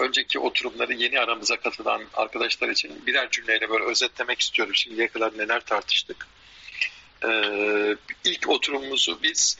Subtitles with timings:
[0.00, 4.74] önceki oturumları yeni aramıza katılan arkadaşlar için birer cümleyle böyle özetlemek istiyorum.
[4.74, 6.26] Şimdiye kadar neler tartıştık.
[7.24, 9.58] Ee, ilk oturumumuzu biz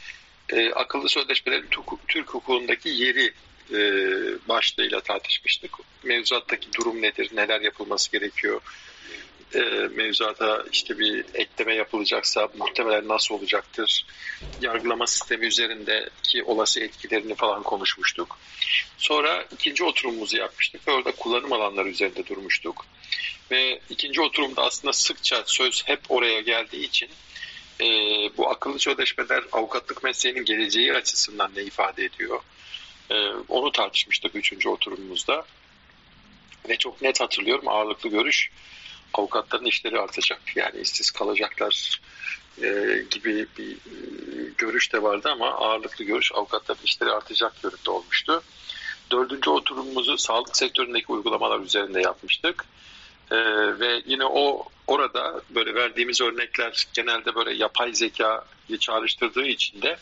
[0.48, 1.68] e, akıllı sözleşmelerin
[2.08, 3.32] Türk hukukundaki yeri
[3.72, 3.78] e,
[4.48, 5.70] başlığıyla tartışmıştık.
[6.02, 8.60] Mevzuattaki durum nedir, neler yapılması gerekiyor,
[9.54, 9.60] e,
[9.94, 14.06] mevzuata işte bir ekleme yapılacaksa muhtemelen nasıl olacaktır,
[14.60, 18.38] yargılama sistemi üzerindeki olası etkilerini falan konuşmuştuk.
[18.98, 22.86] Sonra ikinci oturumumuzu yapmıştık ve orada kullanım alanları üzerinde durmuştuk.
[23.50, 27.08] Ve ikinci oturumda aslında sıkça söz hep oraya geldiği için
[27.80, 27.86] e,
[28.36, 32.40] bu akıllı sözleşmeler avukatlık mesleğinin geleceği açısından ne ifade ediyor?
[33.10, 33.14] E,
[33.48, 35.44] onu tartışmıştık üçüncü oturumumuzda.
[36.68, 38.50] Ve çok net hatırlıyorum ağırlıklı görüş
[39.14, 40.40] avukatların işleri artacak.
[40.56, 42.00] Yani işsiz kalacaklar
[42.62, 48.42] e, gibi bir e, görüş de vardı ama ağırlıklı görüş avukatların işleri artacak yönünde olmuştu.
[49.10, 52.64] Dördüncü oturumumuzu sağlık sektöründeki uygulamalar üzerinde yapmıştık.
[53.30, 53.36] Ee,
[53.80, 59.96] ve yine o orada böyle verdiğimiz örnekler genelde böyle yapay zekayı çağrıştırdığı için de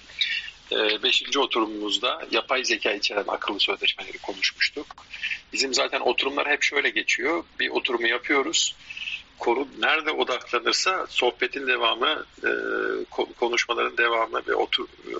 [0.73, 4.87] e, beşinci oturumumuzda yapay zeka içeren akıllı sözleşmeleri konuşmuştuk.
[5.53, 7.45] Bizim zaten oturumlar hep şöyle geçiyor.
[7.61, 8.75] Bir oturumu yapıyoruz.
[9.39, 12.51] Konu nerede odaklanırsa sohbetin devamı, e,
[13.39, 15.15] konuşmaların devamı ve otur, e,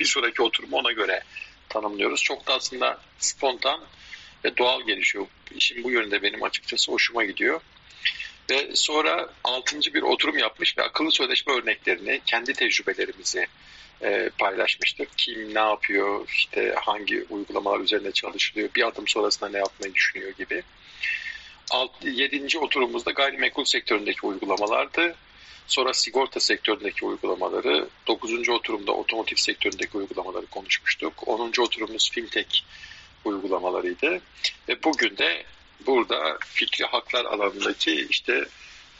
[0.00, 1.22] bir sonraki oturumu ona göre
[1.68, 2.22] tanımlıyoruz.
[2.22, 3.80] Çok da aslında spontan
[4.44, 5.26] ve doğal gelişiyor.
[5.54, 7.60] İşin bu yönünde benim açıkçası hoşuma gidiyor.
[8.50, 13.46] Ve sonra altıncı bir oturum yapmış ve akıllı sözleşme örneklerini, kendi tecrübelerimizi
[14.02, 15.08] e, paylaşmıştık.
[15.16, 20.62] Kim ne yapıyor, işte hangi uygulamalar üzerinde çalışılıyor, bir adım sonrasında ne yapmayı düşünüyor gibi.
[21.70, 25.14] Alt, yedinci oturumumuzda gayrimenkul sektöründeki uygulamalardı.
[25.66, 31.28] Sonra sigorta sektöründeki uygulamaları, dokuzuncu oturumda otomotiv sektöründeki uygulamaları konuşmuştuk.
[31.28, 32.60] Onuncu oturumumuz fintech
[33.24, 34.20] uygulamalarıydı.
[34.68, 35.44] Ve bugün de
[35.86, 38.44] burada fikri haklar alanındaki işte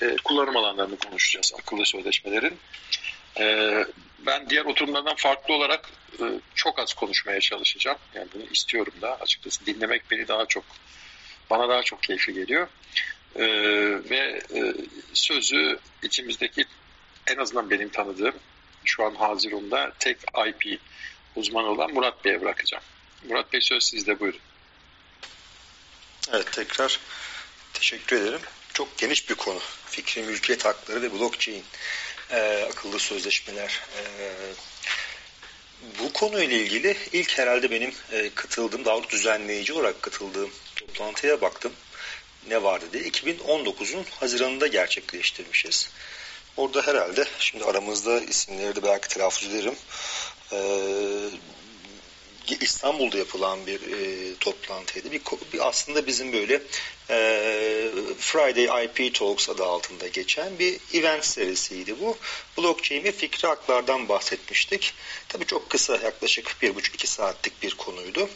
[0.03, 2.59] e, kullanım alanlarını konuşacağız akıllı sözleşmelerin.
[3.41, 3.75] E,
[4.27, 6.25] ben diğer oturumlardan farklı olarak e,
[6.55, 7.99] çok az konuşmaya çalışacağım.
[8.15, 10.65] Yani bunu istiyorum da açıkçası dinlemek beni daha çok
[11.51, 12.69] bana daha çok keyifli geliyor.
[13.37, 13.45] E,
[14.11, 14.75] ve e,
[15.13, 16.65] sözü içimizdeki
[17.27, 18.35] en azından benim tanıdığım
[18.85, 20.81] şu an Hazirun'da tek IP
[21.37, 22.85] uzmanı olan Murat Bey'e bırakacağım.
[23.29, 24.41] Murat Bey söz sizde buyurun.
[26.33, 27.01] Evet tekrar
[27.73, 28.41] teşekkür ederim.
[28.73, 29.61] Çok geniş bir konu.
[29.87, 31.65] Fikri mülkiyet hakları ve blockchain
[32.31, 33.81] e, akıllı sözleşmeler.
[33.99, 34.33] E,
[35.99, 41.73] bu konuyla ilgili ilk herhalde benim e, katıldığım, daha düzenleyici olarak katıldığım toplantıya baktım.
[42.49, 43.05] Ne vardı diye.
[43.05, 45.91] 2019'un Haziran'ında gerçekleştirmişiz.
[46.57, 49.75] Orada herhalde, şimdi aramızda isimleri de belki telaffuz ederim.
[50.53, 50.59] E,
[52.61, 55.13] İstanbul'da yapılan bir e, toplantıydı.
[55.13, 55.21] Bir,
[55.53, 56.63] bir aslında bizim böyle
[57.11, 62.17] e, Friday IP Talks adı altında geçen bir event serisiydi bu.
[62.59, 64.95] Blockchain ve fikri haklardan bahsetmiştik.
[65.29, 68.29] Tabii çok kısa yaklaşık bir buçuk iki saatlik bir konuydu.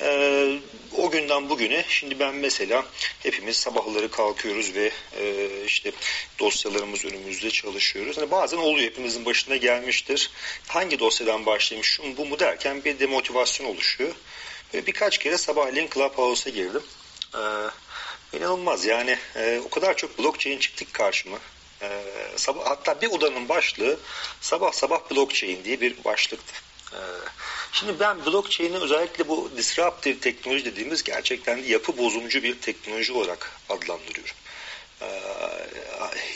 [0.00, 0.58] Ee,
[0.96, 2.84] o günden bugüne şimdi ben mesela
[3.22, 4.90] hepimiz sabahları kalkıyoruz ve
[5.20, 5.92] e, işte
[6.38, 8.16] dosyalarımız önümüzde çalışıyoruz.
[8.16, 10.30] Hani bazen oluyor hepimizin başına gelmiştir.
[10.68, 14.14] Hangi dosyadan başlayayım şu bu mu derken bir demotivasyon oluşuyor.
[14.74, 16.82] Böyle birkaç kere sabahleyin Clubhouse'a girdim.
[17.34, 17.38] Ee,
[18.36, 21.38] inanılmaz yani e, o kadar çok blockchain çıktık karşıma.
[21.82, 22.02] Ee,
[22.36, 23.98] sabah, hatta bir odanın başlığı
[24.40, 26.52] sabah sabah blockchain diye bir başlıktı.
[26.92, 26.96] Ee,
[27.72, 34.34] şimdi ben blockchain'i özellikle bu disruptive teknoloji dediğimiz gerçekten yapı bozumcu bir teknoloji olarak adlandırıyorum.
[35.02, 35.06] Ee,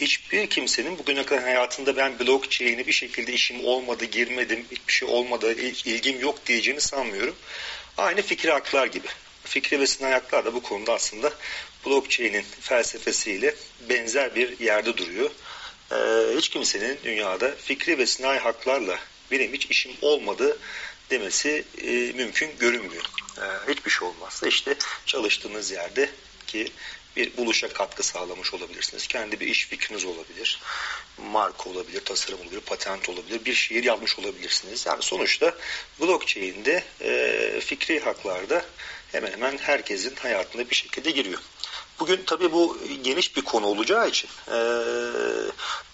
[0.00, 5.52] hiçbir kimsenin bugüne kadar hayatında ben blockchain'e bir şekilde işim olmadı, girmedim, hiçbir şey olmadı,
[5.84, 7.36] ilgim yok diyeceğini sanmıyorum.
[7.96, 9.06] Aynı fikri haklar gibi.
[9.44, 11.32] Fikri ve sınai haklar da bu konuda aslında
[11.86, 13.54] blockchain'in felsefesiyle
[13.88, 15.30] benzer bir yerde duruyor.
[15.92, 15.96] Ee,
[16.36, 18.98] hiç kimsenin dünyada fikri ve sınai haklarla
[19.30, 20.58] benim hiç işim olmadı
[21.10, 23.04] demesi e, mümkün görünmüyor.
[23.38, 24.76] E, hiçbir şey olmazsa işte
[25.06, 26.10] çalıştığınız yerde
[26.46, 26.72] ki
[27.16, 29.06] bir buluşa katkı sağlamış olabilirsiniz.
[29.06, 30.60] Kendi bir iş fikriniz olabilir.
[31.18, 33.44] Marka olabilir, tasarım olabilir, patent olabilir.
[33.44, 34.86] Bir şiir yazmış olabilirsiniz.
[34.86, 35.54] Yani sonuçta
[36.00, 38.64] blockchain'de e, fikri haklarda
[39.12, 41.40] hemen hemen herkesin hayatında bir şekilde giriyor.
[42.00, 44.58] Bugün tabii bu geniş bir konu olacağı için e,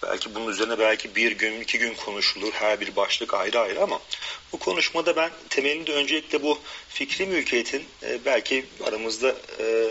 [0.03, 2.53] belki bunun üzerine belki bir gün, iki gün konuşulur.
[2.53, 3.99] Her bir başlık ayrı ayrı ama
[4.51, 6.59] bu konuşmada ben temelinde öncelikle bu
[6.89, 9.87] fikri mülkiyetin e, belki aramızda e,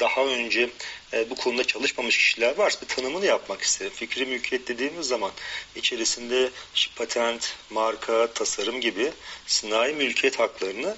[0.00, 0.70] daha önce
[1.12, 3.92] e, bu konuda çalışmamış kişiler varsa bir tanımını yapmak isterim.
[3.96, 5.30] Fikri mülkiyet dediğimiz zaman
[5.76, 6.50] içerisinde
[6.96, 9.12] patent, marka, tasarım gibi
[9.46, 10.96] sınai mülkiyet haklarını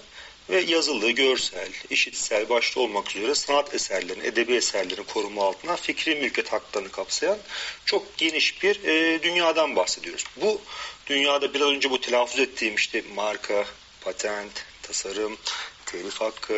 [0.50, 6.52] ve yazılı, görsel, işitsel başta olmak üzere sanat eserlerin, edebi eserlerin koruma altına fikri mülkiyet
[6.52, 7.38] haklarını kapsayan
[7.85, 10.25] çok geniş bir e, dünyadan bahsediyoruz.
[10.37, 10.61] Bu
[11.06, 13.64] dünyada biraz önce bu telaffuz ettiğim işte marka,
[14.00, 15.38] patent, tasarım,
[15.87, 16.55] telif hakkı,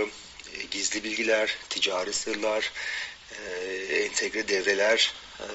[0.54, 2.72] e, gizli bilgiler, ticari sırlar,
[3.32, 5.46] e, entegre devreler, e,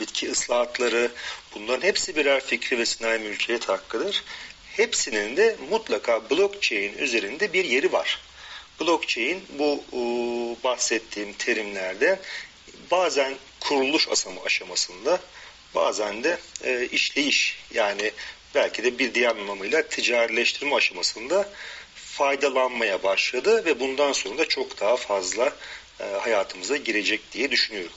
[0.00, 1.10] bitki ıslahatları
[1.54, 4.24] bunların hepsi birer fikri ve sinayi mülkiyet hakkıdır
[4.78, 8.20] hepsinin de mutlaka blockchain üzerinde bir yeri var.
[8.80, 9.84] Blockchain bu
[10.64, 12.20] bahsettiğim terimlerde
[12.90, 14.08] bazen kuruluş
[14.44, 15.20] aşamasında
[15.74, 18.10] bazen de e, işleyiş yani
[18.54, 21.48] belki de bir diğer anlamıyla ticarileştirme aşamasında
[21.94, 25.52] faydalanmaya başladı ve bundan sonra da çok daha fazla
[26.00, 27.92] e, hayatımıza girecek diye düşünüyorum.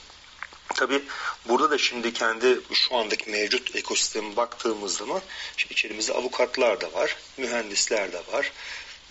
[0.74, 1.02] Tabi
[1.48, 5.20] burada da şimdi kendi şu andaki mevcut ekosisteme baktığımız zaman
[5.56, 8.52] işte içerimizde avukatlar da var, mühendisler de var,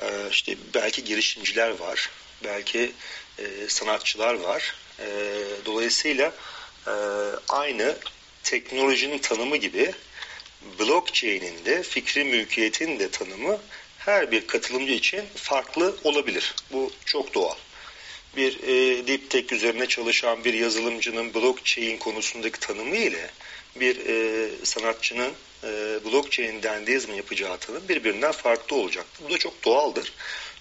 [0.02, 2.10] ee, işte belki girişimciler var,
[2.44, 2.92] belki
[3.40, 4.76] e, sanatçılar var.
[5.00, 5.06] Ee,
[5.66, 6.34] dolayısıyla
[6.88, 6.92] e,
[7.50, 7.98] aynı
[8.44, 9.94] teknolojinin tanımı gibi
[10.80, 13.58] blockchain'in de fikri mülkiyetin de tanımı
[13.98, 16.56] her bir katılımcı için farklı olabilir.
[16.72, 17.56] Bu çok doğal
[18.36, 18.60] bir
[19.08, 23.30] e, tech üzerine çalışan bir yazılımcının blockchain konusundaki tanımı ile
[23.76, 25.32] bir e, sanatçının
[25.64, 29.26] e, blockchain dendiği zaman yapacağı tanım birbirinden farklı olacaktır.
[29.30, 30.14] Bu da çok doğaldır.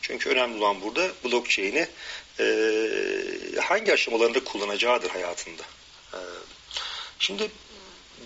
[0.02, 1.88] Çünkü önemli olan burada blockchain'i
[2.40, 2.46] e,
[3.60, 5.62] hangi aşamalarında kullanacağıdır hayatında.
[6.12, 6.18] E,
[7.18, 7.50] şimdi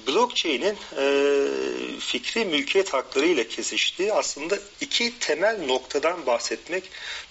[0.07, 1.07] blockchain'in e,
[2.01, 6.85] fikri mülkiyet hakları ile kesiştiği aslında iki temel noktadan bahsetmek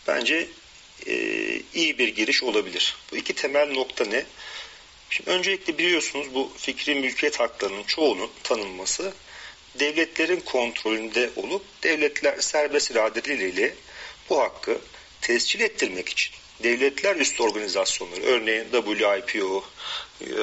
[0.07, 0.47] bence
[1.07, 1.15] e,
[1.73, 2.95] iyi bir giriş olabilir.
[3.11, 4.25] Bu iki temel nokta ne?
[5.09, 9.13] Şimdi öncelikle biliyorsunuz bu fikri mülkiyet haklarının çoğunun tanınması
[9.79, 13.75] devletlerin kontrolünde olup devletler serbest iradeleriyle
[14.29, 14.81] bu hakkı
[15.21, 19.63] tescil ettirmek için devletler üstü organizasyonları örneğin WIPO,
[20.21, 20.41] e,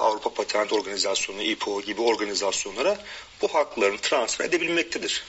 [0.00, 3.04] Avrupa Patent Organizasyonu, IPO gibi organizasyonlara
[3.42, 5.24] bu haklarını transfer edebilmektedir.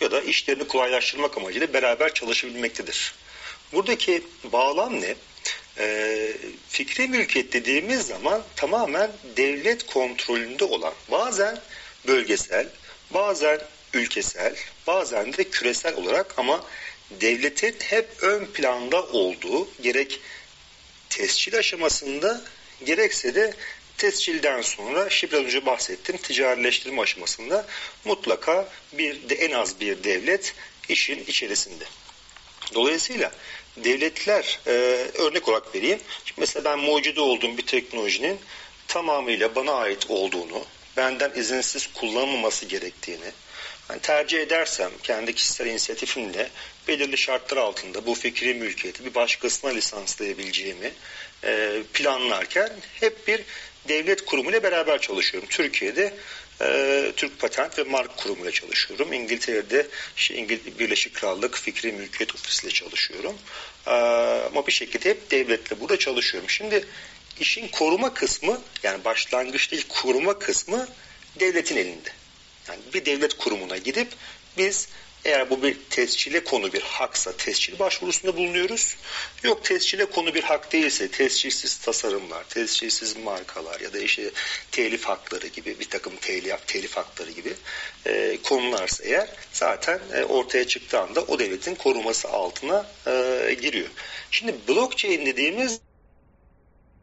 [0.00, 3.14] Ya da işlerini kolaylaştırmak amacıyla beraber çalışabilmektedir.
[3.74, 4.22] Buradaki
[4.52, 5.14] bağlam ne?
[5.78, 6.36] E,
[6.68, 11.58] fikri mülkiyet dediğimiz zaman tamamen devlet kontrolünde olan bazen
[12.06, 12.68] bölgesel,
[13.10, 13.60] bazen
[13.94, 14.56] ülkesel,
[14.86, 16.64] bazen de küresel olarak ama
[17.10, 20.20] devletin hep ön planda olduğu gerek
[21.10, 22.44] tescil aşamasında
[22.84, 23.54] gerekse de
[23.96, 27.66] tescilden sonra biraz önce bahsettim ticarileştirme aşamasında
[28.04, 30.54] mutlaka bir de en az bir devlet
[30.88, 31.84] işin içerisinde.
[32.74, 33.32] Dolayısıyla
[33.76, 34.70] devletler e,
[35.14, 36.00] örnek olarak vereyim.
[36.24, 38.38] Şimdi mesela ben mucide olduğum bir teknolojinin
[38.88, 40.64] tamamıyla bana ait olduğunu,
[40.96, 43.30] benden izinsiz kullanılmaması gerektiğini,
[43.90, 46.48] yani tercih edersem kendi kişisel inisiyatifimle
[46.88, 50.92] belirli şartlar altında bu fikri mülkiyeti bir başkasına lisanslayabileceğimi
[51.44, 52.70] e, planlarken
[53.00, 53.40] hep bir
[53.88, 55.48] devlet kurumuyla beraber çalışıyorum.
[55.48, 56.14] Türkiye'de
[56.60, 59.12] e, Türk Patent ve Mark Kurumu ile çalışıyorum.
[59.12, 59.86] İngiltere'de
[60.16, 63.34] işte İngil Birleşik Krallık Fikri Mülkiyet Ofisi ile çalışıyorum.
[63.86, 63.90] E,
[64.46, 66.50] ama bir şekilde hep devletle burada çalışıyorum.
[66.50, 66.86] Şimdi
[67.40, 70.88] işin koruma kısmı yani başlangıçtaki koruma kısmı
[71.40, 72.10] devletin elinde.
[72.68, 74.08] Yani bir devlet kurumuna gidip
[74.58, 74.88] biz
[75.24, 78.96] eğer bu bir tescile konu bir haksa tescil başvurusunda bulunuyoruz.
[79.42, 84.30] Yok tescile konu bir hak değilse tescilsiz tasarımlar, tescilsiz markalar ya da işte
[84.72, 87.52] telif hakları gibi bir takım telif, telif hakları gibi
[88.06, 93.88] e, konularsa eğer zaten e, ortaya çıktığı anda o devletin koruması altına e, giriyor.
[94.30, 95.80] Şimdi blockchain dediğimiz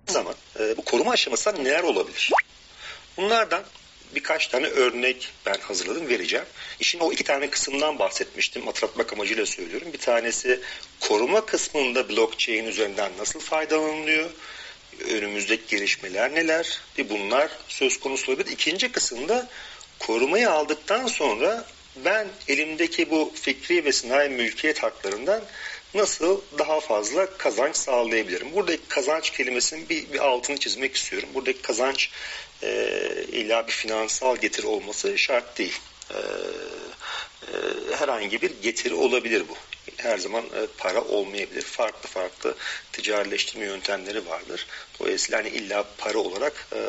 [0.08, 2.32] zaman e, bu koruma aşamasında neler olabilir?
[3.18, 3.64] Bunlardan
[4.16, 6.46] birkaç tane örnek ben hazırladım vereceğim.
[6.80, 8.66] İşin o iki tane kısımdan bahsetmiştim.
[8.66, 9.88] Hatırlatmak amacıyla söylüyorum.
[9.94, 10.60] Bir tanesi
[11.00, 14.30] koruma kısmında blockchain üzerinden nasıl faydalanılıyor?
[15.10, 16.82] Önümüzdeki gelişmeler neler?
[16.98, 18.52] Bir bunlar söz konusu olabilir.
[18.52, 19.50] İkinci kısımda
[20.00, 21.66] korumayı aldıktan sonra
[21.96, 25.44] ben elimdeki bu fikri ve sanayi mülkiyet haklarından
[25.94, 28.54] nasıl daha fazla kazanç sağlayabilirim?
[28.54, 31.30] Buradaki kazanç kelimesinin bir, bir altını çizmek istiyorum.
[31.34, 32.10] Buradaki kazanç
[32.64, 33.00] e,
[33.32, 35.80] illa bir finansal getiri olması şart değil.
[36.10, 36.18] E,
[37.48, 39.56] e, herhangi bir getiri olabilir bu.
[39.98, 41.62] Her zaman e, para olmayabilir.
[41.62, 42.56] Farklı farklı
[42.92, 44.68] ticarileştirme yöntemleri vardır.
[45.00, 46.80] Dolayısıyla hani illa para olarak e,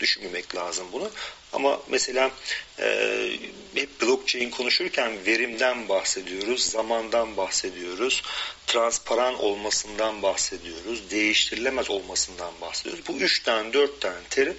[0.00, 1.10] düşünmemek lazım bunu.
[1.52, 2.30] Ama mesela
[2.78, 3.28] e,
[3.74, 8.22] hep blockchain konuşurken verimden bahsediyoruz, zamandan bahsediyoruz,
[8.66, 13.08] transparan olmasından bahsediyoruz, değiştirilemez olmasından bahsediyoruz.
[13.08, 14.56] Bu üç tane, dört tane terim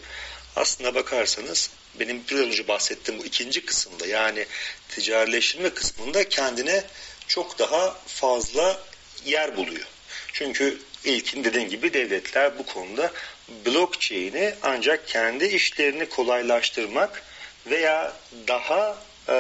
[0.55, 1.69] aslında bakarsanız
[2.00, 4.45] benim bir önce bahsettiğim bu ikinci kısımda yani
[4.89, 6.83] ticarileştirme kısmında kendine
[7.27, 8.81] çok daha fazla
[9.25, 9.86] yer buluyor.
[10.33, 13.12] Çünkü ilkin dediğim gibi devletler bu konuda
[13.65, 17.24] blockchain'i ancak kendi işlerini kolaylaştırmak
[17.67, 18.13] veya
[18.48, 18.98] daha
[19.29, 19.38] e,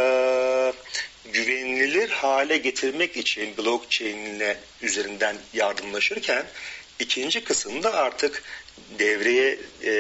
[1.25, 4.43] güvenilir hale getirmek için blockchain
[4.81, 6.45] üzerinden yardımlaşırken
[6.99, 8.43] ikinci kısımda artık
[8.99, 9.93] devreye e,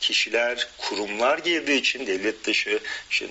[0.00, 2.80] kişiler, kurumlar girdiği için devlet dışı,
[3.10, 3.26] işte,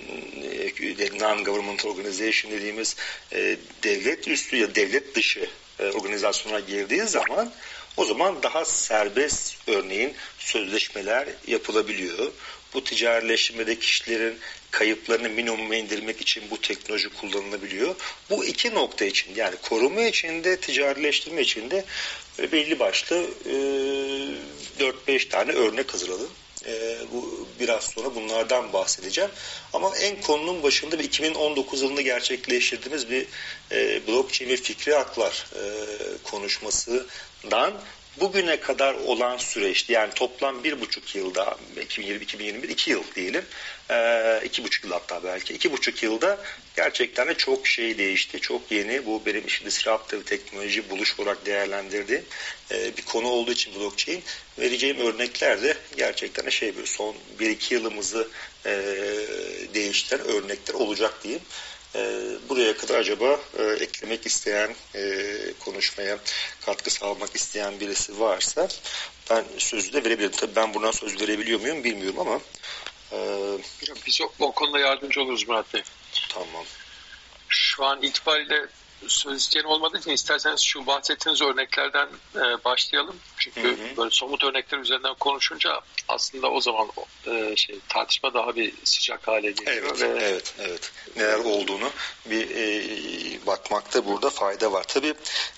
[1.20, 2.96] non-government organization dediğimiz
[3.34, 5.50] e, devlet üstü ya devlet dışı
[5.80, 7.52] e, organizasyona girdiği zaman
[7.98, 12.32] o zaman daha serbest örneğin sözleşmeler yapılabiliyor.
[12.74, 14.40] Bu ticarileşmede kişilerin
[14.72, 17.96] kayıplarını minimuma indirmek için bu teknoloji kullanılabiliyor.
[18.30, 21.86] Bu iki nokta için yani koruma için de ticarileştirme için de
[22.40, 23.54] belli başlı e,
[25.08, 26.30] 4-5 tane örnek hazırladım.
[26.68, 29.32] E, bu biraz sonra bunlardan bahsedeceğim.
[29.74, 33.28] Ama en konunun başında bir 2019 yılında gerçekleştirdiğimiz bir
[33.72, 35.64] e, blockchain ve fikri haklar e,
[36.24, 37.74] konuşmasından
[38.20, 39.94] bugüne kadar olan süreçti.
[39.94, 43.46] Yani toplam bir buçuk yılda 2020-2021 iki yıl diyelim.
[44.46, 45.54] İki buçuk yıl hatta belki.
[45.54, 46.38] iki buçuk yılda
[46.76, 48.40] gerçekten de çok şey değişti.
[48.40, 49.06] Çok yeni.
[49.06, 52.26] Bu benim işte disruptive teknoloji buluş olarak değerlendirdiğim
[52.72, 54.24] e, bir konu olduğu için blockchain.
[54.60, 58.28] Vereceğim örnekler de gerçekten şey bir son bir iki yılımızı
[59.74, 61.44] değiştiren örnekler olacak diyeyim.
[61.96, 65.26] Ee, buraya kadar acaba e, eklemek isteyen, e,
[65.60, 66.18] konuşmaya
[66.66, 68.68] katkı sağlamak isteyen birisi varsa
[69.30, 70.32] ben sözü de verebilirim.
[70.32, 72.40] Tabii ben buradan söz verebiliyor muyum bilmiyorum ama.
[73.12, 73.18] E,
[74.08, 75.84] Biz o, o konuda yardımcı oluruz Murat Bey.
[76.30, 76.66] Tamam.
[77.50, 78.68] Şu an itibariyle
[79.08, 83.16] söz isteyen olmadığı için isterseniz şu bahsettiğiniz örneklerden e, başlayalım.
[83.38, 83.98] Çünkü hı hı.
[83.98, 86.88] böyle somut örnekler üzerinden konuşunca aslında o zaman
[87.28, 89.98] e, şey tartışma daha bir sıcak hale geliyor.
[89.98, 90.08] Evet, ve...
[90.08, 90.92] evet, evet.
[91.16, 91.90] Neler olduğunu
[92.26, 94.84] bir e, bakmakta burada fayda var.
[94.84, 95.14] Tabii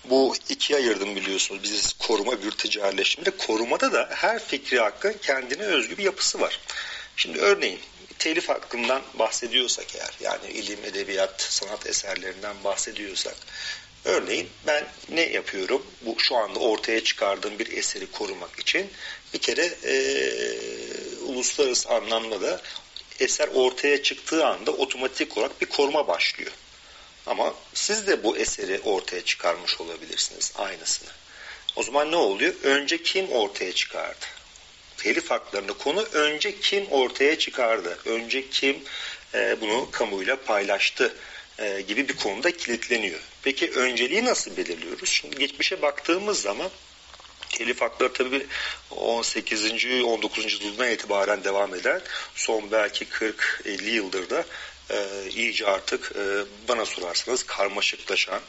[0.06, 1.64] bu ikiye ayırdım biliyorsunuz.
[1.64, 3.32] Biz koruma bir ticarileşmede.
[3.32, 6.60] Korumada da her fikri hakkın kendine özgü bir yapısı var.
[7.16, 7.80] Şimdi örneğin
[8.20, 13.36] telif hakkından bahsediyorsak eğer yani ilim, edebiyat, sanat eserlerinden bahsediyorsak
[14.06, 15.86] örneğin ben ne yapıyorum?
[16.02, 18.90] Bu şu anda ortaya çıkardığım bir eseri korumak için
[19.34, 19.96] bir kere e,
[21.22, 22.62] uluslararası anlamda da
[23.20, 26.52] eser ortaya çıktığı anda otomatik olarak bir koruma başlıyor.
[27.26, 31.10] Ama siz de bu eseri ortaya çıkarmış olabilirsiniz aynısını.
[31.76, 32.54] O zaman ne oluyor?
[32.64, 34.26] Önce kim ortaya çıkardı?
[34.98, 38.78] Telif haklarını konu önce kim ortaya çıkardı, önce kim
[39.34, 41.14] e, bunu kamuyla paylaştı
[41.60, 43.20] e, gibi bir konuda kilitleniyor.
[43.44, 45.10] Peki önceliği nasıl belirliyoruz?
[45.10, 46.70] Şimdi geçmişe baktığımız zaman
[47.50, 48.48] telif hakları tabii
[48.92, 49.86] 18.
[50.04, 50.44] 19.
[50.44, 52.02] yüzyıldan itibaren devam eden
[52.36, 54.46] son belki 40-50 yıldır da
[54.90, 56.24] e, iyice artık e,
[56.68, 58.42] bana sorarsanız karmaşıklaşan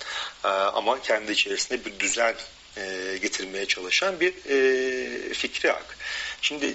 [0.45, 2.35] e, ama kendi içerisinde bir düzen
[2.78, 5.99] e, getirmeye çalışan bir e, fikri hak.
[6.42, 6.75] Şimdi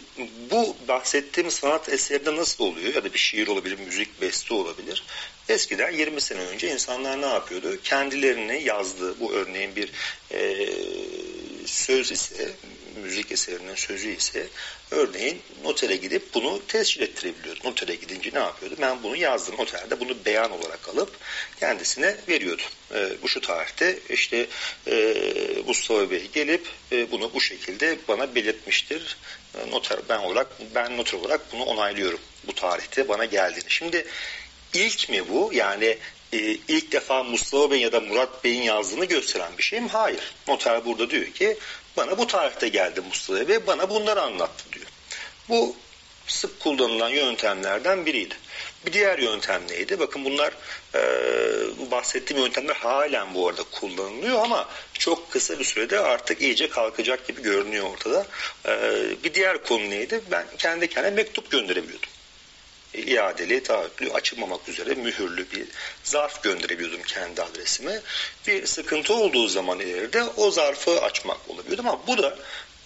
[0.51, 5.03] bu bahsettiğim sanat eserinde nasıl oluyor ya da bir şiir olabilir, müzik, beste olabilir.
[5.49, 7.79] Eskiden 20 sene önce insanlar ne yapıyordu?
[7.83, 9.91] Kendilerini yazdığı bu örneğin bir
[10.31, 10.69] e,
[11.65, 12.51] söz ise
[13.01, 14.47] müzik eserinin sözü ise
[14.91, 17.59] örneğin notere gidip bunu tescil ettirebiliyordu.
[17.63, 18.75] Notere gidince ne yapıyordu?
[18.81, 21.17] Ben bunu yazdım noterde bunu beyan olarak alıp
[21.59, 22.61] kendisine veriyordu.
[22.95, 24.47] E, bu şu tarihte işte
[24.87, 25.15] e,
[25.67, 29.17] Mustafa Bey gelip e, bunu bu şekilde bana belirtmiştir.
[29.55, 32.19] E, noter ben olarak ben noter olarak bunu onaylıyorum.
[32.47, 33.69] Bu tarihte bana geldiğini.
[33.69, 34.05] Şimdi
[34.73, 35.49] ilk mi bu?
[35.53, 35.97] Yani
[36.33, 39.89] e, ilk defa Mustafa Bey ya da Murat Bey'in yazdığını gösteren bir şey mi?
[39.91, 40.33] Hayır.
[40.47, 41.57] Noter burada diyor ki
[41.97, 44.85] bana bu tarihte geldi Mustafa ve bana bunları anlattı diyor.
[45.49, 45.75] Bu
[46.27, 48.35] sık kullanılan yöntemlerden biriydi.
[48.85, 49.99] Bir diğer yöntem neydi?
[49.99, 50.53] Bakın bunlar
[50.95, 51.01] e,
[51.91, 57.41] bahsettiğim yöntemler halen bu arada kullanılıyor ama çok kısa bir sürede artık iyice kalkacak gibi
[57.41, 58.25] görünüyor ortada.
[58.65, 60.21] E, bir diğer konu neydi?
[60.31, 62.12] Ben kendi kendime mektup gönderebiliyordum
[62.93, 65.65] iadeli, taahhütlü, açılmamak üzere mühürlü bir
[66.03, 68.01] zarf gönderebiliyordum kendi adresime.
[68.47, 72.37] Bir sıkıntı olduğu zaman ileride o zarfı açmak olabiliyordu ama bu da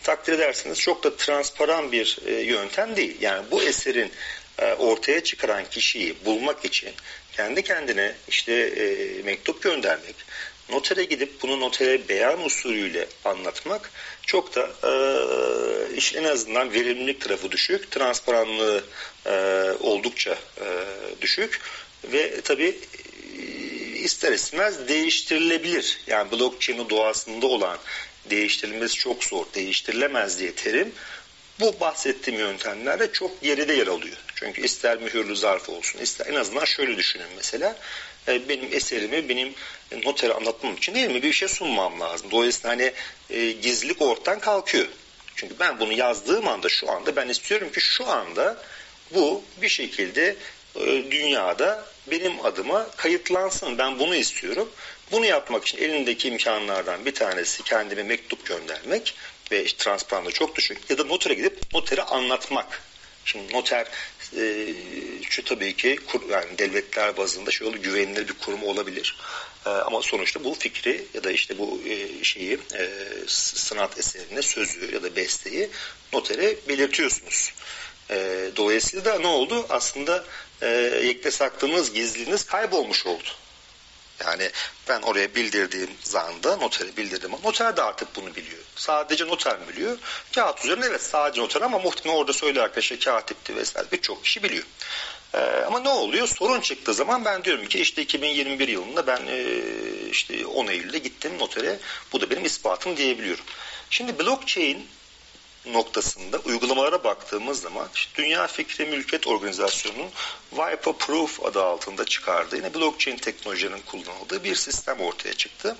[0.03, 3.17] takdir ederseniz çok da transparan bir e, yöntem değil.
[3.21, 4.11] Yani bu eserin
[4.59, 6.91] e, ortaya çıkaran kişiyi bulmak için
[7.33, 10.15] kendi kendine işte e, mektup göndermek,
[10.69, 17.51] notere gidip bunu notere beyan usulüyle anlatmak çok da e, işin en azından verimlilik tarafı
[17.51, 18.83] düşük, transparanlığı
[19.25, 19.31] e,
[19.79, 20.65] oldukça e,
[21.21, 21.61] düşük
[22.03, 23.41] ve tabi e,
[23.97, 25.99] ister istemez değiştirilebilir.
[26.07, 27.77] Yani blockchain'in doğasında olan
[28.29, 30.91] değiştirilmesi çok zor, değiştirilemez diye terim
[31.59, 34.17] bu bahsettiğim yöntemlerde çok geride yer alıyor.
[34.35, 37.75] Çünkü ister mühürlü zarf olsun, ister en azından şöyle düşünün mesela
[38.27, 39.53] e, benim eserimi benim
[40.03, 42.31] notere anlatmam için mi bir şey sunmam lazım.
[42.31, 42.91] Dolayısıyla hani
[43.29, 44.87] e, gizlilik ortadan kalkıyor.
[45.35, 48.63] Çünkü ben bunu yazdığım anda şu anda ben istiyorum ki şu anda
[49.13, 50.35] bu bir şekilde
[50.75, 53.77] e, dünyada benim adıma kayıtlansın.
[53.77, 54.69] Ben bunu istiyorum.
[55.11, 59.15] Bunu yapmak için elindeki imkanlardan bir tanesi kendime mektup göndermek
[59.51, 62.81] ve işte transparanda çok düşük ya da notere gidip notere anlatmak.
[63.25, 63.87] Şimdi noter
[64.35, 64.73] e,
[65.29, 69.17] şu tabii ki yani devletler bazında şöyle güvenilir bir kurum olabilir.
[69.65, 72.89] E, ama sonuçta bu fikri ya da işte bu e, şeyi e,
[73.27, 75.69] sanat eserine sözü ya da besteyi
[76.13, 77.53] notere belirtiyorsunuz.
[78.09, 79.65] E, dolayısıyla da ne oldu?
[79.69, 80.25] Aslında
[80.61, 80.67] e,
[81.03, 83.29] yekte saklığınız, gizliliğiniz kaybolmuş oldu.
[84.25, 84.51] Yani
[84.89, 87.31] ben oraya bildirdiğim zanda notere bildirdim.
[87.43, 88.61] Noter de artık bunu biliyor.
[88.75, 89.97] Sadece noter mi biliyor?
[90.35, 94.63] Kağıt üzerinde evet sadece noter ama muhtemelen orada söyle arkadaşlar katipti vesaire birçok kişi biliyor.
[95.33, 96.27] Ee, ama ne oluyor?
[96.27, 99.53] Sorun çıktığı zaman ben diyorum ki işte 2021 yılında ben e,
[100.09, 101.79] işte 10 Eylül'de gittim notere.
[102.13, 103.45] Bu da benim ispatım diyebiliyorum.
[103.89, 104.87] Şimdi blockchain
[105.73, 110.09] noktasında uygulamalara baktığımız zaman işte Dünya Fikri Mülkiyet Organizasyonu'nun
[110.49, 115.77] Wipe Proof adı altında çıkardığı yine blockchain teknolojinin kullanıldığı bir sistem ortaya çıktı.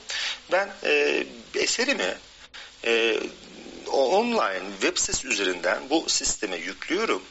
[0.52, 1.24] Ben e,
[1.56, 2.18] eserimi
[2.86, 3.20] e,
[3.88, 7.24] online web sitesi üzerinden bu sisteme yüklüyorum.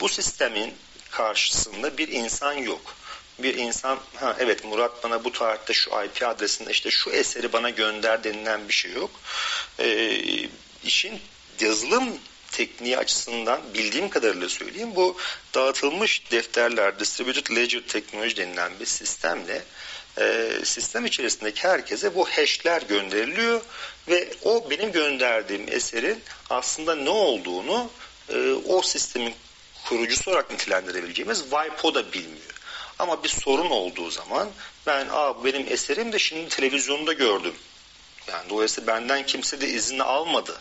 [0.00, 0.74] Bu sistemin
[1.10, 2.96] karşısında bir insan yok
[3.38, 7.70] bir insan ha evet Murat bana bu tarihte şu IP adresinde işte şu eseri bana
[7.70, 9.10] gönder denilen bir şey yok.
[9.78, 10.18] E,
[10.84, 11.20] işin
[11.62, 12.18] yazılım
[12.52, 15.16] tekniği açısından bildiğim kadarıyla söyleyeyim bu
[15.54, 19.62] dağıtılmış defterler distributed ledger teknoloji denilen bir sistemle
[20.18, 23.60] e, sistem içerisindeki herkese bu hashler gönderiliyor
[24.08, 27.90] ve o benim gönderdiğim eserin aslında ne olduğunu
[28.28, 29.34] e, o sistemin
[29.84, 32.54] kurucusu olarak nitelendirebileceğimiz WIPO da bilmiyor.
[32.98, 34.48] Ama bir sorun olduğu zaman
[34.86, 37.54] ben Aa, benim eserim de şimdi televizyonda gördüm.
[38.28, 40.60] Yani dolayısıyla benden kimse de izni almadı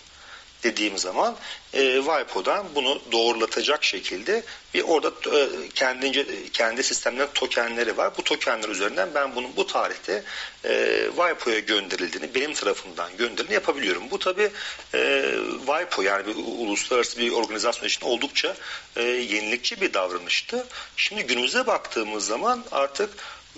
[0.66, 1.36] dediğim zaman
[1.74, 8.18] e, WIPO'dan bunu doğrulatacak şekilde bir orada e, kendince kendi sistemlerinde tokenleri var.
[8.18, 10.24] Bu tokenler üzerinden ben bunun bu tarihte
[10.66, 14.04] e, WIPO'ya gönderildiğini benim tarafından gönderildiğini yapabiliyorum.
[14.12, 14.50] Bu tabi
[14.94, 15.32] e,
[15.66, 18.56] WIPO yani bir uluslararası bir organizasyon için oldukça
[18.96, 20.66] e, yenilikçi bir davranıştı.
[20.98, 23.10] Şimdi günümüze baktığımız zaman artık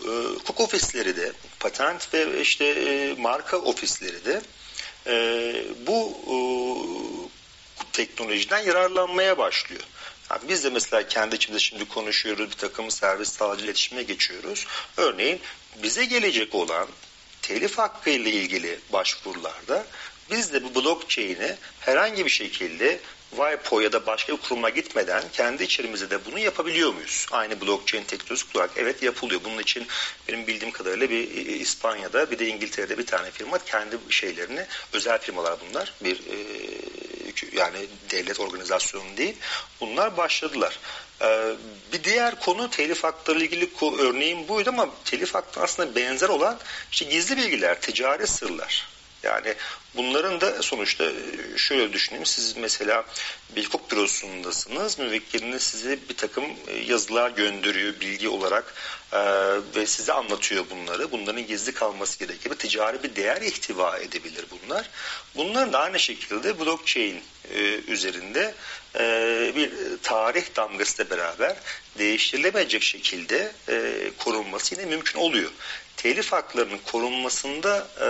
[0.05, 0.09] e,
[0.45, 4.41] hukuk ofisleri de patent ve işte e, marka ofisleri de
[5.07, 5.53] e,
[5.87, 6.17] bu
[7.93, 9.83] teknolojiden yararlanmaya başlıyor.
[10.31, 14.67] Yani biz de mesela kendi içimizde şimdi konuşuyoruz, bir takım servis sağlayıcı iletişime geçiyoruz.
[14.97, 15.39] Örneğin
[15.83, 16.87] bize gelecek olan
[17.41, 19.85] telif hakkı ile ilgili başvurularda
[20.31, 22.99] biz de bu blockchain'i herhangi bir şekilde
[23.31, 27.25] WIPO ya da başka bir kuruma gitmeden kendi içerimizde de bunu yapabiliyor muyuz?
[27.31, 29.41] Aynı blockchain teknolojisi olarak evet yapılıyor.
[29.43, 29.87] Bunun için
[30.27, 35.57] benim bildiğim kadarıyla bir İspanya'da bir de İngiltere'de bir tane firma kendi şeylerini özel firmalar
[35.69, 35.93] bunlar.
[36.01, 36.37] Bir e,
[37.53, 37.77] yani
[38.11, 39.35] devlet organizasyonu değil.
[39.81, 40.79] Bunlar başladılar.
[41.21, 41.55] E,
[41.93, 46.59] bir diğer konu telif hakları ilgili örneğim buydu ama telif hakkı aslında benzer olan
[46.91, 48.87] işte gizli bilgiler, ticari sırlar.
[49.23, 49.55] Yani
[49.97, 52.25] bunların da sonuçta e, şöyle düşüneyim.
[52.25, 53.05] Siz mesela
[53.55, 54.99] bir hukuk bürosundasınız.
[54.99, 58.73] Müvekkiliniz size bir takım e, yazılar gönderiyor bilgi olarak
[59.11, 59.19] e,
[59.75, 61.11] ve size anlatıyor bunları.
[61.11, 62.49] Bunların gizli kalması gerekir.
[62.49, 64.89] Ticari bir değer ihtiva edebilir bunlar.
[65.35, 67.21] Bunların da aynı şekilde blockchain
[67.87, 68.53] üzerinde
[69.55, 69.71] bir
[70.03, 71.55] tarih damgasıyla beraber
[71.97, 73.51] değiştirilemeyecek şekilde
[74.17, 75.51] korunması yine mümkün oluyor
[75.97, 78.09] telif haklarının korunmasında e,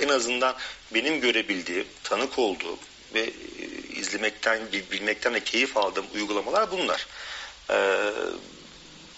[0.00, 0.56] en azından
[0.94, 2.78] benim görebildiğim, tanık olduğum
[3.14, 3.32] ve e,
[4.00, 7.06] izlemekten, bilmekten de keyif aldığım uygulamalar bunlar.
[7.70, 7.76] E,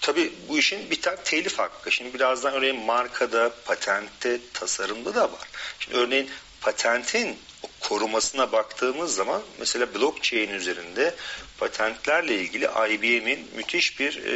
[0.01, 1.93] tabii bu işin bir tane telif hakkı.
[1.93, 5.49] Şimdi birazdan örneğin markada, patentte, tasarımda da var.
[5.79, 7.39] Şimdi örneğin patentin
[7.81, 11.15] korumasına baktığımız zaman mesela blockchain üzerinde
[11.59, 14.31] patentlerle ilgili IBM'in müthiş bir e,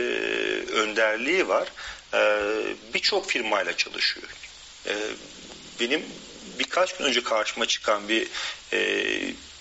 [0.72, 1.68] önderliği var.
[2.14, 2.40] E,
[2.94, 4.28] Birçok firmayla çalışıyor.
[4.86, 4.94] E,
[5.80, 6.02] benim
[6.58, 8.26] birkaç gün önce karşıma çıkan bir
[8.72, 9.00] e,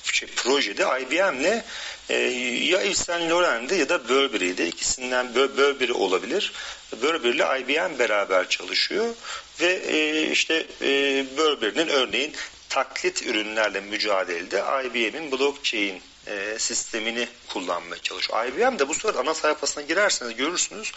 [0.03, 1.63] şey, projede IBM'le
[2.09, 6.53] e, ya Yves Saint Laurent'de ya da Burberry'de ikisinden Burberry olabilir.
[7.01, 9.15] Burberry ile IBM beraber çalışıyor
[9.61, 12.33] ve e, işte e, Burberry'nin örneğin
[12.69, 18.45] taklit ürünlerle mücadelede IBM'in blockchain e, sistemini kullanmaya çalışıyor.
[18.45, 20.91] IBM de bu sefer ana sayfasına girerseniz görürsünüz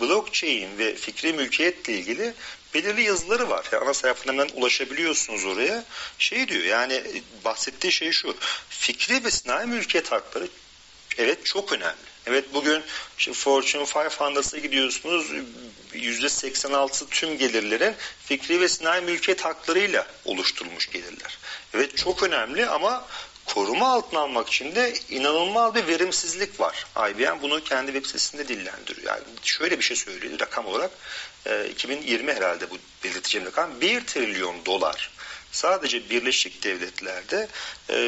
[0.00, 2.34] blockchain ve fikri mülkiyetle ilgili
[2.74, 3.66] belirli yazıları var.
[3.72, 5.84] Yani ana sayfalarından ulaşabiliyorsunuz oraya.
[6.18, 8.36] Şey diyor yani bahsettiği şey şu
[8.68, 10.48] fikri ve sinayi mülkiyet hakları
[11.18, 12.08] Evet çok önemli.
[12.26, 12.82] Evet bugün
[13.32, 15.26] Fortune 500'a gidiyorsunuz
[15.94, 21.38] %86 tüm gelirlerin fikri ve sinayi mülkiyet haklarıyla oluşturulmuş gelirler.
[21.74, 23.06] Evet çok önemli ama
[23.54, 26.86] koruma altına almak için de inanılmaz bir verimsizlik var.
[27.10, 29.06] IBM bunu kendi web sitesinde dillendiriyor.
[29.06, 30.90] Yani şöyle bir şey söylüyor rakam olarak
[31.70, 35.10] 2020 herhalde bu belirteceğim rakam 1 trilyon dolar
[35.52, 37.48] sadece Birleşik Devletler'de
[37.90, 37.98] e,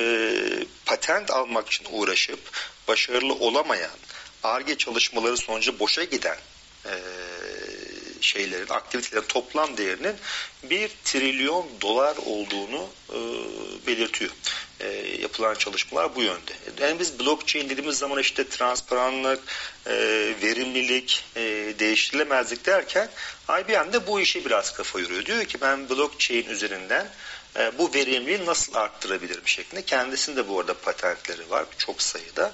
[0.87, 2.41] patent almak için uğraşıp
[2.89, 3.97] başarılı olamayan
[4.43, 6.37] ARGE çalışmaları sonucu boşa giden
[6.87, 6.95] e,
[8.21, 10.15] şeylerin, aktivitelerin toplam değerinin
[10.63, 13.17] bir trilyon dolar olduğunu e,
[13.87, 14.31] belirtiyor.
[14.81, 14.89] E,
[15.21, 16.53] yapılan çalışmalar bu yönde.
[16.81, 19.41] Yani biz blockchain dediğimiz zaman işte transparanlık,
[19.87, 19.95] e,
[20.43, 21.41] verimlilik, e,
[21.79, 23.11] değiştirilemezlik derken
[23.49, 25.27] IBM de bu işe biraz kafa yoruyor.
[25.27, 27.07] Diyor ki ben blockchain üzerinden
[27.59, 29.83] e, bu verimliliği nasıl arttırabilirim şeklinde.
[29.83, 32.53] Kendisinde bu arada patentleri var çok sayıda.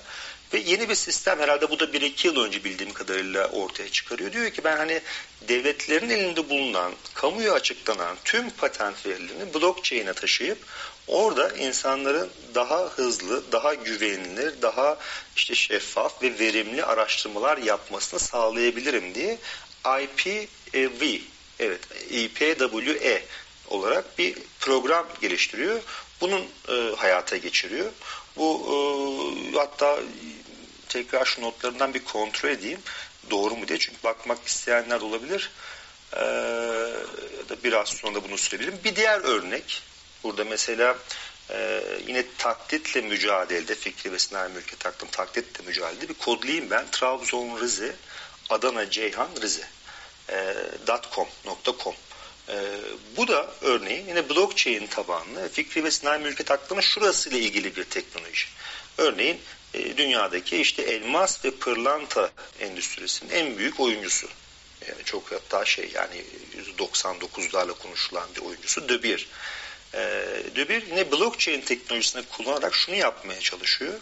[0.53, 4.33] Ve yeni bir sistem herhalde bu da bir iki yıl önce bildiğim kadarıyla ortaya çıkarıyor.
[4.33, 5.01] Diyor ki ben hani
[5.49, 10.59] devletlerin elinde bulunan, kamuya açıklanan tüm patent verilerini blockchain'e taşıyıp
[11.07, 14.99] orada insanların daha hızlı, daha güvenilir, daha
[15.37, 19.39] işte şeffaf ve verimli araştırmalar yapmasını sağlayabilirim diye
[19.85, 21.19] IPV,
[21.59, 21.81] evet
[22.11, 23.23] IPWE
[23.69, 25.81] olarak bir program geliştiriyor.
[26.21, 27.91] Bunun e, hayata geçiriyor.
[28.37, 28.67] Bu
[29.55, 29.99] e, hatta
[30.89, 32.81] tekrar şu notlarından bir kontrol edeyim.
[33.31, 33.79] Doğru mu diye.
[33.79, 35.51] Çünkü bakmak isteyenler olabilir.
[36.13, 36.25] Ee,
[37.39, 38.85] ya da biraz sonra bunu söyleyebilirim.
[38.85, 39.83] Bir diğer örnek.
[40.25, 40.97] Burada mesela
[41.51, 46.87] e, yine taklitle mücadelede fikri ve sinayi mülkiyet hakkında taklitle mücadelede bir kodlayayım ben.
[46.91, 47.97] Trabzon Rize,
[48.51, 49.69] Adana Ceyhan Rize.
[50.31, 50.55] E,
[51.15, 51.29] .com,
[52.47, 52.55] .com.
[52.55, 52.59] E,
[53.17, 58.47] bu da örneğin yine blockchain tabanlı fikri ve sinayi mülkiyet hakkında şurasıyla ilgili bir teknoloji.
[58.99, 59.41] Örneğin
[59.75, 62.31] e, dünyadaki işte elmas ve pırlanta
[62.61, 64.29] endüstrisinin en büyük oyuncusu.
[64.89, 66.25] Yani çok hatta şey yani
[66.79, 69.27] %99'larla konuşulan bir oyuncusu De Beer.
[69.95, 69.99] E,
[70.57, 73.95] De Beer yine blockchain teknolojisini kullanarak şunu yapmaya çalışıyor.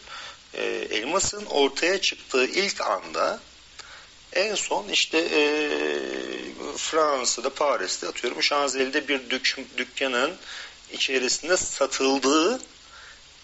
[0.54, 3.40] E, elmasın ortaya çıktığı ilk anda
[4.34, 5.42] en son işte e,
[6.76, 10.36] Fransa'da, Paris'te atıyorum Şanzelize'de bir dük, dükkanın
[10.92, 12.60] içerisinde satıldığı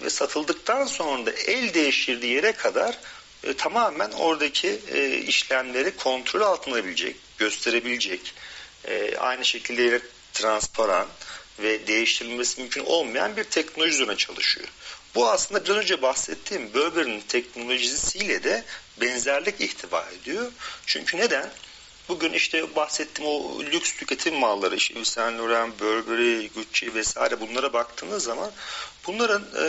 [0.03, 2.99] ve satıldıktan sonra da el değiştirdiği yere kadar
[3.45, 8.35] e, tamamen oradaki e, işlemleri kontrol altına alabilecek, gösterebilecek,
[8.85, 10.01] e, aynı şekilde
[10.33, 11.07] transparan
[11.59, 14.69] ve değiştirilmesi mümkün olmayan bir teknoloji üzerine çalışıyor.
[15.15, 18.65] Bu aslında biraz önce bahsettiğim Böber'in teknolojisiyle de
[19.01, 20.53] benzerlik ihtiva ediyor.
[20.87, 21.51] Çünkü neden?
[22.09, 28.25] Bugün işte bahsettiğim o lüks tüketim malları, işte Saint Laurent, Burberry, Gucci vesaire bunlara baktığınız
[28.25, 28.51] zaman
[29.07, 29.67] bunların e,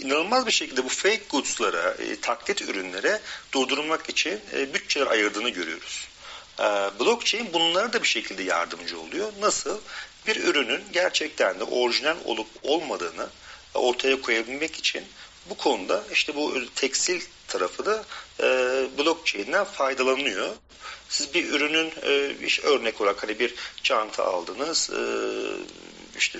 [0.00, 3.20] inanılmaz bir şekilde bu fake goods'lara, e, taklit ürünlere
[3.52, 6.08] durdurmak için e, bütçeler ayırdığını görüyoruz.
[6.58, 6.64] E,
[7.00, 9.32] blockchain bunlara da bir şekilde yardımcı oluyor.
[9.40, 9.80] Nasıl?
[10.26, 13.28] Bir ürünün gerçekten de orijinal olup olmadığını
[13.76, 15.04] ortaya koyabilmek için
[15.50, 18.04] bu konuda işte bu tekstil tarafı da
[18.40, 18.46] e,
[18.98, 20.48] blockchain'den faydalanıyor.
[21.08, 25.00] Siz bir ürünün e, işte örnek olarak hani bir çanta aldınız, e,
[26.18, 26.38] işte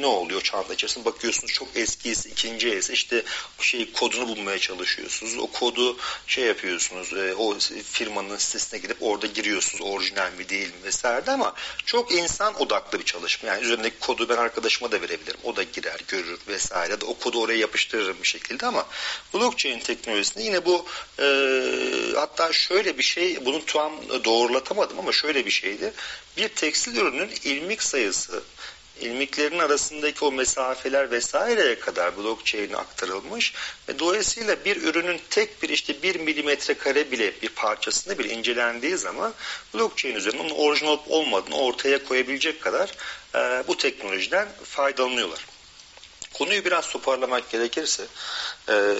[0.00, 3.22] ne oluyor çanta içerisinde bakıyorsunuz çok eskisi ikinci esi işte
[3.60, 5.38] şey kodunu bulmaya çalışıyorsunuz.
[5.38, 7.58] O kodu şey yapıyorsunuz e, o
[7.90, 11.54] firmanın sitesine gidip orada giriyorsunuz orijinal mi değil mi vesaire ama
[11.86, 13.48] çok insan odaklı bir çalışma.
[13.48, 15.40] Yani üzerindeki kodu ben arkadaşıma da verebilirim.
[15.44, 16.96] O da girer görür vesaire.
[17.06, 18.86] O kodu oraya yapıştırırım bir şekilde ama
[19.34, 20.86] blockchain teknolojisinde yine bu
[21.18, 21.26] e,
[22.16, 23.92] hatta şöyle bir şey bunu tam
[24.24, 25.92] doğrulatamadım ama şöyle bir şeydi.
[26.36, 28.42] Bir tekstil ürünün ilmik sayısı
[29.00, 33.54] ilmiklerin arasındaki o mesafeler vesaireye kadar blockchain'e aktarılmış
[33.88, 38.96] ve dolayısıyla bir ürünün tek bir işte bir milimetre kare bile bir parçasında bir incelendiği
[38.96, 39.34] zaman
[39.74, 42.92] blockchain üzerinden onun orijinal olmadığını ortaya koyabilecek kadar
[43.34, 45.55] e, bu teknolojiden faydalanıyorlar.
[46.38, 48.06] Konuyu biraz toparlamak gerekirse
[48.68, 48.94] e,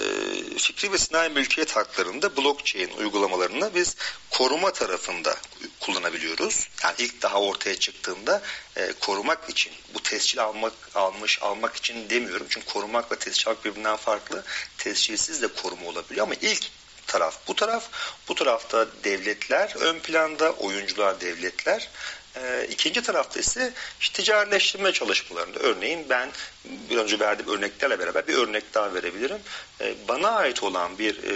[0.57, 3.95] fikri ve sinayi mülkiyet haklarında blockchain uygulamalarını biz
[4.29, 5.35] koruma tarafında
[5.79, 6.67] kullanabiliyoruz.
[6.83, 8.41] Yani ilk daha ortaya çıktığında
[8.75, 12.47] e, korumak için bu tescil almak almış almak için demiyorum.
[12.49, 14.43] Çünkü korumakla tescil almak birbirinden farklı.
[14.77, 16.71] Tescilsiz de koruma olabiliyor ama ilk
[17.07, 17.89] taraf bu taraf.
[18.27, 21.89] Bu tarafta devletler ön planda, oyuncular devletler.
[22.43, 25.59] E, ikinci tarafta ise işte ticarileştirme çalışmalarında.
[25.59, 26.29] Örneğin ben
[26.65, 29.39] bir önce verdiğim örneklerle beraber bir örnek daha verebilirim.
[29.81, 31.33] E, bana ait olan bir e,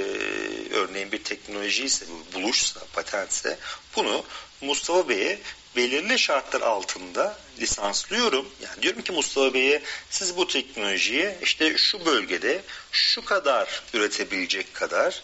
[0.76, 3.58] örneğin bir teknoloji ise, buluşsa, patentse
[3.96, 4.26] bunu
[4.62, 5.40] Mustafa Bey'e
[5.76, 8.50] belirli şartlar altında lisanslıyorum.
[8.62, 12.62] Yani diyorum ki Mustafa Bey'e siz bu teknolojiyi işte şu bölgede
[12.92, 15.22] şu kadar üretebilecek kadar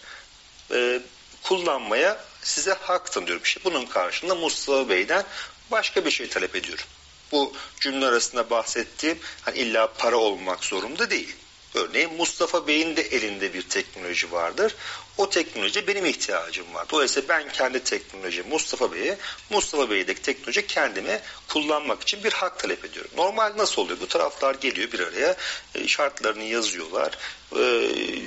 [0.72, 1.02] e,
[1.44, 3.44] kullanmaya size hak tanıyorum.
[3.44, 5.24] İşte bunun karşılığında Mustafa Bey'den
[5.72, 6.86] başka bir şey talep ediyorum.
[7.32, 11.36] Bu cümle arasında bahsettiğim hani illa para olmak zorunda değil.
[11.76, 14.76] Örneğin Mustafa Bey'in de elinde bir teknoloji vardır.
[15.18, 16.90] O teknoloji benim ihtiyacım var.
[16.90, 19.18] Dolayısıyla ben kendi teknoloji Mustafa Bey'e,
[19.50, 23.12] Mustafa Bey'deki teknoloji kendime kullanmak için bir hak talep ediyorum.
[23.18, 24.00] Normal nasıl oluyor?
[24.00, 25.36] Bu taraflar geliyor bir araya,
[25.76, 27.18] e, şartlarını yazıyorlar.
[27.56, 27.62] E,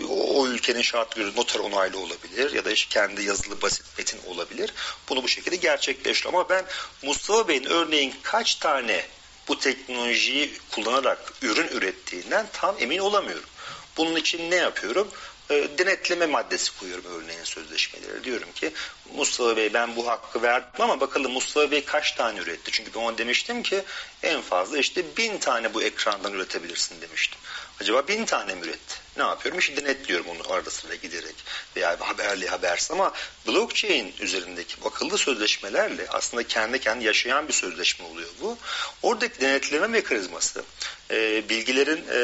[0.08, 4.74] o ülkenin şartları noter onaylı olabilir ya da işte kendi yazılı basit metin olabilir.
[5.08, 6.34] Bunu bu şekilde gerçekleştiriyor.
[6.34, 6.64] Ama ben
[7.02, 9.04] Mustafa Bey'in örneğin kaç tane
[9.50, 13.48] bu teknolojiyi kullanarak ürün ürettiğinden tam emin olamıyorum.
[13.96, 15.08] Bunun için ne yapıyorum?
[15.50, 18.24] E, denetleme maddesi koyuyorum örneğin sözleşmeleri.
[18.24, 18.72] Diyorum ki
[19.14, 22.70] Mustafa Bey ben bu hakkı verdim ama bakalım Mustafa Bey kaç tane üretti?
[22.72, 23.82] Çünkü ben ona demiştim ki
[24.22, 27.38] en fazla işte bin tane bu ekrandan üretebilirsin demiştim.
[27.80, 28.94] Acaba bin tane mi üretti?
[29.16, 29.58] Ne yapıyorum?
[29.58, 31.34] İşte denetliyorum onu arada sırada giderek
[31.76, 33.12] veya haberli habersiz ama
[33.46, 38.58] blockchain üzerindeki akıllı sözleşmelerle aslında kendi kendi yaşayan bir sözleşme oluyor bu.
[39.02, 40.64] Oradaki denetleme mekanizması
[41.10, 42.20] e, bilgilerin e,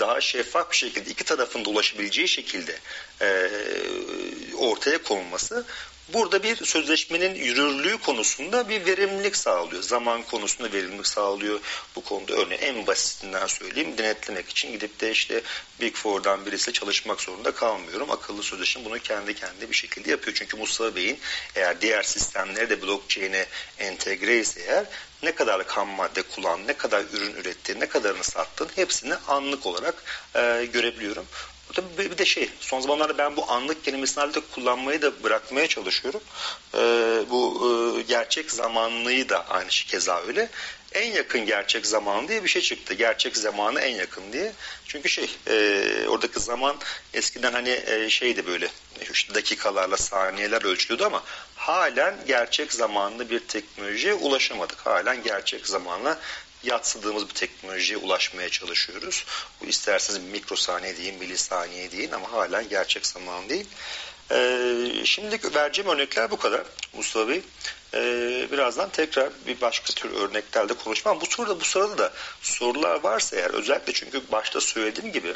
[0.00, 2.78] daha şeffaf bir şekilde iki tarafın da ulaşabileceği şekilde
[3.20, 3.50] e,
[4.56, 5.64] ortaya konulması
[6.12, 9.82] burada bir sözleşmenin yürürlüğü konusunda bir verimlilik sağlıyor.
[9.82, 11.60] Zaman konusunda verimlilik sağlıyor.
[11.96, 15.42] Bu konuda örneğin en basitinden söyleyeyim denetlemek için gidip de işte
[15.80, 18.10] Big Four'dan birisiyle çalışmak zorunda kalmıyorum.
[18.10, 20.36] Akıllı sözleşme bunu kendi kendine bir şekilde yapıyor.
[20.36, 21.18] Çünkü Mustafa Bey'in
[21.54, 23.46] eğer diğer sistemleri de blockchain'e
[23.78, 24.84] entegre ise eğer
[25.22, 29.94] ne kadar ham madde kullan, ne kadar ürün üretti, ne kadarını sattın hepsini anlık olarak
[30.34, 31.26] e, görebiliyorum.
[31.72, 36.20] Tabii bir de şey son zamanlarda ben bu anlık kelimesini artık kullanmayı da bırakmaya çalışıyorum.
[36.74, 36.78] Ee,
[37.30, 40.48] bu e, gerçek zamanlıyı da aynı şey keza öyle.
[40.92, 42.94] En yakın gerçek zaman diye bir şey çıktı.
[42.94, 44.52] Gerçek zamanı en yakın diye.
[44.86, 46.76] Çünkü şey e, oradaki zaman
[47.14, 48.68] eskiden hani e, şeydi böyle
[49.12, 51.22] işte dakikalarla saniyeler ölçülüyordu ama
[51.56, 54.86] halen gerçek zamanlı bir teknolojiye ulaşamadık.
[54.86, 56.18] Halen gerçek zamanla
[56.64, 59.24] yatsıdığımız bir teknolojiye ulaşmaya çalışıyoruz.
[59.60, 63.66] Bu isterseniz mikrosaniye deyin, milisaniye deyin ama halen gerçek zaman değil.
[64.30, 67.42] Ee, şimdilik vereceğim örnekler bu kadar Mustafa Bey.
[67.94, 71.20] Ee, birazdan tekrar bir başka tür örneklerde konuşmam.
[71.20, 75.34] Bu sırada bu sırada da sorular varsa eğer özellikle çünkü başta söylediğim gibi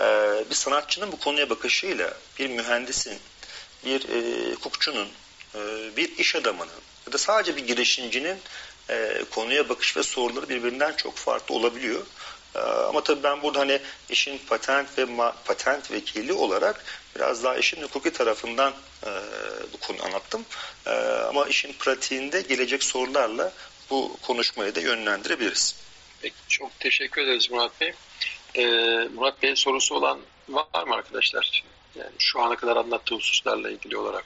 [0.00, 0.04] e,
[0.50, 3.18] bir sanatçının bu konuya bakışıyla bir mühendisin,
[3.84, 5.08] bir e, hukukçunun,
[5.54, 5.60] e,
[5.96, 8.38] bir iş adamının ya da sadece bir girişimcinin
[8.92, 12.06] e, konuya bakış ve soruları birbirinden çok farklı olabiliyor.
[12.54, 15.06] E, ama tabii ben burada hani işin patent ve
[15.44, 16.84] patent vekili olarak
[17.16, 18.72] biraz daha işin hukuki tarafından
[19.06, 19.10] e,
[19.72, 20.44] bu konu anlattım.
[20.86, 20.90] E,
[21.28, 23.52] ama işin pratiğinde gelecek sorularla
[23.90, 25.76] bu konuşmayı da yönlendirebiliriz.
[26.22, 27.92] Peki, çok teşekkür ederiz Murat Bey.
[28.54, 28.66] Ee,
[29.14, 31.64] Murat Bey'in sorusu olan var mı arkadaşlar?
[31.94, 34.24] Yani şu ana kadar anlattığı hususlarla ilgili olarak.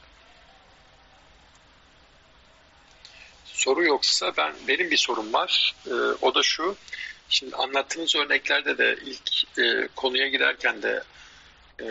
[3.56, 5.74] Soru yoksa ben benim bir sorum var.
[5.86, 5.92] E,
[6.22, 6.76] o da şu.
[7.28, 11.02] Şimdi anlattığınız örneklerde de ilk e, konuya girerken de
[11.80, 11.86] e,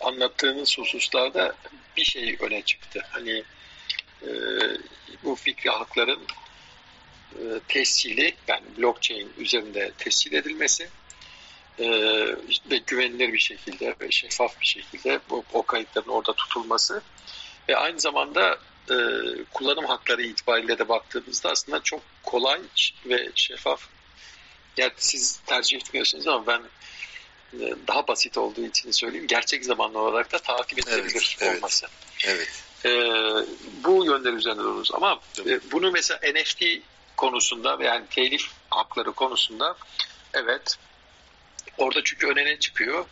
[0.00, 1.54] anlattığınız hususlarda
[1.96, 3.00] bir şey öne çıktı.
[3.10, 3.44] Hani
[4.22, 4.28] e,
[5.24, 6.20] bu fikri hakların
[7.32, 10.88] e, tescili yani blockchain üzerinde tescil edilmesi
[11.78, 11.88] e,
[12.70, 17.02] ve güvenilir bir şekilde ve şeffaf bir şekilde bu, o kayıtların orada tutulması
[17.68, 18.58] ve aynı zamanda
[18.90, 18.94] e,
[19.52, 22.60] kullanım hakları itibariyle de baktığımızda aslında çok kolay
[23.06, 23.82] ve şeffaf.
[24.76, 26.62] Yani siz tercih etmiyorsunuz ama ben
[27.60, 29.26] e, daha basit olduğu için söyleyeyim.
[29.26, 31.86] Gerçek zamanlı olarak da takip edilebilir evet, olması.
[32.24, 32.62] Evet.
[32.84, 32.90] E,
[33.84, 34.90] bu yönler üzerinde dururuz.
[34.94, 36.62] Ama e, bunu mesela NFT
[37.16, 39.76] konusunda yani telif hakları konusunda
[40.34, 40.76] evet
[41.78, 43.04] orada çünkü önüne çıkıyor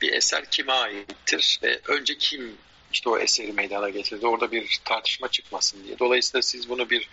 [0.00, 2.58] bir eser kime aittir ve önce kim
[2.92, 4.26] işte o eseri meydana getirdi.
[4.26, 5.98] Orada bir tartışma çıkmasın diye.
[5.98, 7.08] Dolayısıyla siz bunu bir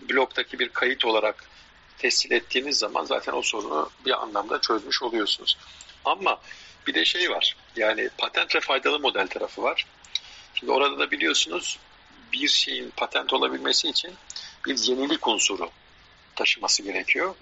[0.00, 1.44] bloktaki bir kayıt olarak
[1.98, 5.58] tescil ettiğiniz zaman zaten o sorunu bir anlamda çözmüş oluyorsunuz.
[6.04, 6.40] Ama
[6.86, 7.56] bir de şey var.
[7.76, 9.86] Yani patent ve faydalı model tarafı var.
[10.54, 11.78] Şimdi orada da biliyorsunuz
[12.32, 14.14] bir şeyin patent olabilmesi için
[14.66, 15.70] bir yenilik unsuru
[16.36, 17.34] taşıması gerekiyor.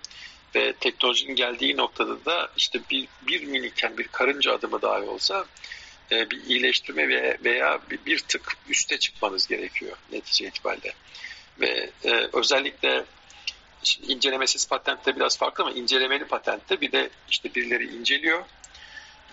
[0.55, 5.47] Ve teknolojinin geldiği noktada da işte bir, bir miniken bir karınca adımı dahi olsa
[6.13, 10.93] e, bir iyileştirme veya, veya bir, tık üste çıkmanız gerekiyor netice itibariyle.
[11.61, 13.05] Ve e, özellikle
[13.83, 18.45] şimdi incelemesiz patentte biraz farklı ama incelemeli patentte bir de işte birileri inceliyor,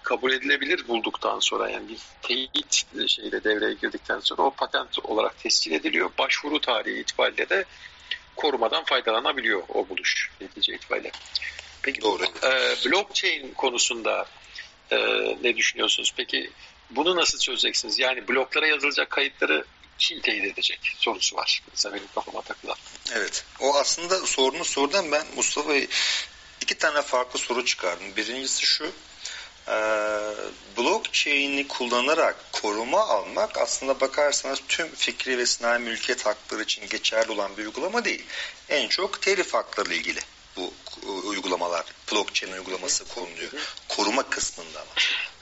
[0.03, 5.71] kabul edilebilir bulduktan sonra yani bir teyit şeyle devreye girdikten sonra o patent olarak tescil
[5.71, 6.09] ediliyor.
[6.17, 7.65] Başvuru tarihi itibariyle de
[8.35, 11.11] korumadan faydalanabiliyor o buluş netice itibariyle.
[11.81, 12.23] Peki Doğru.
[12.23, 14.25] E, blockchain konusunda
[14.91, 14.97] e,
[15.43, 16.13] ne düşünüyorsunuz?
[16.17, 16.52] Peki
[16.89, 18.00] bunu nasıl çözeceksiniz?
[18.00, 19.65] Yani bloklara yazılacak kayıtları
[19.97, 21.62] kim teyit edecek sorusu var.
[21.71, 22.76] Mesela benim kafama takılan.
[23.13, 23.45] Evet.
[23.60, 25.73] O aslında sorunu sorudan ben Mustafa
[26.62, 28.15] iki tane farklı soru çıkardım.
[28.15, 28.91] Birincisi şu.
[29.67, 29.78] E,
[30.78, 37.58] blockchain'i kullanarak koruma almak aslında bakarsanız tüm fikri ve sanayi mülkiyet hakları için geçerli olan
[37.58, 38.26] bir uygulama değil.
[38.69, 40.19] En çok telif hakları ile ilgili
[40.56, 40.73] bu
[41.23, 43.52] uygulamalar, blockchain uygulaması konuluyor.
[43.88, 44.91] Koruma kısmında ama.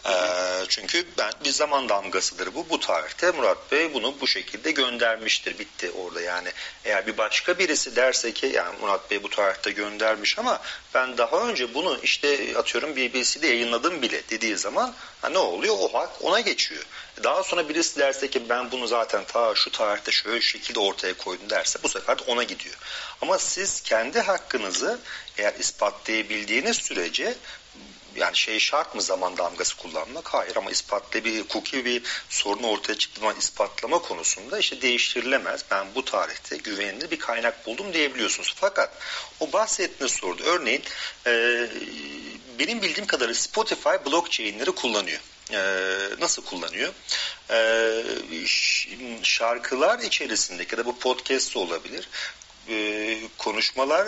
[0.08, 2.70] Ee, çünkü ben bir zaman damgasıdır bu.
[2.70, 5.60] Bu tarihte Murat Bey bunu bu şekilde göndermiştir.
[5.60, 6.50] Bitti orada yani.
[6.86, 10.62] Eğer bir başka birisi derse ki yani Murat Bey bu tarihte göndermiş ama
[10.94, 15.76] ben daha önce bunu işte atıyorum BBC'de yayınladım bile dediği zaman ha, ne oluyor?
[15.80, 16.84] O hak ona geçiyor.
[17.24, 21.50] Daha sonra birisi derse ki ben bunu zaten ta şu tarihte şöyle şekilde ortaya koydum
[21.50, 22.76] derse bu sefer de ona gidiyor.
[23.22, 25.00] Ama siz kendi hakkınızı
[25.38, 27.36] eğer ispatlayabildiğiniz sürece
[28.16, 30.34] yani şey şart mı zaman damgası kullanmak?
[30.34, 35.66] Hayır ama ispatlı bir hukuki bir sorun ortaya çıktığı zaman ispatlama konusunda işte değiştirilemez.
[35.72, 38.54] Ben bu tarihte güvenilir bir kaynak buldum diyebiliyorsunuz.
[38.58, 38.94] Fakat
[39.40, 40.84] o bahsettiğiniz soruda örneğin
[41.28, 41.68] e,
[42.60, 45.20] benim bildiğim kadarıyla Spotify blockchain'leri kullanıyor.
[45.52, 46.94] Ee, nasıl kullanıyor?
[47.50, 48.04] Ee,
[49.24, 52.10] şarkılar içerisindeki da bu podcast olabilir
[52.70, 54.08] e, konuşmalar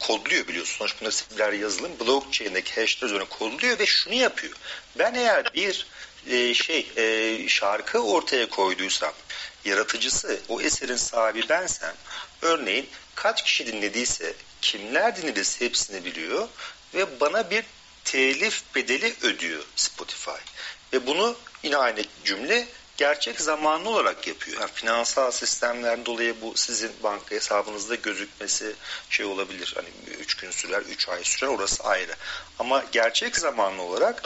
[0.00, 0.78] kodluyor biliyorsunuz.
[0.78, 4.54] Sonuç bunlar sivriler yazılım blockchain'deki hashler üzerine kodluyor ve şunu yapıyor.
[4.98, 5.86] Ben eğer bir
[6.30, 9.12] e, şey e, şarkı ortaya koyduysam
[9.64, 11.94] yaratıcısı o eserin sahibi bensem
[12.42, 16.48] örneğin kaç kişi dinlediyse kimler dinlediyse hepsini biliyor
[16.94, 17.64] ve bana bir
[18.04, 20.40] telif bedeli ödüyor Spotify.
[20.92, 24.60] Ve bunu yine aynı cümle gerçek zamanlı olarak yapıyor.
[24.60, 28.74] Yani finansal sistemler dolayı bu sizin banka hesabınızda gözükmesi
[29.10, 29.74] şey olabilir.
[29.76, 32.12] Hani 3 gün sürer, 3 ay sürer orası ayrı.
[32.58, 34.22] Ama gerçek zamanlı olarak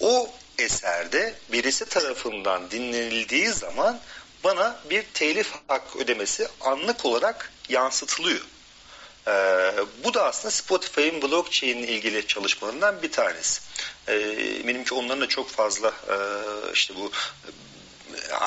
[0.00, 4.00] o eserde birisi tarafından dinlenildiği zaman
[4.44, 8.40] bana bir telif hak ödemesi anlık olarak yansıtılıyor.
[9.28, 9.72] Ee,
[10.04, 13.60] bu da aslında Spotify'ın blockchain ile ilgili çalışmalarından bir tanesi.
[14.06, 14.14] Ee,
[14.60, 16.16] eminim ki onların da çok fazla e,
[16.72, 17.12] işte bu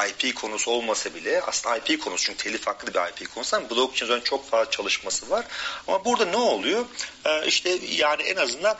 [0.09, 4.05] IP konusu olmasa bile aslında IP konusu çünkü telif haklı bir IP konusu ama blockchain
[4.09, 5.45] üzerine çok fazla çalışması var.
[5.87, 6.85] Ama burada ne oluyor?
[7.25, 8.77] Ee, işte yani en azından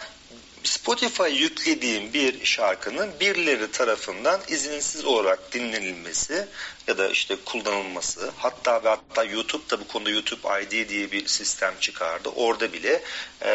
[0.63, 6.47] Spotify yüklediğim bir şarkının birileri tarafından izinsiz olarak dinlenilmesi
[6.87, 11.27] ya da işte kullanılması hatta ve hatta YouTube da bu konuda YouTube ID diye bir
[11.27, 12.29] sistem çıkardı.
[12.29, 13.03] Orada bile
[13.41, 13.49] e,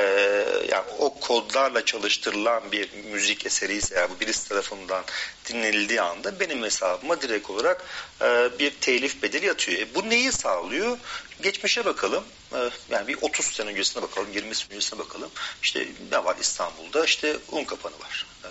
[0.71, 5.05] yani o kodlarla çalıştırılan bir müzik eseri ise eğer bu birisi tarafından
[5.49, 7.85] dinlenildiği anda benim hesabıma direkt olarak
[8.23, 9.81] e, bir telif bedeli yatıyor.
[9.81, 10.99] E, bu neyi sağlıyor?
[11.42, 12.25] Geçmişe bakalım.
[12.55, 15.31] E, yani bir 30 sene öncesine bakalım, 20 sene öncesine bakalım.
[15.62, 17.05] İşte ne var İstanbul'da?
[17.05, 18.27] İşte un kapanı var.
[18.44, 18.49] E,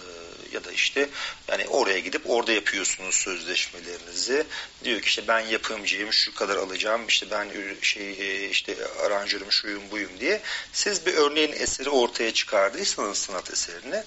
[0.55, 1.09] ya da işte
[1.47, 4.45] yani oraya gidip orada yapıyorsunuz sözleşmelerinizi.
[4.83, 7.49] Diyor ki işte ben yapımcıyım, şu kadar alacağım, işte ben
[7.81, 10.41] şey e, işte aranjörüm, şuyum, buyum diye.
[10.73, 14.03] Siz bir örneğin eseri ortaya çıkardıysanız sanat eserini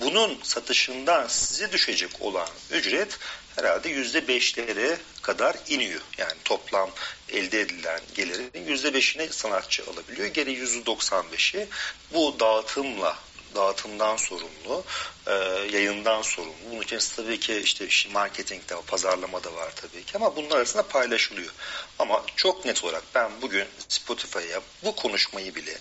[0.00, 3.18] bunun satışından size düşecek olan ücret
[3.56, 6.00] herhalde yüzde beşlere kadar iniyor.
[6.18, 6.90] Yani toplam
[7.28, 10.28] elde edilen gelirin yüzde beşini sanatçı alabiliyor.
[10.28, 11.68] Geri yüzde doksan beşi
[12.12, 13.16] bu dağıtımla
[13.54, 14.84] dağıtımdan sorumlu,
[15.26, 15.32] e,
[15.76, 16.54] yayından sorumlu.
[16.70, 20.56] Bunun için tabii ki işte marketing de var, pazarlama da var tabii ki ama bunlar
[20.56, 21.52] arasında paylaşılıyor.
[21.98, 25.78] Ama çok net olarak ben bugün Spotify'a bu konuşmayı bile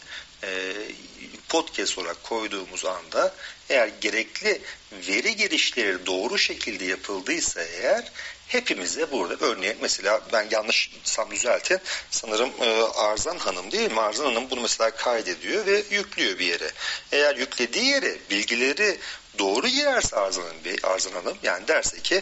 [1.50, 3.34] podcast olarak koyduğumuz anda
[3.70, 4.62] eğer gerekli
[5.08, 8.12] veri girişleri doğru şekilde yapıldıysa eğer
[8.48, 11.80] hepimize burada örneğin mesela ben yanlışsam düzeltin
[12.10, 14.02] sanırım e, Arzan Hanım değil mi?
[14.02, 16.72] Arzan Hanım bunu mesela kaydediyor ve yüklüyor bir yere.
[17.12, 18.98] Eğer yüklediği yere bilgileri
[19.40, 22.22] doğru girerse Arzan Hanım, Arzan Hanım yani derse ki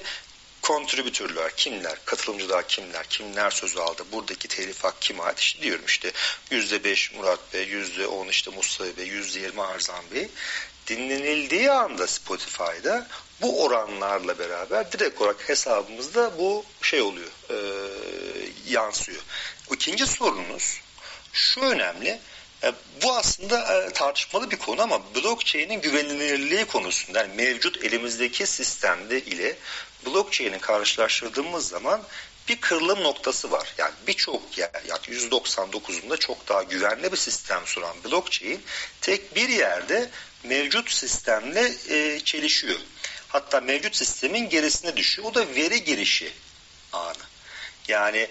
[0.63, 5.39] kontribütörler kimler, katılımcılar kimler, kimler söz aldı, buradaki telif hak kime ait?
[5.39, 6.11] İşte diyorum işte
[6.51, 10.27] yüzde beş Murat Bey, yüzde on işte Mustafa Bey, yüzde yirmi Arzan Bey.
[10.87, 13.07] Dinlenildiği anda Spotify'da
[13.41, 17.55] bu oranlarla beraber direkt olarak hesabımızda bu şey oluyor, e,
[18.67, 19.21] yansıyor.
[19.71, 20.81] İkinci sorunuz
[21.33, 22.19] şu önemli,
[23.03, 29.55] bu aslında e, tartışmalı bir konu ama blockchain'in güvenilirliği konusunda yani mevcut elimizdeki sistemde ile
[30.05, 32.01] blockchain'i karşılaştırdığımız zaman
[32.47, 33.73] bir kırılım noktası var.
[33.77, 38.63] Yani birçok yer, yani %99'unda çok daha güvenli bir sistem sunan blockchain
[39.01, 40.09] tek bir yerde
[40.43, 42.79] mevcut sistemle e, çelişiyor.
[43.27, 45.27] Hatta mevcut sistemin gerisine düşüyor.
[45.27, 46.31] O da veri girişi
[46.93, 47.23] anı.
[47.87, 48.27] Yani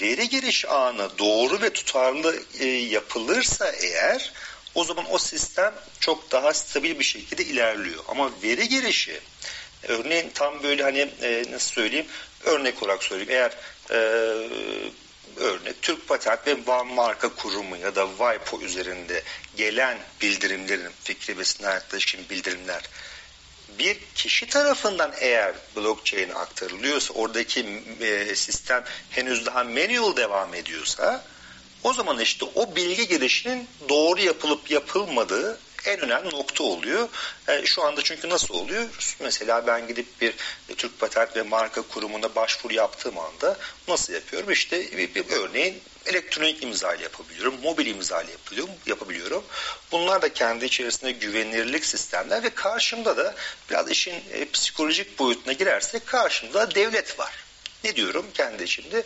[0.00, 4.32] veri giriş anı doğru ve tutarlı e, yapılırsa eğer
[4.74, 8.04] o zaman o sistem çok daha stabil bir şekilde ilerliyor.
[8.08, 9.20] Ama veri girişi
[9.88, 12.06] örneğin tam böyle hani e, nasıl söyleyeyim
[12.44, 13.56] örnek olarak söyleyeyim eğer
[13.90, 13.96] e,
[15.36, 19.22] örnek Türk Patent ve Van Marka Kurumu ya da WIPO üzerinde
[19.56, 21.42] gelen bildirimlerin fikri ve
[21.92, 22.82] ilişkin bildirimler
[23.78, 27.66] bir kişi tarafından eğer blockchain aktarılıyorsa oradaki
[28.00, 31.24] e, sistem henüz daha manual devam ediyorsa
[31.82, 37.08] o zaman işte o bilgi girişinin doğru yapılıp yapılmadığı en önemli nokta oluyor.
[37.48, 38.88] E, şu anda çünkü nasıl oluyor?
[39.20, 40.34] Mesela ben gidip bir
[40.76, 43.56] Türk Patent ve Marka Kurumu'na başvuru yaptığım anda
[43.88, 44.50] nasıl yapıyorum?
[44.50, 49.44] İşte bir, bir örneğin elektronik imza yapabiliyorum, mobil imza ile yapabiliyorum, yapabiliyorum.
[49.92, 53.34] Bunlar da kendi içerisinde güvenilirlik sistemler ve karşımda da
[53.70, 57.32] biraz işin e, psikolojik boyutuna girersek karşımda devlet var.
[57.84, 59.02] Ne diyorum kendi içimde?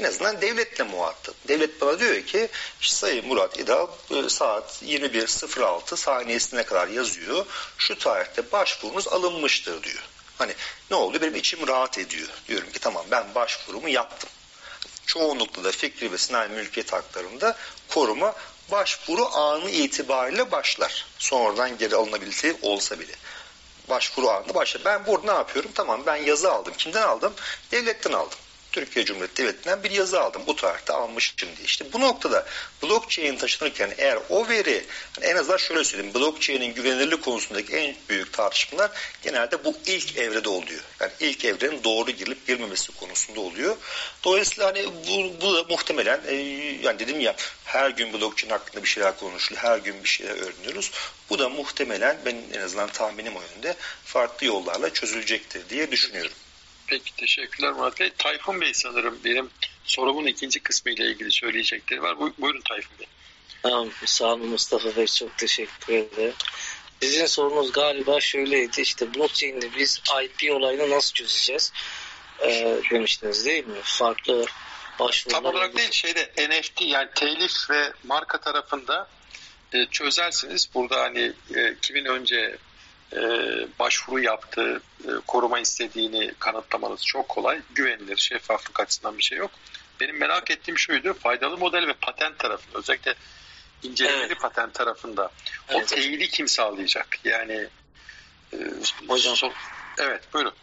[0.00, 1.34] En azından devletle muhatap.
[1.48, 2.48] Devlet bana diyor ki
[2.80, 7.46] Sayın Murat İdal e, saat 21.06 saniyesine kadar yazıyor.
[7.78, 10.02] Şu tarihte başvurunuz alınmıştır diyor.
[10.38, 10.52] Hani
[10.90, 11.20] ne oldu?
[11.20, 12.28] Benim içim rahat ediyor.
[12.48, 14.30] Diyorum ki tamam ben başvurumu yaptım.
[15.06, 17.56] Çoğunlukla da fikri ve sınai mülkiyet haklarında
[17.88, 18.34] koruma
[18.70, 21.06] başvuru anı itibariyle başlar.
[21.18, 23.12] Sonradan geri alınabildiği olsa bile
[23.88, 24.84] başvuru anında başlar.
[24.84, 25.70] Ben burada ne yapıyorum?
[25.74, 26.74] Tamam ben yazı aldım.
[26.78, 27.32] Kimden aldım?
[27.72, 28.38] Devletten aldım.
[28.72, 30.42] Türkiye Cumhuriyeti Devleti'nden bir yazı aldım.
[30.46, 31.64] Bu tarihte almışım diye.
[31.64, 32.46] İşte bu noktada
[32.82, 34.84] blockchain taşınırken eğer o veri
[35.16, 38.90] hani en azından şöyle söyleyeyim blockchain'in güvenilirlik konusundaki en büyük tartışmalar
[39.22, 40.80] genelde bu ilk evrede oluyor.
[41.00, 43.76] Yani ilk evrenin doğru girilip girmemesi konusunda oluyor.
[44.24, 46.34] Dolayısıyla hani bu, bu da muhtemelen e,
[46.82, 49.64] yani dedim ya her gün blockchain hakkında bir şeyler konuşuluyor.
[49.64, 50.90] Her gün bir şeyler öğreniyoruz.
[51.30, 56.32] Bu da muhtemelen benim en azından tahminim o yönde farklı yollarla çözülecektir diye düşünüyorum.
[56.88, 58.10] Peki teşekkürler Murat Bey.
[58.18, 59.50] Tayfun Bey sanırım benim
[59.84, 62.16] sorumun ikinci kısmı ile ilgili söyleyecekleri var.
[62.38, 63.06] Buyurun Tayfun Bey.
[63.62, 66.34] Tamam, sağ olun Mustafa Bey çok teşekkür ederim.
[67.02, 71.72] Sizin sorunuz galiba şöyleydi işte blockchain'de biz IP olayını nasıl çözeceğiz
[72.40, 73.78] ee, demiştiniz değil mi?
[73.82, 74.46] Farklı
[74.98, 75.42] başvurular.
[75.42, 79.08] Tam olarak değil şeyde NFT yani telif ve marka tarafında
[79.72, 80.68] e, çözersiniz.
[80.74, 82.56] Burada hani e, kimin önce
[83.12, 83.20] e,
[83.78, 87.60] başvuru yaptığı, e, koruma istediğini kanıtlamanız çok kolay.
[87.74, 89.50] Güvenilir, şeffaflık açısından bir şey yok.
[90.00, 93.14] Benim merak ettiğim şuydu, faydalı model ve patent tarafında, özellikle
[93.82, 94.40] incelemeli evet.
[94.40, 95.30] patent tarafında
[95.68, 95.82] evet.
[95.82, 97.18] o teyidi kim sağlayacak?
[97.24, 97.68] Yani
[98.52, 98.56] e,
[99.08, 99.52] Hocam, so
[99.98, 100.54] evet buyurun.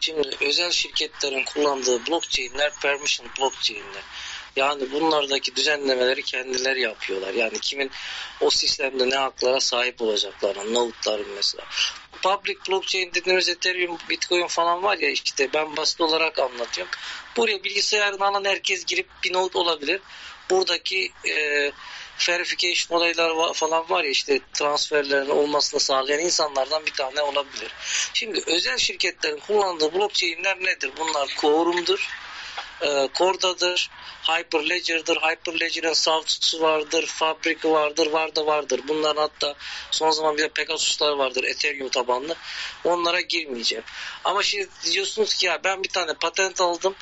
[0.00, 4.02] Şimdi özel şirketlerin kullandığı blockchain'ler permission blockchain'ler.
[4.56, 7.34] Yani bunlardaki düzenlemeleri kendileri yapıyorlar.
[7.34, 7.90] Yani kimin
[8.40, 11.64] o sistemde ne haklara sahip olacaklarına, node'ların mesela.
[12.22, 16.92] Public blockchain dediğimiz Ethereum, Bitcoin falan var ya işte ben basit olarak anlatıyorum.
[17.36, 20.00] Buraya bilgisayarını alan herkes girip bir node olabilir.
[20.50, 21.72] Buradaki e,
[22.28, 27.72] verification olaylar falan var ya işte transferlerin olmasını sağlayan insanlardan bir tane olabilir.
[28.14, 30.90] Şimdi özel şirketlerin kullandığı blockchain'ler nedir?
[30.98, 32.23] Bunlar quorum'dur
[32.84, 33.90] e, Corda'dır,
[34.22, 38.80] Hyperledger'dır, Hyperledger'ın Salt'su vardır, Fabric vardır, var da vardır.
[38.88, 39.54] Bunlar hatta
[39.90, 42.34] son zaman bir de Pegasus'lar vardır Ethereum tabanlı.
[42.84, 43.84] Onlara girmeyeceğim.
[44.24, 46.94] Ama şimdi diyorsunuz ki ya ben bir tane patent aldım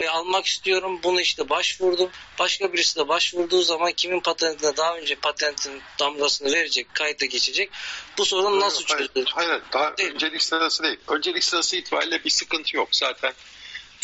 [0.00, 1.00] ve almak istiyorum.
[1.02, 2.10] Bunu işte başvurdum.
[2.38, 7.70] Başka birisi de başvurduğu zaman kimin patentine daha önce patentin damgasını verecek, kayıta geçecek.
[8.18, 9.26] Bu sorun nasıl çözülür?
[9.26, 10.14] Hayır, hayır, daha değil.
[10.14, 10.98] öncelik sırası değil.
[11.08, 12.88] Öncelik sırası itibariyle bir sıkıntı yok.
[12.92, 13.32] Zaten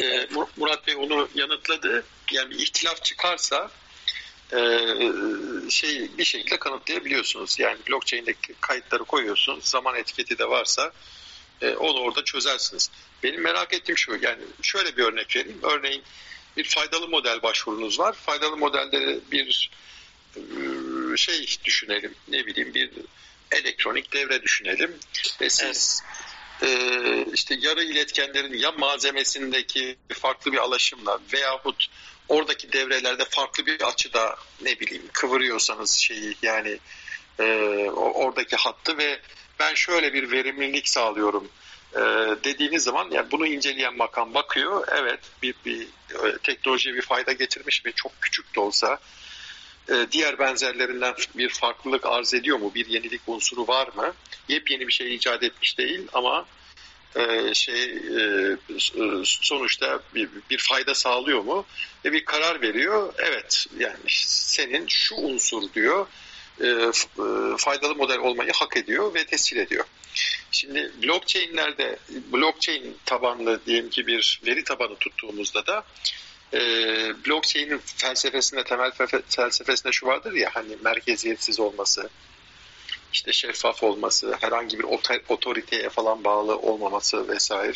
[0.00, 2.04] e, Murat Bey onu yanıtladı.
[2.30, 3.70] Yani bir ihtilaf çıkarsa
[4.52, 4.58] e,
[5.70, 7.58] şey bir şekilde kanıtlayabiliyorsunuz.
[7.58, 9.64] Yani blockchain'deki kayıtları koyuyorsunuz.
[9.64, 10.92] Zaman etiketi de varsa
[11.62, 12.90] e, onu orada çözersiniz.
[13.22, 15.58] Benim merak ettiğim şu yani şöyle bir örnek vereyim.
[15.62, 16.02] Örneğin
[16.56, 18.12] bir faydalı model başvurunuz var.
[18.12, 19.70] Faydalı modelde bir
[20.36, 20.40] e,
[21.16, 22.14] şey düşünelim.
[22.28, 22.90] Ne bileyim bir
[23.50, 24.94] elektronik devre düşünelim.
[25.40, 26.25] Ve siz evet
[27.32, 31.86] işte yarı iletkenlerin ya malzemesindeki farklı bir alaşımla veyahut
[32.28, 36.78] oradaki devrelerde farklı bir açıda ne bileyim kıvırıyorsanız şeyi yani
[37.38, 37.44] e,
[37.94, 39.20] oradaki hattı ve
[39.58, 41.48] ben şöyle bir verimlilik sağlıyorum
[41.94, 42.00] e,
[42.44, 44.88] dediğiniz zaman yani bunu inceleyen makam bakıyor.
[44.92, 49.25] Evet bir, bir e, teknolojiye bir fayda getirmiş ve çok küçük de olsa e,
[50.12, 52.72] diğer benzerlerinden bir farklılık arz ediyor mu?
[52.74, 54.14] Bir yenilik unsuru var mı?
[54.48, 56.46] Yepyeni bir şey icat etmiş değil ama
[57.16, 58.56] e, şey e,
[59.24, 61.66] sonuçta bir, bir fayda sağlıyor mu?
[62.04, 63.12] Ve bir karar veriyor.
[63.18, 66.06] Evet yani senin şu unsur diyor
[66.60, 66.92] e,
[67.56, 69.84] faydalı model olmayı hak ediyor ve tescil ediyor.
[70.50, 71.98] Şimdi blockchain'lerde
[72.32, 75.84] blockchain tabanlı diyelim ki bir veri tabanı tuttuğumuzda da
[76.52, 76.58] e,
[77.26, 78.92] blockchain'in felsefesinde temel
[79.28, 82.08] felsefesinde şu vardır ya hani merkeziyetsiz olması,
[83.12, 84.84] işte şeffaf olması, herhangi bir
[85.28, 87.72] otoriteye falan bağlı olmaması vesaire.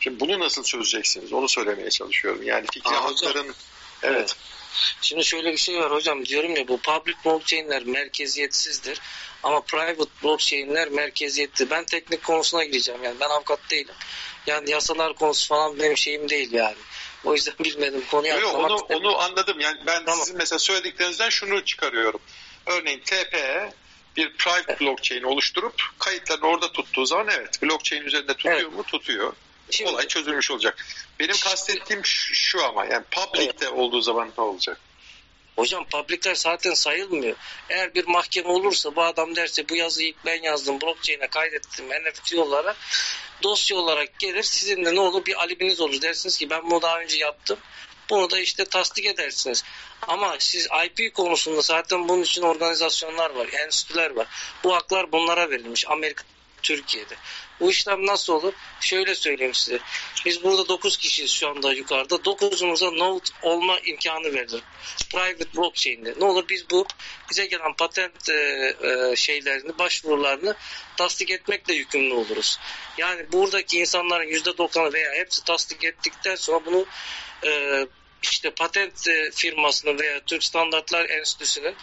[0.00, 1.32] Şimdi bunu nasıl çözeceksiniz?
[1.32, 2.42] Onu söylemeye çalışıyorum.
[2.42, 3.54] Yani fikri Aa, hakların hocam.
[4.02, 4.36] evet.
[5.00, 9.00] Şimdi şöyle bir şey var hocam diyorum ya bu public blockchain'ler merkeziyetsizdir
[9.42, 11.70] ama private blockchain'ler merkeziyetli.
[11.70, 13.94] Ben teknik konusuna gireceğim yani ben avukat değilim.
[14.46, 16.76] Yani yasalar konusu falan benim şeyim değil yani.
[17.24, 19.60] O yüzden bilmedim konuyu Yok onu, onu anladım.
[19.60, 20.20] Yani ben tamam.
[20.20, 22.20] sizin mesela söylediklerinizden şunu çıkarıyorum.
[22.66, 23.72] Örneğin TPE
[24.16, 28.72] bir private blockchain oluşturup kayıtlarını orada tuttuğu zaman evet blockchain üzerinde tutuyor evet.
[28.72, 28.82] mu?
[28.82, 29.32] Tutuyor.
[29.70, 30.86] Şimdi, Olay çözülmüş olacak.
[31.20, 33.72] Benim kastettiğim şu ama yani public'te evet.
[33.72, 34.80] olduğu zaman ne olacak?
[35.56, 37.36] Hocam publikler zaten sayılmıyor.
[37.68, 42.76] Eğer bir mahkeme olursa bu adam derse bu yazıyı ben yazdım blockchain'e kaydettim NFT olarak
[43.42, 47.00] dosya olarak gelir sizin de ne olur bir alibiniz olur dersiniz ki ben bunu daha
[47.00, 47.58] önce yaptım.
[48.10, 49.64] Bunu da işte tasdik edersiniz.
[50.02, 54.26] Ama siz IP konusunda zaten bunun için organizasyonlar var, enstitüler var.
[54.64, 55.88] Bu haklar bunlara verilmiş.
[55.88, 56.24] Amerika
[56.62, 57.14] Türkiye'de.
[57.62, 58.52] Bu işlem nasıl olur?
[58.80, 59.78] Şöyle söyleyeyim size.
[60.24, 62.14] Biz burada 9 kişiyiz şu anda yukarıda.
[62.14, 64.62] 9'umuza node olma imkanı verilir.
[65.10, 66.14] Private blockchain'de.
[66.20, 66.86] Ne olur biz bu
[67.30, 68.34] bize gelen patent e,
[68.82, 70.54] e, şeylerini, başvurularını
[70.96, 72.58] tasdik etmekle yükümlü oluruz.
[72.98, 76.86] Yani buradaki insanların %90'ı veya hepsi tasdik ettikten sonra bunu
[77.44, 77.86] e,
[78.22, 81.74] işte patent e, firmasının veya Türk Standartlar Enstitüsü'nün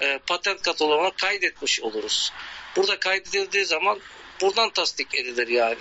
[0.00, 2.32] e, patent kataloğuna kaydetmiş oluruz.
[2.76, 4.00] Burada kaydedildiği zaman
[4.40, 5.78] buradan tasdik edilir yani.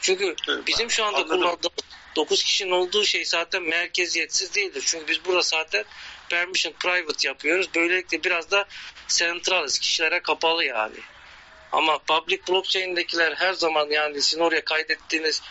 [0.00, 0.36] Çünkü
[0.66, 1.84] bizim şu anda kullandığımız
[2.16, 4.82] 9 kişinin olduğu şey zaten merkeziyetsiz değildir.
[4.86, 5.84] Çünkü biz burada zaten
[6.28, 7.68] permission private yapıyoruz.
[7.74, 8.64] Böylelikle biraz da
[9.08, 9.78] centraliz.
[9.78, 10.96] Kişilere kapalı yani.
[11.72, 15.42] Ama public blockchain'dekiler her zaman yani sizin oraya kaydettiğiniz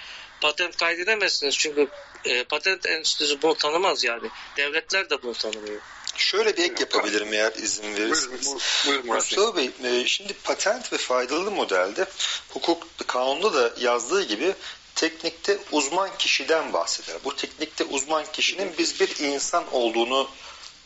[0.41, 1.57] patent kaydedemezsiniz.
[1.57, 1.88] Çünkü
[2.26, 4.30] e, patent enstitüsü bunu tanımaz yani.
[4.57, 5.82] Devletler de bunu tanımıyor.
[6.20, 8.55] Şöyle bir ek yapabilirim eğer izin verirseniz.
[8.88, 12.05] Buyurun, Mustafa Bey, e, şimdi patent ve faydalı modelde
[12.49, 14.55] hukuk kanunda da yazdığı gibi
[14.95, 17.17] teknikte uzman kişiden bahseder.
[17.24, 20.30] Bu teknikte uzman kişinin biz bir insan olduğunu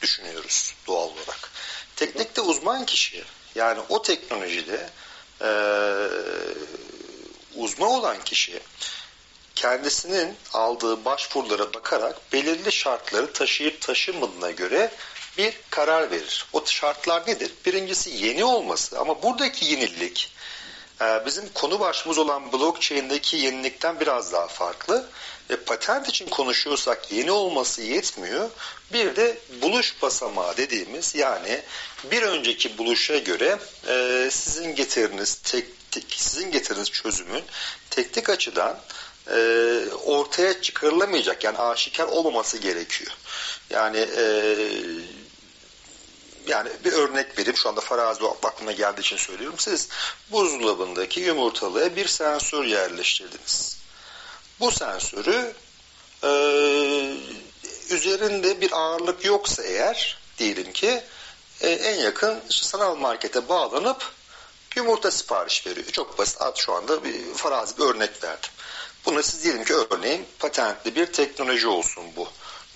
[0.01, 1.51] düşünüyoruz doğal olarak.
[1.95, 3.23] Teknikte uzman kişi
[3.55, 4.89] yani o teknolojide
[5.41, 5.49] e,
[7.55, 8.59] uzman olan kişi
[9.55, 14.91] kendisinin aldığı başvurulara bakarak belirli şartları taşıyıp taşımadığına göre
[15.37, 16.45] bir karar verir.
[16.53, 17.51] O şartlar nedir?
[17.65, 20.33] Birincisi yeni olması ama buradaki yenilik
[21.01, 25.05] e, bizim konu başımız olan blockchain'deki yenilikten biraz daha farklı.
[25.49, 28.49] Ve patent için konuşuyorsak yeni olması yetmiyor.
[28.93, 31.61] Bir de buluş basamağı dediğimiz yani
[32.11, 37.43] bir önceki buluşa göre e, sizin getiriniz tek, tek, sizin getiriniz çözümün
[37.89, 38.79] teknik açıdan
[39.31, 39.37] e,
[40.05, 43.11] ortaya çıkarılamayacak yani aşikar olmaması gerekiyor.
[43.69, 44.55] Yani e,
[46.47, 47.57] yani bir örnek vereyim.
[47.57, 49.59] Şu anda farazi aklıma geldiği için söylüyorum.
[49.59, 49.89] Siz
[50.31, 53.77] buzdolabındaki yumurtalığa bir sensör yerleştirdiniz.
[54.59, 55.53] Bu sensörü
[56.23, 56.29] e,
[57.89, 61.03] üzerinde bir ağırlık yoksa eğer diyelim ki
[61.61, 64.11] e, en yakın sanal markete bağlanıp
[64.75, 65.85] yumurta sipariş veriyor.
[65.91, 66.41] Çok basit.
[66.41, 68.49] Ad şu anda bir farazi bir örnek verdim.
[69.05, 72.27] Buna siz diyelim ki örneğin patentli bir teknoloji olsun bu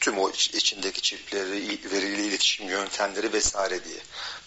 [0.08, 4.00] tüm o içindeki çipleri, verili iletişim yöntemleri vesaire diye.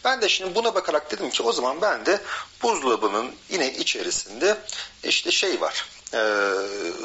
[0.04, 2.20] Ben de şimdi buna bakarak dedim ki o zaman ben de
[2.62, 4.58] buzdolabının yine içerisinde
[5.04, 6.18] işte şey var, e,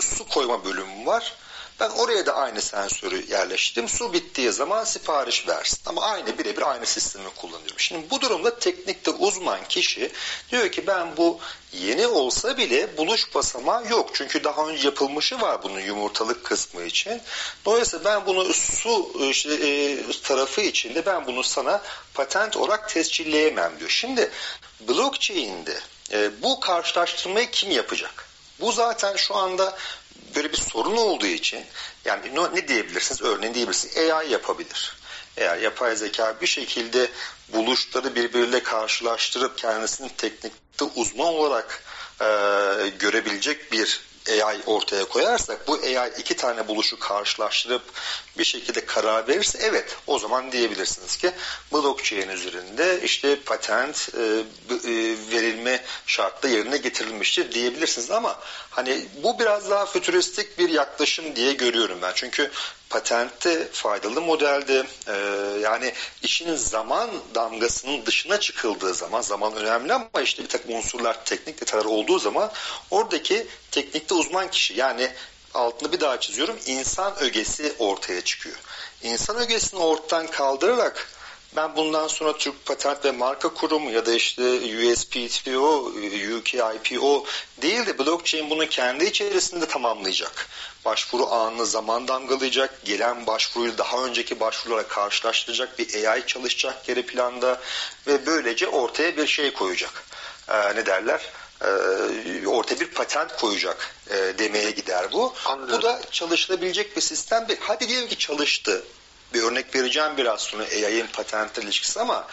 [0.01, 1.33] su koyma bölümü var
[1.79, 3.89] ben oraya da aynı sensörü yerleştirdim.
[3.89, 5.79] Su bittiği zaman sipariş versin.
[5.85, 7.79] Ama aynı birebir aynı sistemi kullanıyorum.
[7.79, 10.11] Şimdi bu durumda teknikte uzman kişi
[10.51, 11.39] diyor ki ben bu
[11.73, 14.09] yeni olsa bile buluş basamağı yok.
[14.13, 17.21] Çünkü daha önce yapılmışı var bunun yumurtalık kısmı için.
[17.65, 21.81] Dolayısıyla ben bunu su işte, e, tarafı içinde ben bunu sana
[22.13, 23.89] patent olarak tescilleyemem diyor.
[23.89, 24.31] Şimdi
[24.87, 25.79] blockchain'de
[26.11, 28.25] e, bu karşılaştırmayı kim yapacak?
[28.59, 29.77] Bu zaten şu anda
[30.35, 31.65] böyle bir sorun olduğu için
[32.05, 33.21] yani ne diyebilirsiniz?
[33.21, 34.97] Örneğin diyebilirsiniz AI yapabilir.
[35.37, 37.09] Eğer yapay zeka bir şekilde
[37.53, 41.83] buluşları birbiriyle karşılaştırıp kendisini teknikte uzman olarak
[42.21, 42.25] e,
[42.99, 47.81] görebilecek bir AI ortaya koyarsak bu AI iki tane buluşu karşılaştırıp
[48.37, 51.31] bir şekilde karar verirse evet o zaman diyebilirsiniz ki
[51.73, 59.69] blockchain üzerinde işte patent e, e, verilme şartla yerine getirilmiştir diyebilirsiniz ama hani bu biraz
[59.69, 62.11] daha fütüristik bir yaklaşım diye görüyorum ben.
[62.15, 62.51] Çünkü
[62.89, 65.13] patentte faydalı modelde e,
[65.61, 71.61] yani işin zaman damgasının dışına çıkıldığı zaman zaman önemli ama işte bir takım unsurlar teknik
[71.61, 72.51] detaylar olduğu zaman
[72.91, 75.11] oradaki teknikte uzman kişi yani
[75.53, 78.55] altını bir daha çiziyorum insan ögesi ortaya çıkıyor.
[79.03, 81.09] İnsan ögesini ortadan kaldırarak
[81.55, 85.91] ben bundan sonra Türk Patent ve Marka Kurumu ya da işte USPTO,
[86.37, 87.25] UK IPO
[87.61, 90.47] değil de blockchain bunu kendi içerisinde tamamlayacak.
[90.85, 97.61] Başvuru anını zaman damgalayacak, gelen başvuruyu daha önceki başvurulara karşılaştıracak bir AI çalışacak geri planda
[98.07, 100.03] ve böylece ortaya bir şey koyacak.
[100.49, 101.21] Ee, ne derler?
[101.61, 105.33] Ee, ortaya bir patent koyacak e, demeye gider bu.
[105.45, 105.77] Anladım.
[105.77, 107.47] Bu da çalışılabilecek bir sistem.
[107.59, 108.83] Hadi diyelim ki çalıştı
[109.35, 112.27] bir örnek vereceğim biraz sonra AI'ın patent ilişkisi ama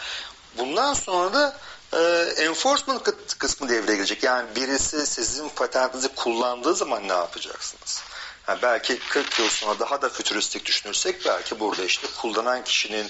[0.57, 1.57] bundan sonra da
[1.93, 1.99] e,
[2.43, 3.03] enforcement
[3.37, 4.23] kısmı devreye girecek.
[4.23, 8.03] Yani birisi sizin patentinizi kullandığı zaman ne yapacaksınız?
[8.47, 13.07] Yani belki 40 yıl sonra daha da fütüristik düşünürsek belki burada işte kullanan kişinin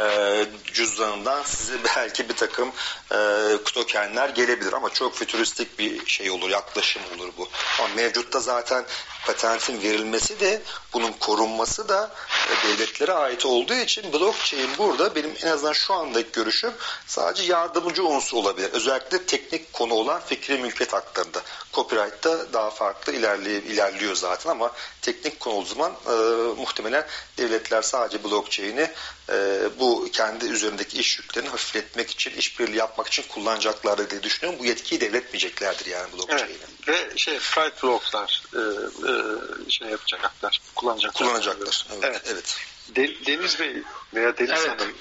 [0.00, 2.72] e, cüzdanından size belki bir takım
[3.12, 3.18] e,
[3.64, 7.48] tokenler gelebilir ama çok fütüristik bir şey olur, yaklaşım olur bu.
[7.78, 8.84] Ama mevcutta zaten
[9.26, 10.62] patentin verilmesi de
[10.92, 12.10] bunun korunması da
[12.50, 16.72] e, devletlere ait olduğu için blockchain burada benim en azından şu andaki görüşüm
[17.06, 18.70] sadece yardımcı unsur olabilir.
[18.72, 21.42] Özellikle teknik konu olan fikri mülkiyet haklarında.
[21.72, 24.72] Copyright'ta daha farklı ilerliyor zaten ama
[25.02, 26.12] teknik konu olduğu zaman e,
[26.60, 27.06] muhtemelen
[27.38, 28.90] devletler sadece blockchain'i
[29.30, 34.60] e, bu kendi üzerindeki iş yüklerini hafifletmek için, işbirliği yapmak için kullanacaklar diye düşünüyorum.
[34.60, 36.56] Bu yetkiyi devretmeyeceklerdir yani blockchain'i.
[36.88, 37.12] Evet.
[37.12, 41.28] Ve şey private blocklar e, e, şey yapacaklar, kullanacaklar.
[41.28, 41.86] Kullanacaklar.
[41.92, 42.04] Evet.
[42.04, 42.22] evet.
[42.26, 42.56] evet.
[42.88, 43.82] De, Deniz Bey
[44.14, 44.68] veya Deniz evet.
[44.68, 44.94] Hanım.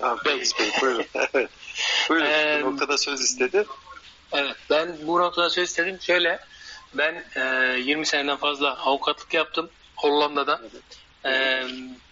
[0.00, 1.04] Ha, Deniz Bey buyurun.
[1.34, 1.50] evet.
[2.08, 2.26] Buyurun.
[2.26, 3.66] Ee, bu noktada söz istedi.
[4.32, 4.56] Evet.
[4.70, 5.98] Ben bu noktada söz istedim.
[6.00, 6.40] Şöyle
[6.94, 10.60] ben e, 20 seneden fazla avukatlık yaptım Hollanda'da.
[11.24, 11.62] E,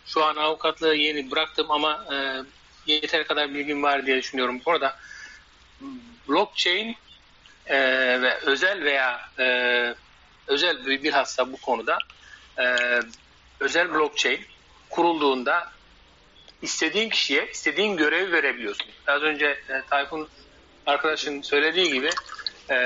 [0.06, 2.16] şu an avukatlığı yeni bıraktım ama e,
[2.92, 4.60] yeter kadar bilgim var diye düşünüyorum.
[4.66, 4.96] Burada
[6.28, 6.96] blockchain
[7.66, 7.78] e,
[8.22, 9.94] ve özel veya e,
[10.46, 11.98] özel bilhassa bu konuda
[12.58, 12.76] e,
[13.60, 14.40] özel blockchain
[14.90, 15.70] kurulduğunda
[16.62, 18.86] istediğin kişiye istediğin görevi verebiliyorsun.
[19.06, 20.28] Az önce e, Tayfun
[20.86, 22.10] arkadaşın söylediği gibi
[22.70, 22.76] e,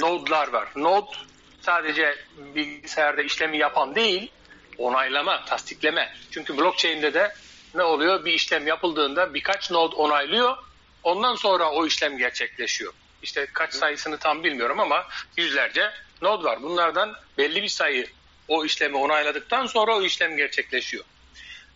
[0.00, 0.68] node'lar var.
[0.76, 1.16] Node
[1.62, 2.16] sadece
[2.54, 4.30] bilgisayarda işlemi yapan değil,
[4.78, 6.14] onaylama, tasdikleme.
[6.30, 7.34] Çünkü blockchain'de de
[7.74, 8.24] ne oluyor?
[8.24, 10.56] Bir işlem yapıldığında birkaç node onaylıyor.
[11.02, 12.92] Ondan sonra o işlem gerçekleşiyor.
[13.22, 15.06] İşte kaç sayısını tam bilmiyorum ama
[15.36, 15.90] yüzlerce
[16.22, 16.62] node var.
[16.62, 18.06] Bunlardan belli bir sayı
[18.48, 21.04] o işlemi onayladıktan sonra o işlem gerçekleşiyor.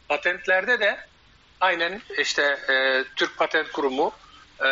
[0.09, 0.99] Patentlerde de
[1.61, 4.13] aynen işte e, Türk Patent Kurumu
[4.65, 4.69] e,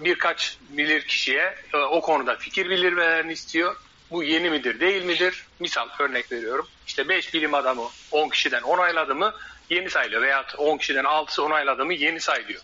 [0.00, 3.76] birkaç bilir kişiye e, o konuda fikir bildirmelerini istiyor.
[4.12, 5.46] Bu yeni midir değil midir?
[5.60, 6.68] Misal örnek veriyorum.
[6.86, 9.34] İşte 5 bilim adamı 10 kişiden onayladı mı
[9.70, 10.22] yeni sayılıyor.
[10.22, 12.60] Veya 10 kişiden 6'sı onayladı mı yeni sayılıyor.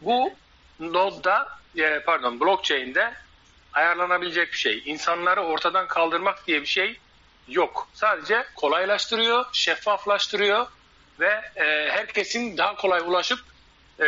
[0.00, 0.32] Bu
[0.80, 3.14] nodda e, pardon blockchain'de
[3.72, 4.82] ayarlanabilecek bir şey.
[4.86, 6.98] İnsanları ortadan kaldırmak diye bir şey
[7.48, 7.88] yok.
[7.94, 10.66] Sadece kolaylaştırıyor, şeffaflaştırıyor
[11.20, 13.40] ve e, herkesin daha kolay ulaşıp
[14.00, 14.06] e,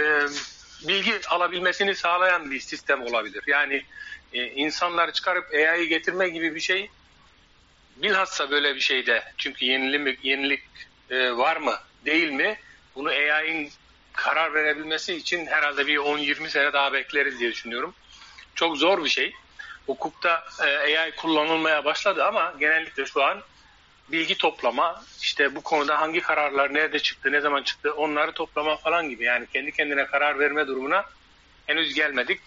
[0.89, 3.45] bilgi alabilmesini sağlayan bir sistem olabilir.
[3.47, 3.85] Yani
[4.35, 6.91] e, insanları çıkarıp AI'yi getirme gibi bir şey
[7.97, 10.62] bilhassa böyle bir şeyde çünkü yenilik, yenilik
[11.11, 11.74] var mı
[12.05, 12.59] değil mi
[12.95, 13.70] bunu AI'nin
[14.12, 17.95] karar verebilmesi için herhalde bir 10-20 sene daha bekleriz diye düşünüyorum.
[18.55, 19.33] Çok zor bir şey.
[19.87, 23.43] Hukukta e, AI kullanılmaya başladı ama genellikle şu an
[24.09, 29.09] bilgi toplama, işte bu konuda hangi kararlar nerede çıktı, ne zaman çıktı onları toplama falan
[29.09, 29.24] gibi.
[29.24, 31.05] Yani kendi kendine karar verme durumuna
[31.66, 32.41] henüz gelmedik.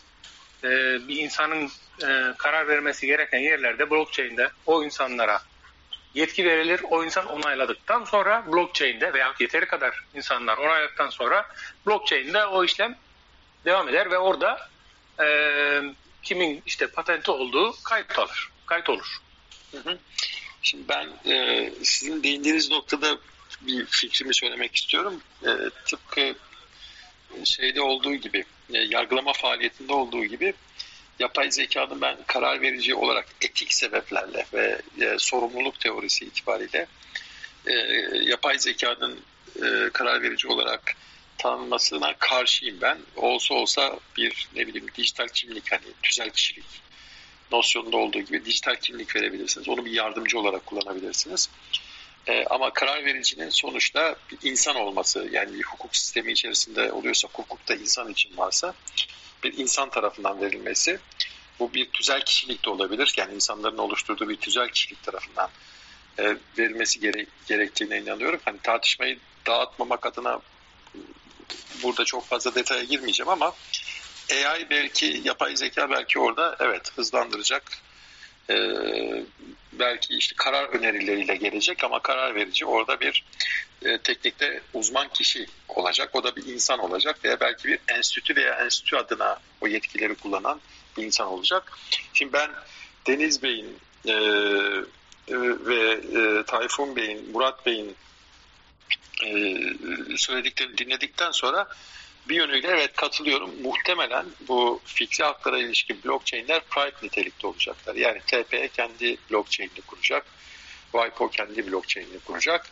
[0.66, 1.70] Ee, bir insanın
[2.04, 5.42] e, karar vermesi gereken yerlerde blockchain'de o insanlara
[6.14, 6.82] yetki verilir.
[6.90, 11.46] O insan onayladıktan sonra blockchain'de veya yeteri kadar insanlar onayladıktan sonra
[11.86, 12.98] blockchain'de o işlem
[13.66, 14.70] devam eder ve orada
[15.24, 15.28] e,
[16.24, 18.50] kimin işte patenti olduğu kayıt alır.
[18.66, 19.18] Kayıt olur.
[19.72, 19.98] Hı hı.
[20.62, 23.18] Şimdi ben e, sizin değindiğiniz noktada
[23.62, 25.22] bir fikrimi söylemek istiyorum.
[25.44, 25.50] E,
[25.86, 26.36] tıpkı
[27.44, 30.54] şeyde olduğu gibi, e, yargılama faaliyetinde olduğu gibi
[31.20, 36.88] yapay zekanın ben karar verici olarak etik sebeplerle ve e, sorumluluk teorisi itibariyle
[37.68, 37.74] e,
[38.24, 39.20] yapay zekanın
[39.94, 40.96] karar verici olarak
[41.38, 42.98] tanınmasına karşıyım ben.
[43.16, 46.66] Olsa olsa bir ne bileyim dijital kimlik hani tüzel kişilik
[47.52, 49.70] nosyonunda olduğu gibi dijital kimlik verebilirsiniz.
[49.70, 51.50] Onu bir yardımcı olarak kullanabilirsiniz.
[52.28, 57.76] E, ama karar vericinin sonuçta bir insan olması yani bir hukuk sistemi içerisinde oluyorsa hukukta
[57.76, 58.74] insan için varsa
[59.44, 61.00] bir insan tarafından verilmesi
[61.60, 63.14] bu bir tüzel kişilik de olabilir.
[63.18, 65.50] Yani insanların oluşturduğu bir tüzel kişilik tarafından
[66.20, 68.40] e, verilmesi gere gerektiğine inanıyorum.
[68.46, 70.40] Hani tartışmayı dağıtmamak adına
[71.84, 73.54] burada çok fazla detaya girmeyeceğim ama
[74.32, 77.64] AI belki yapay zeka belki orada evet hızlandıracak
[78.50, 78.56] e,
[79.74, 83.24] belki işte karar önerileriyle gelecek ama karar verici orada bir
[83.82, 86.10] e, teknikte uzman kişi olacak.
[86.14, 90.62] O da bir insan olacak veya belki bir enstitü veya enstitü adına o yetkileri kullanan
[90.98, 91.78] bir insan olacak.
[92.14, 92.52] Şimdi ben
[93.08, 94.12] Deniz Bey'in e,
[95.28, 95.36] e,
[95.66, 97.96] ve e, Tayfun Bey'in, Murat Bey'in
[99.24, 99.38] e,
[100.18, 101.68] söylediklerini dinledikten sonra
[102.30, 103.62] bir yönüyle evet katılıyorum.
[103.62, 107.96] Muhtemelen bu fikri haklara ilişkin blockchain'ler private nitelikte olacaklar.
[107.96, 110.26] Yani TP kendi blockchain'ini kuracak.
[110.92, 112.66] WIPO kendi blockchain'ini kuracak.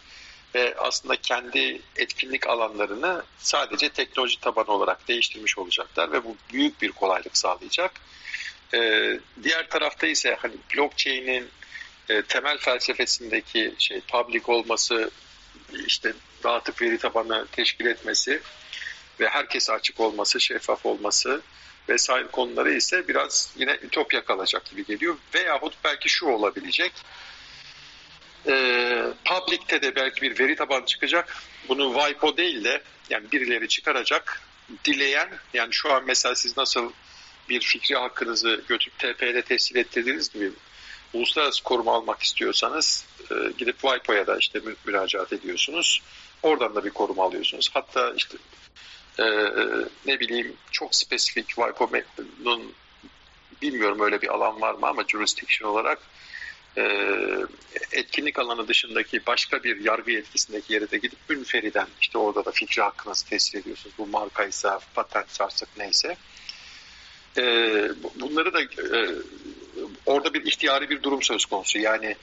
[0.56, 6.92] Ve aslında kendi etkinlik alanlarını sadece teknoloji tabanı olarak değiştirmiş olacaklar ve bu büyük bir
[6.92, 7.92] kolaylık sağlayacak.
[8.74, 11.50] Ee, diğer tarafta ise hani blockchain'in
[12.10, 15.12] e, temel felsefesindeki şey public olması,
[15.88, 18.42] işte dağıtık veri tabanı teşkil etmesi
[19.20, 21.42] ve herkese açık olması, şeffaf olması
[21.90, 25.18] vesaire konuları ise biraz yine ütopya kalacak gibi geliyor.
[25.36, 26.92] Veyahut belki şu olabilecek.
[28.48, 28.54] E,
[29.26, 31.38] public'te de belki bir veri tabanı çıkacak.
[31.70, 34.42] Bunu WIPO değil de yani birileri çıkaracak.
[34.86, 36.92] Dileyen yani şu an mesela siz nasıl
[37.50, 40.52] bir fikri hakkınızı götürüp TP'de teslim ettirdiğiniz gibi
[41.14, 46.02] uluslararası koruma almak istiyorsanız e, gidip WIPO'ya da işte müracaat ediyorsunuz.
[46.44, 47.70] Oradan da bir koruma alıyorsunuz.
[47.74, 48.38] Hatta işte
[49.20, 49.26] e,
[50.06, 52.74] ne bileyim çok spesifik WIPO'nun
[53.62, 56.00] bilmiyorum öyle bir alan var mı ama jurisdiction olarak
[56.78, 56.84] e,
[57.92, 62.82] etkinlik alanı dışındaki başka bir yargı yetkisindeki yere de gidip münferiden işte orada da fikri
[62.82, 63.96] hakkınızı teslim ediyorsunuz.
[63.98, 66.18] Bu markaysa, patent artık neyse.
[67.38, 67.44] E,
[68.20, 69.10] bunları da e,
[70.06, 71.80] orada bir ihtiyari bir durum söz konusu.
[71.80, 72.16] Yani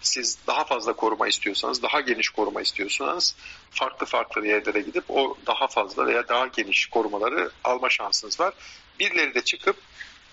[0.00, 3.34] siz daha fazla koruma istiyorsanız, daha geniş koruma istiyorsanız
[3.70, 8.54] farklı farklı yerlere gidip o daha fazla veya daha geniş korumaları alma şansınız var.
[9.00, 9.76] Birileri de çıkıp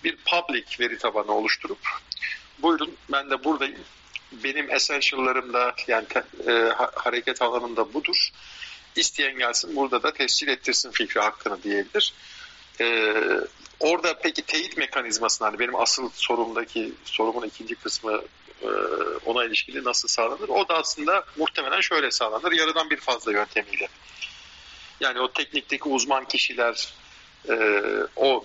[0.04, 1.78] bir public veri tabanı oluşturup
[2.58, 3.80] buyurun ben de buradayım.
[4.32, 6.52] Benim essential'larımda yani te, e,
[6.94, 8.28] hareket alanımda budur.
[8.96, 12.14] İsteyen gelsin burada da tescil ettirsin fikri hakkını diyebilir.
[12.80, 13.14] E,
[13.80, 18.22] orada peki teyit mekanizmasını hani benim asıl sorumdaki sorumun ikinci kısmı
[18.62, 18.68] e,
[19.26, 20.48] ona ilişkili nasıl sağlanır?
[20.48, 22.52] O da aslında muhtemelen şöyle sağlanır.
[22.52, 23.88] Yarıdan bir fazla yöntemiyle.
[25.00, 26.94] Yani o teknikteki uzman kişiler
[27.48, 27.56] e,
[28.16, 28.44] o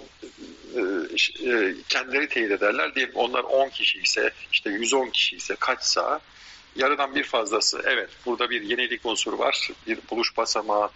[0.76, 0.82] e,
[1.50, 2.96] e, kendileri teyit ederler.
[2.96, 6.20] Diyelim onlar 10 kişi ise işte 110 kişi ise kaçsa
[6.76, 9.70] yarıdan bir fazlası evet burada bir yenilik unsuru var.
[9.88, 10.90] Bir buluş basamağı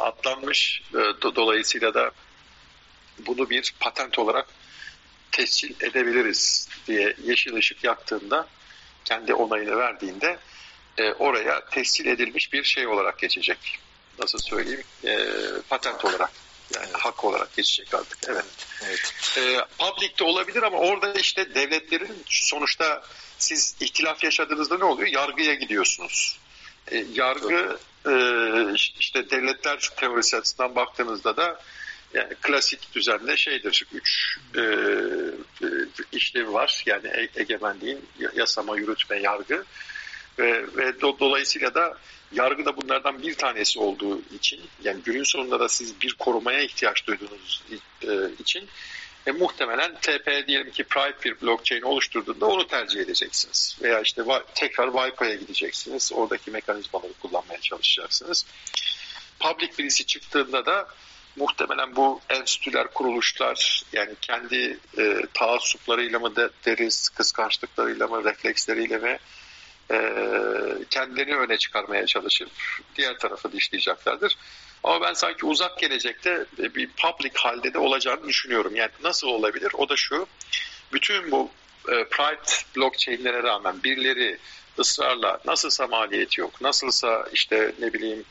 [0.00, 0.82] atlanmış.
[1.22, 2.10] Dolayısıyla da
[3.26, 4.46] bunu bir patent olarak
[5.32, 8.48] tescil edebiliriz diye yeşil ışık yaktığında
[9.04, 10.38] kendi onayını verdiğinde
[10.98, 13.78] e, oraya tescil edilmiş bir şey olarak geçecek.
[14.18, 14.84] Nasıl söyleyeyim?
[15.04, 15.26] E,
[15.68, 16.30] patent olarak.
[16.74, 17.00] Yani evet.
[17.00, 18.18] hak olarak geçecek artık.
[18.28, 18.44] Evet.
[18.84, 19.14] evet.
[19.38, 23.02] E, public'te olabilir ama orada işte devletlerin sonuçta
[23.38, 25.08] siz ihtilaf yaşadığınızda ne oluyor?
[25.08, 26.38] Yargıya gidiyorsunuz.
[26.90, 28.12] E, yargı e,
[28.98, 31.60] işte devletler teorisi açısından baktığınızda da
[32.14, 35.68] yani klasik düzende şeydir, üç e, e,
[36.12, 36.82] işlevi var.
[36.86, 38.04] Yani e, egemenliğin
[38.34, 39.64] yasama, yürütme, yargı
[40.38, 41.98] ve, ve do, dolayısıyla da
[42.32, 47.06] yargı da bunlardan bir tanesi olduğu için yani günün sonunda da siz bir korumaya ihtiyaç
[47.06, 47.62] duyduğunuz
[48.02, 48.08] e,
[48.38, 48.68] için
[49.26, 53.76] e, muhtemelen TP diyelim ki private bir blockchain oluşturduğunda onu tercih edeceksiniz.
[53.82, 54.22] Veya işte
[54.54, 56.12] tekrar WIPO'ya gideceksiniz.
[56.14, 58.46] Oradaki mekanizmaları kullanmaya çalışacaksınız.
[59.40, 60.88] Public birisi çıktığında da
[61.36, 69.18] muhtemelen bu enstitüler, kuruluşlar yani kendi e, taassuplarıyla mı de, deriz, kıskançlıklarıyla mı, refleksleriyle mi
[69.90, 69.98] e,
[70.90, 72.50] kendilerini öne çıkarmaya çalışıp
[72.96, 74.36] diğer tarafı dişleyeceklerdir.
[74.84, 78.76] Ama ben sanki uzak gelecekte bir public halde de olacağını düşünüyorum.
[78.76, 79.72] Yani nasıl olabilir?
[79.74, 80.26] O da şu,
[80.92, 81.50] bütün bu
[81.88, 84.38] e, private blockchain'lere rağmen birileri
[84.78, 88.24] ısrarla nasılsa maliyeti yok, nasılsa işte ne bileyim e,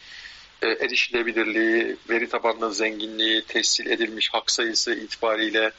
[0.68, 5.72] erişilebilirliği, veri tabanının zenginliği, tescil edilmiş hak sayısı itibariyle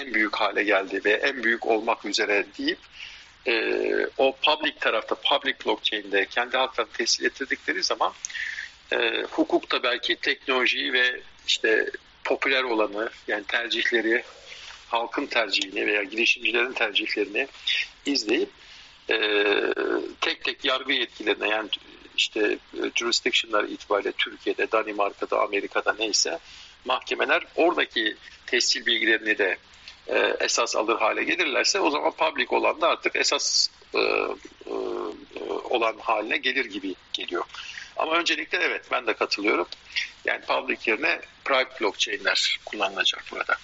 [0.00, 2.78] en büyük hale geldi ve en büyük olmak üzere deyip
[3.46, 3.54] e,
[4.18, 8.12] o public tarafta, public blockchain'de kendi haklarını tescil ettirdikleri zaman
[8.92, 11.90] e, hukukta belki teknolojiyi ve işte
[12.24, 14.22] popüler olanı yani tercihleri
[14.88, 17.48] halkın tercihini veya girişimcilerin tercihlerini
[18.06, 18.50] izleyip
[19.10, 19.16] e,
[20.20, 21.68] tek tek yargı yetkilerine yani
[22.16, 26.38] işte e, jurisdiction'lar itibariyle Türkiye'de, Danimarka'da, Amerika'da neyse
[26.84, 29.58] mahkemeler oradaki tescil bilgilerini de
[30.08, 34.72] e, esas alır hale gelirlerse o zaman public olan da artık esas e, e,
[35.70, 37.44] olan haline gelir gibi geliyor.
[37.96, 39.68] Ama öncelikle evet ben de katılıyorum.
[40.24, 43.56] Yani public yerine private blockchain'ler kullanılacak burada.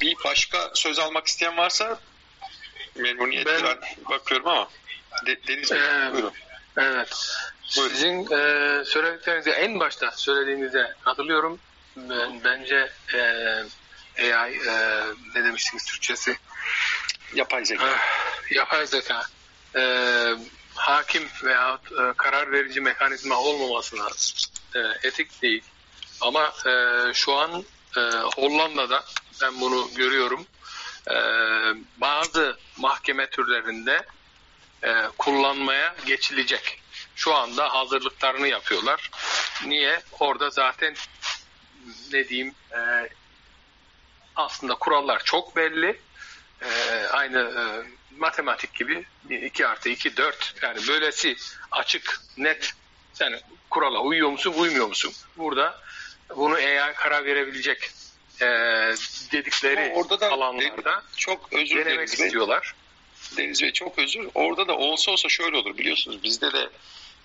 [0.00, 2.00] Bir başka söz almak isteyen varsa
[2.94, 3.78] memnuniyetle ben
[4.10, 4.68] bakıyorum ama
[5.48, 6.32] Deniz Bey ee, buyurun.
[6.76, 7.26] Evet.
[7.76, 7.94] Buyurun.
[7.94, 11.58] Sizin e, söylediklerinize en başta söylediğinize hatırlıyorum.
[11.96, 13.20] Ben, bence e,
[14.34, 15.02] AI e,
[15.34, 16.38] ne demiştiniz Türkçesi?
[17.34, 17.86] Yapay zeka.
[17.88, 17.94] E,
[18.54, 19.22] yapay zeka.
[19.76, 19.82] E,
[20.74, 24.08] hakim veya e, karar verici mekanizma olmamasına
[24.74, 25.62] e, etik değil.
[26.20, 26.72] Ama e,
[27.14, 27.64] şu an
[27.96, 28.00] e,
[28.36, 29.04] Hollanda'da
[29.42, 30.46] ben bunu görüyorum.
[31.10, 31.16] E,
[31.96, 34.04] bazı mahkeme türlerinde
[34.82, 36.82] e, kullanmaya geçilecek.
[37.16, 39.10] Şu anda hazırlıklarını yapıyorlar.
[39.66, 40.00] Niye?
[40.20, 40.94] Orada zaten
[42.12, 43.08] ne diyeyim e,
[44.36, 46.00] aslında kurallar çok belli.
[46.62, 46.68] E,
[47.06, 47.62] aynı e,
[48.18, 51.36] matematik gibi 2 artı 2 4 yani böylesi
[51.70, 52.72] açık net
[53.12, 55.12] sen kurala uyuyor musun uymuyor musun?
[55.36, 55.80] Burada
[56.36, 57.90] bunu AI karar verebilecek
[58.40, 58.46] e,
[59.32, 62.74] dedikleri orada da alanlarda çok özür denemek istiyorlar.
[63.36, 64.28] Deniz Bey çok özür.
[64.34, 66.68] Orada da olsa olsa şöyle olur biliyorsunuz bizde de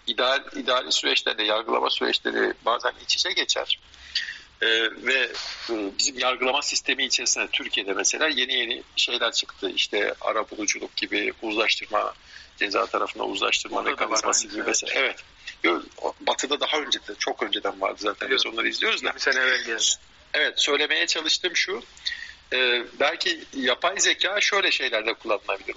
[0.07, 3.79] ideal ideal süreçlerde yargılama süreçleri bazen iç içe geçer.
[4.61, 5.31] Ee, ve
[5.69, 9.69] e, bizim yargılama sistemi içerisinde Türkiye'de mesela yeni yeni şeyler çıktı.
[9.75, 12.13] İşte ara buluculuk gibi uzlaştırma
[12.57, 14.93] ceza tarafına uzlaştırma Orada mekanizması gibi mesela.
[14.95, 15.15] Evet.
[15.63, 15.81] evet.
[16.21, 18.31] Batı'da daha önce de çok önceden vardı zaten.
[18.31, 19.15] Biz onları izliyoruz da.
[19.15, 19.83] Bir sene evvel geldi.
[20.33, 21.83] Evet söylemeye çalıştığım şu.
[22.53, 25.75] E, belki yapay zeka şöyle şeylerde kullanılabilir.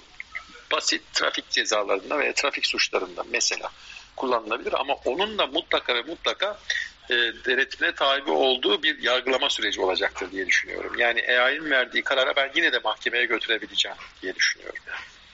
[0.75, 3.69] Basit trafik cezalarında veya trafik suçlarında mesela
[4.15, 6.59] kullanılabilir ama onun da mutlaka ve mutlaka
[7.09, 10.93] e, denetime tabi olduğu bir yargılama süreci olacaktır diye düşünüyorum.
[10.97, 14.79] Yani AI'nin verdiği karara ben yine de mahkemeye götürebileceğim diye düşünüyorum.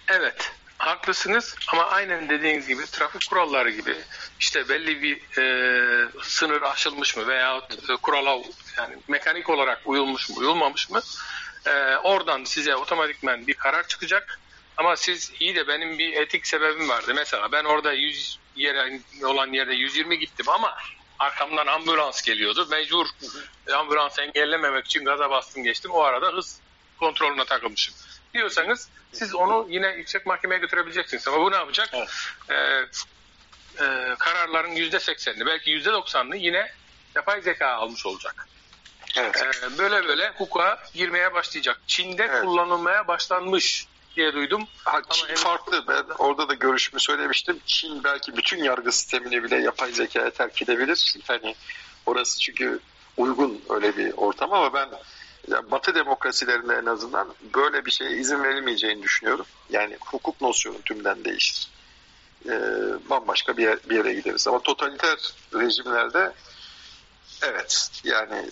[0.07, 3.95] Evet, haklısınız ama aynen dediğiniz gibi trafik kuralları gibi
[4.39, 8.37] işte belli bir e, sınır aşılmış mı veya e, kurala
[8.77, 11.01] yani mekanik olarak uyulmuş mu uyulmamış mı
[11.65, 14.39] e, oradan size otomatikmen bir karar çıkacak
[14.81, 17.13] ama siz iyi de benim bir etik sebebim vardı.
[17.15, 20.77] Mesela ben orada 100 yere olan yerde 120 gittim ama
[21.19, 22.67] arkamdan ambulans geliyordu.
[22.71, 23.07] Mecbur
[23.73, 25.91] ambulans engellememek için gaza bastım geçtim.
[25.91, 26.59] O arada hız
[26.99, 27.93] kontrolüne takılmışım.
[28.33, 31.27] Diyorsanız siz onu yine yüksek mahkemeye götürebileceksiniz.
[31.27, 31.89] Ama bu ne yapacak?
[31.93, 32.09] Evet.
[32.49, 36.71] Ee, e, kararların %80'ini belki %90'ını yine
[37.15, 38.47] yapay zeka almış olacak.
[39.17, 39.43] Evet.
[39.63, 41.81] Ee, böyle böyle hukuka girmeye başlayacak.
[41.87, 42.43] Çin'de evet.
[42.43, 44.67] kullanılmaya başlanmış diye duydum.
[44.83, 45.87] Ha, Çin Ama farklı.
[45.87, 47.59] Ben orada da görüşümü söylemiştim.
[47.65, 51.15] Çin belki bütün yargı sistemini bile yapay zekaya terk edebilir.
[51.27, 51.55] Hani
[52.05, 52.79] orası çünkü
[53.17, 54.89] uygun öyle bir ortam ama ben
[55.47, 59.45] yani Batı demokrasilerinde en azından böyle bir şeye izin verilmeyeceğini düşünüyorum.
[59.69, 61.67] Yani hukuk nosyonu tümden değişir.
[62.45, 62.51] Ee,
[63.09, 64.47] bambaşka bir, yer, bir yere gideriz.
[64.47, 65.17] Ama totaliter
[65.53, 66.33] rejimlerde
[67.41, 68.49] evet yani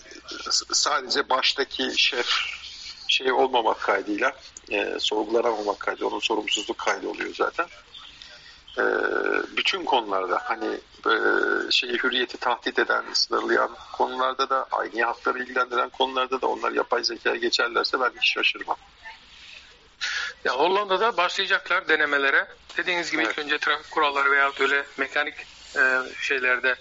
[0.72, 2.60] sadece baştaki şef
[3.08, 4.32] şey olmamak kaydıyla
[4.70, 7.66] e, sorgulanamamak kaydı, onun sorumsuzluk kaydı oluyor zaten.
[8.78, 8.82] E,
[9.56, 11.14] bütün konularda hani e,
[11.70, 17.36] şeyi hürriyeti tahdit eden, sınırlayan konularda da aynı hakları ilgilendiren konularda da onlar yapay zekaya
[17.36, 18.76] geçerlerse ben hiç şaşırmam.
[20.44, 22.46] Ya Hollanda'da başlayacaklar denemelere.
[22.76, 23.32] Dediğiniz gibi evet.
[23.32, 25.34] ilk önce trafik kuralları veya öyle mekanik
[25.76, 25.82] e,
[26.20, 26.76] şeylerde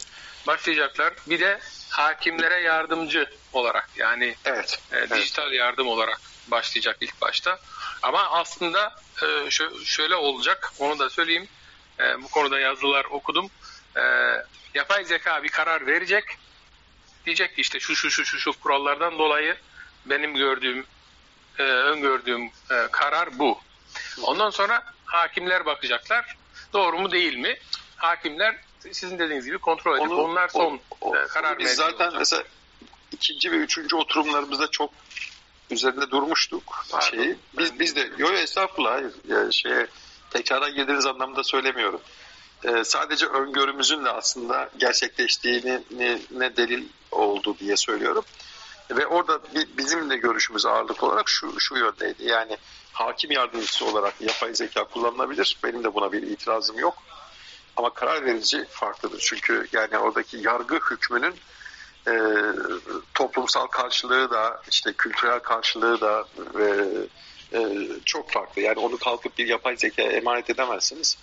[0.48, 1.14] başlayacaklar.
[1.28, 1.60] Bir de
[1.90, 5.12] hakimlere yardımcı olarak yani evet, e, evet.
[5.12, 7.60] dijital yardım olarak başlayacak ilk başta.
[8.02, 9.50] Ama aslında e,
[9.86, 11.48] şöyle olacak, onu da söyleyeyim.
[12.00, 13.50] E, bu konuda yazılar okudum.
[13.98, 14.02] E,
[14.74, 16.24] yapay zeka bir karar verecek.
[17.26, 19.58] Diyecek ki işte şu şu şu şu, şu kurallardan dolayı
[20.06, 20.86] benim gördüğüm,
[21.58, 22.52] öngördüğüm
[22.92, 23.60] karar bu.
[24.22, 26.38] Ondan sonra hakimler bakacaklar.
[26.74, 27.58] Doğru mu değil mi?
[27.96, 28.56] Hakimler
[28.92, 32.20] sizin dediğiniz gibi kontrol edip onu, onlar son o, o, karar Biz zaten olacak.
[32.20, 32.44] mesela
[33.12, 34.94] ikinci ve üçüncü oturumlarımızda çok
[35.70, 37.36] üzerinde durmuştuk şeyi.
[37.58, 39.14] Biz biz de yo yo estağfurullah hayır.
[39.28, 39.88] Yani şeye
[40.30, 42.02] tekrara girdiğiniz anlamda söylemiyorum.
[42.64, 48.24] Ee, sadece öngörümüzün de aslında gerçekleştiğini ne, ne delil oldu diye söylüyorum.
[48.92, 49.40] Ve orada
[49.78, 52.24] bizim de görüşümüz ağırlık olarak şu, şu yöndeydi.
[52.24, 52.58] Yani
[52.94, 55.58] hakim yardımcısı olarak yapay zeka kullanılabilir.
[55.64, 56.98] Benim de buna bir itirazım yok.
[57.76, 59.20] Ama karar verici farklıdır.
[59.20, 61.36] Çünkü yani oradaki yargı hükmünün
[62.10, 62.14] e,
[63.14, 66.88] toplum hukuksal karşılığı da işte kültürel karşılığı da ve
[67.54, 68.62] e, çok farklı.
[68.62, 71.18] Yani onu kalkıp bir yapay zeka emanet edemezsiniz.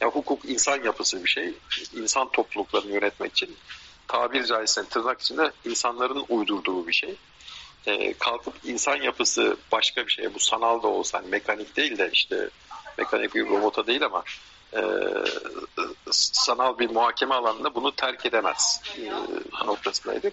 [0.00, 1.54] Yani hukuk insan yapısı bir şey.
[1.96, 3.56] İnsan topluluklarını yönetmek için
[4.08, 7.14] tabir caizse tırnak içinde insanların uydurduğu bir şey.
[7.86, 10.34] E, kalkıp insan yapısı başka bir şey.
[10.34, 12.48] Bu sanal da olsa hani mekanik değil de işte
[12.98, 14.24] mekanik bir robota değil ama
[14.72, 14.80] e,
[16.10, 20.32] sanal bir muhakeme alanında bunu terk edemez e, noktasındaydık.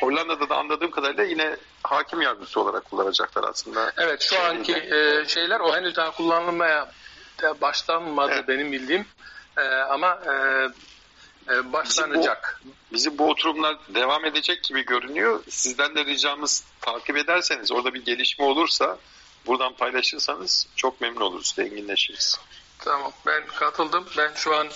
[0.00, 3.92] Hollanda'da da anladığım kadarıyla yine hakim yardımcısı olarak kullanacaklar aslında.
[3.98, 6.92] Evet şu anki e, şeyler o henüz daha kullanılmaya
[7.60, 8.48] başlanmadı evet.
[8.48, 9.06] benim bildiğim
[9.56, 10.32] e, ama e,
[11.50, 12.60] e, başlanacak.
[12.64, 15.42] Bizim bu, bizim bu oturumlar devam edecek gibi görünüyor.
[15.48, 18.98] Sizden de ricamız takip ederseniz orada bir gelişme olursa
[19.46, 22.40] buradan paylaşırsanız çok memnun oluruz, zenginleşiriz.
[22.84, 24.06] Tamam ben katıldım.
[24.18, 24.68] Ben şu an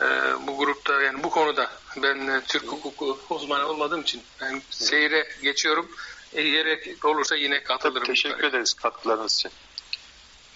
[0.00, 0.04] e,
[0.46, 5.90] bu grupta yani bu konuda ben e, Türk hukuku uzmanı olmadığım için ben seyre geçiyorum.
[6.32, 8.06] E, gerek olursa yine katılırım.
[8.06, 9.50] Tabii, teşekkür ederiz katkılarınız için.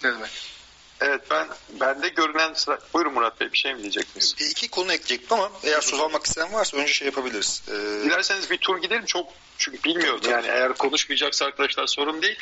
[0.03, 0.31] Ne demek?
[1.01, 2.79] Evet ben bende görünen sıra...
[2.93, 4.35] Buyurun Murat Bey bir şey mi diyecektiniz?
[4.39, 7.63] Bir iki konu ekleyecektim ama eğer söz almak isteyen varsa önce şey yapabiliriz.
[7.67, 7.71] Ee...
[8.03, 12.39] Dilerseniz bir tur gidelim çok çünkü bilmiyorum tabii, yani eğer konuşmayacaksa arkadaşlar sorun değil.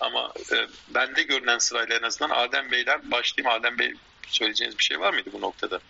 [0.00, 3.60] Ama e, bende görünen sırayla en azından Adem Bey'den başlayayım.
[3.60, 3.94] Adem Bey
[4.28, 5.80] söyleyeceğiniz bir şey var mıydı bu noktada?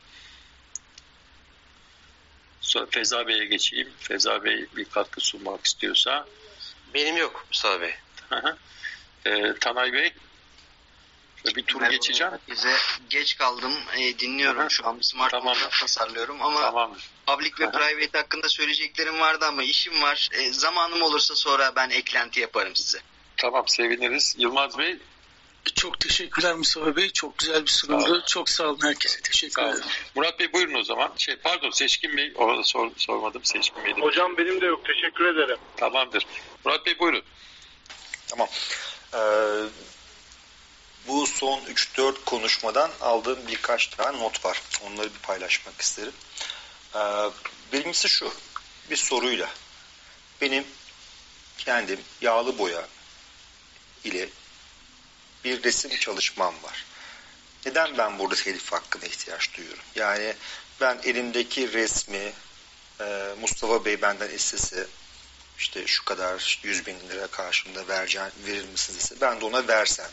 [2.61, 3.93] Sonra Feza Bey'e geçeyim.
[4.01, 6.27] Feza Bey bir katkı sunmak istiyorsa.
[6.95, 7.95] Benim yok Mustafa Bey.
[9.25, 10.13] e, Tanay Bey
[11.57, 12.33] bir tur Merhaba, geçeceğim.
[12.49, 12.77] Bize
[13.11, 13.73] geç kaldım.
[13.97, 14.99] E, dinliyorum şu an.
[15.01, 15.57] Smart tamam.
[15.81, 16.97] tasarlıyorum ama tamam.
[17.27, 20.29] public ve private hakkında söyleyeceklerim vardı ama işim var.
[20.33, 23.03] E, zamanım olursa sonra ben eklenti yaparım size.
[23.37, 24.35] Tamam seviniriz.
[24.39, 24.99] Yılmaz Bey
[25.75, 27.11] çok teşekkürler Mustafa Bey.
[27.11, 28.21] Çok güzel bir sunumdu.
[28.21, 29.21] Sağ çok sağ olun herkese.
[29.21, 29.85] Teşekkür ederim.
[30.15, 31.13] Murat Bey buyurun o zaman.
[31.17, 32.33] Şey pardon Seçkin Bey.
[32.35, 33.45] Orada sor, sormadım.
[33.45, 34.01] Seçkin Bey'di.
[34.01, 34.85] Hocam benim de yok.
[34.85, 35.59] Teşekkür ederim.
[35.77, 36.27] Tamamdır.
[36.65, 37.23] Murat Bey buyurun.
[38.29, 38.49] Tamam.
[39.15, 39.19] Ee,
[41.09, 44.63] bu son 3-4 konuşmadan aldığım birkaç tane not var.
[44.87, 46.13] Onları bir paylaşmak isterim.
[46.95, 46.99] Ee,
[47.73, 48.33] birincisi şu.
[48.91, 49.49] Bir soruyla.
[50.41, 50.65] Benim
[51.59, 52.87] kendim yağlı boya
[54.07, 54.29] ile
[55.45, 56.85] bir resim çalışmam var.
[57.67, 59.85] Neden ben burada telif hakkına ihtiyaç duyuyorum?
[59.95, 60.35] Yani
[60.81, 62.33] ben elimdeki resmi
[63.01, 64.87] e, Mustafa Bey benden istese
[65.59, 69.69] işte şu kadar işte 100 bin lira karşılığında vereceğim, verir misiniz ise ben de ona
[69.69, 70.11] versem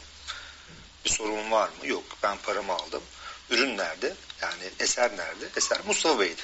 [1.05, 1.87] bir sorun var mı?
[1.87, 2.03] Yok.
[2.23, 3.03] Ben paramı aldım.
[3.49, 4.13] Ürün nerede?
[4.41, 5.49] Yani eser nerede?
[5.57, 6.41] Eser Mustafa Bey'di.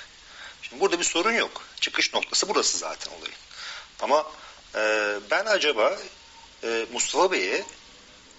[0.61, 1.65] Şimdi burada bir sorun yok.
[1.79, 3.35] Çıkış noktası burası zaten olayın.
[3.99, 4.31] Ama
[4.75, 5.97] e, ben acaba
[6.63, 7.63] e, Mustafa Bey'e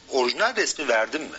[0.08, 1.38] orijinal resmi verdim mi?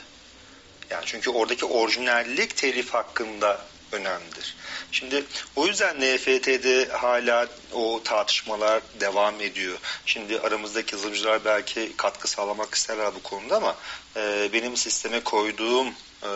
[0.89, 3.61] Yani çünkü oradaki orijinallik telif hakkında
[3.91, 4.55] önemlidir.
[4.91, 5.23] Şimdi
[5.55, 9.77] o yüzden NFT'de hala o tartışmalar devam ediyor.
[10.05, 13.75] Şimdi aramızdaki yazılımcılar belki katkı sağlamak isterler bu konuda ama
[14.15, 15.93] e, benim sisteme koyduğum
[16.23, 16.31] e,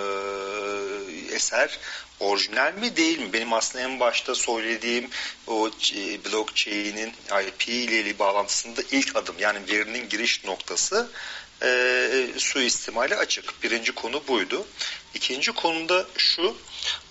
[1.35, 1.79] eser
[2.19, 3.33] orijinal mi değil mi?
[3.33, 5.09] Benim aslında en başta söylediğim
[5.47, 5.69] o
[6.25, 7.13] blockchain'in
[7.47, 11.09] IP ile bağlantısında ilk adım yani verinin giriş noktası
[11.63, 13.63] e, suistimali açık.
[13.63, 14.65] Birinci konu buydu.
[15.13, 16.57] İkinci konuda şu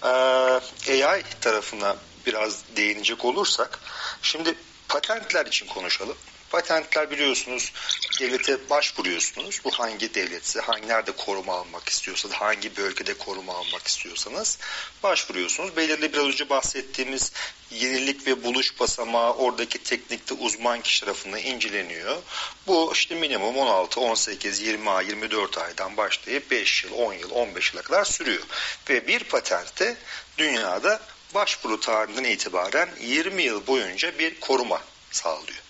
[0.03, 1.97] e, AI tarafına
[2.27, 3.79] biraz değinecek olursak
[4.23, 4.55] şimdi
[4.89, 6.17] patentler için konuşalım.
[6.55, 7.73] Patentler biliyorsunuz
[8.21, 9.61] devlete başvuruyorsunuz.
[9.65, 14.59] Bu hangi devletse, hangi nerede koruma almak istiyorsanız, hangi bölgede koruma almak istiyorsanız
[15.03, 15.77] başvuruyorsunuz.
[15.77, 17.33] Belirli biraz önce bahsettiğimiz
[17.71, 22.23] yenilik ve buluş basamağı oradaki teknikte uzman kişi tarafından inceleniyor.
[22.67, 27.73] Bu işte minimum 16, 18, 20 ay, 24 aydan başlayıp 5 yıl, 10 yıl, 15
[27.73, 28.43] yıla kadar sürüyor.
[28.89, 29.97] Ve bir patentte
[30.39, 31.01] dünyada
[31.35, 35.64] başvuru tarihinden itibaren 20 yıl boyunca bir koruma sağlıyor.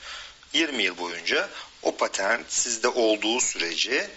[0.55, 1.49] 20 yıl boyunca
[1.83, 4.11] o patent sizde olduğu sürece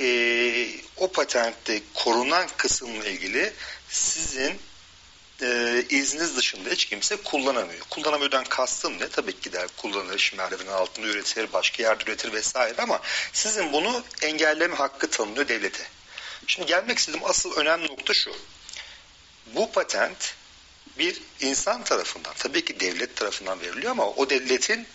[0.00, 3.52] e, o patentte korunan kısımla ilgili
[3.88, 4.60] sizin
[5.42, 7.80] e, izniniz dışında hiç kimse kullanamıyor.
[7.90, 9.08] Kullanamıyordan kastım ne?
[9.08, 13.00] Tabii ki der kullanır, şimerlerin altında üretir, başka yerde üretir vesaire ama
[13.32, 15.82] sizin bunu engelleme hakkı tanınıyor devlete.
[16.46, 18.36] Şimdi gelmek istediğim asıl önemli nokta şu.
[19.46, 20.34] Bu patent
[20.98, 24.86] bir insan tarafından, tabii ki devlet tarafından veriliyor ama o devletin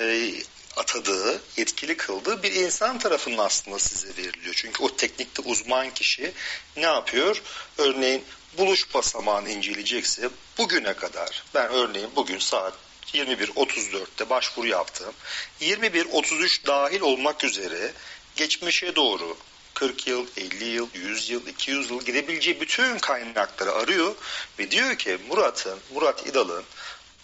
[0.00, 0.32] e,
[0.76, 4.54] atadığı, yetkili kıldığı bir insan tarafından aslında size veriliyor.
[4.56, 6.32] Çünkü o teknikte uzman kişi
[6.76, 7.42] ne yapıyor?
[7.78, 8.24] Örneğin
[8.58, 12.74] buluş basamağını inceleyecekse bugüne kadar ben örneğin bugün saat
[13.12, 15.14] 21.34'te başvuru yaptım.
[15.60, 17.92] 21.33 dahil olmak üzere
[18.36, 19.36] geçmişe doğru
[19.74, 24.14] 40 yıl, 50 yıl, 100 yıl, 200 yıl gidebileceği bütün kaynakları arıyor
[24.58, 26.64] ve diyor ki Murat'ın, Murat İdal'ın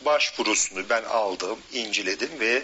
[0.05, 2.63] başvurusunu ben aldım, inceledim ve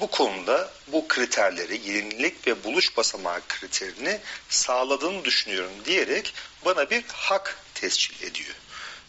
[0.00, 6.34] bu konuda bu kriterleri, yenilik ve buluş basamağı kriterini sağladığını düşünüyorum diyerek
[6.64, 8.54] bana bir hak tescil ediyor.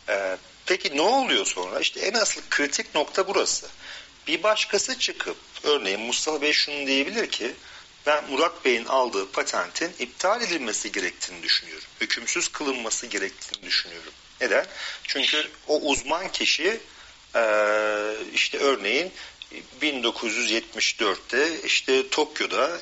[0.10, 1.80] Ee, peki ne oluyor sonra?
[1.80, 3.68] İşte en asıl kritik nokta burası.
[4.28, 7.54] Bir başkası çıkıp, örneğin Mustafa Bey şunu diyebilir ki,
[8.06, 11.88] ben Murat Bey'in aldığı patentin iptal edilmesi gerektiğini düşünüyorum.
[12.02, 14.14] Hükümsüz kılınması gerektiğini düşünüyorum.
[14.42, 14.66] Neden?
[15.04, 16.80] Çünkü o uzman kişi
[18.34, 19.12] işte örneğin
[19.82, 22.80] 1974'te işte Tokyo'da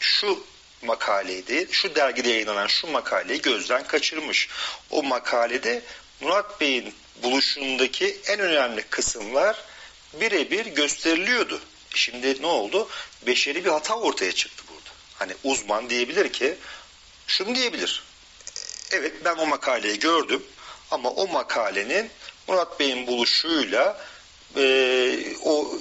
[0.00, 0.44] şu
[0.82, 4.48] makaleydi, şu dergide yayınlanan şu makaleyi gözden kaçırmış.
[4.90, 5.82] O makalede
[6.20, 9.56] Murat Bey'in buluşundaki en önemli kısımlar
[10.20, 11.60] birebir gösteriliyordu.
[11.94, 12.88] Şimdi ne oldu?
[13.26, 14.90] Beşeri bir hata ortaya çıktı burada.
[15.14, 16.54] Hani uzman diyebilir ki,
[17.26, 18.02] şunu diyebilir.
[18.90, 20.42] Evet ben o makaleyi gördüm
[20.90, 22.10] ama o makalenin
[22.50, 24.00] Murat Bey'in buluşuyla
[24.56, 25.72] e, o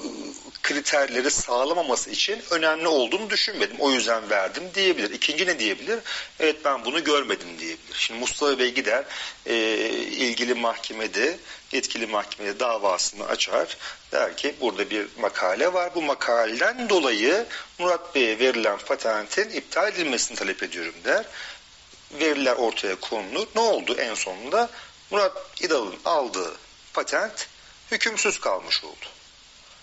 [0.64, 3.76] kriterleri sağlamaması için önemli olduğunu düşünmedim.
[3.80, 5.12] O yüzden verdim diyebilir.
[5.12, 6.00] İkinci ne diyebilir?
[6.40, 7.96] Evet ben bunu görmedim diyebilir.
[7.96, 9.04] Şimdi Mustafa Bey gider
[9.46, 9.56] e,
[10.00, 11.38] ilgili mahkemede
[11.72, 13.78] yetkili mahkemede davasını açar.
[14.12, 15.96] Der ki burada bir makale var.
[15.96, 17.46] Bu makaleden dolayı
[17.80, 21.26] Murat Bey'e verilen patentin iptal edilmesini talep ediyorum der.
[22.12, 23.48] Veriler ortaya konulur.
[23.56, 24.70] Ne oldu en sonunda?
[25.12, 26.58] Murat İdal'ın aldığı
[26.94, 27.48] patent
[27.92, 29.06] hükümsüz kalmış oldu.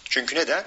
[0.05, 0.65] Çünkü neden?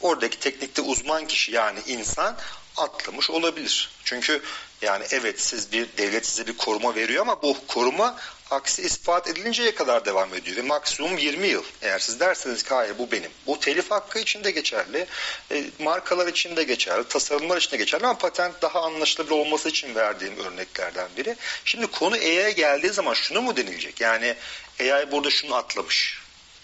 [0.00, 2.36] Oradaki teknikte uzman kişi yani insan
[2.76, 3.90] atlamış olabilir.
[4.04, 4.42] Çünkü
[4.82, 8.16] yani evet siz bir devlet size bir koruma veriyor ama bu koruma
[8.50, 11.64] aksi ispat edilinceye kadar devam ediyor ve maksimum 20 yıl.
[11.82, 13.30] Eğer siz derseniz ki hayır bu benim.
[13.46, 15.06] Bu telif hakkı için de geçerli,
[15.52, 19.94] e, markalar için de geçerli, tasarımlar için de geçerli ama patent daha anlaşılabilir olması için
[19.94, 21.36] verdiğim örneklerden biri.
[21.64, 24.00] Şimdi konu AI'ye geldiği zaman şunu mu denilecek?
[24.00, 24.34] Yani
[24.80, 26.18] AI burada şunu atlamış.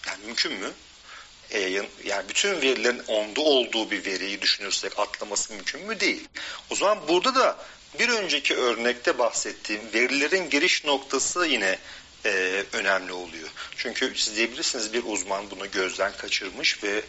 [0.07, 0.71] Yani mümkün mü?
[1.53, 5.99] AI'ın yani bütün verilerin onda olduğu bir veriyi düşünürsek atlaması mümkün mü?
[5.99, 6.27] Değil.
[6.69, 7.57] O zaman burada da
[7.99, 11.77] bir önceki örnekte bahsettiğim verilerin giriş noktası yine
[12.25, 13.49] e, önemli oluyor.
[13.77, 17.01] Çünkü siz diyebilirsiniz bir uzman bunu gözden kaçırmış ve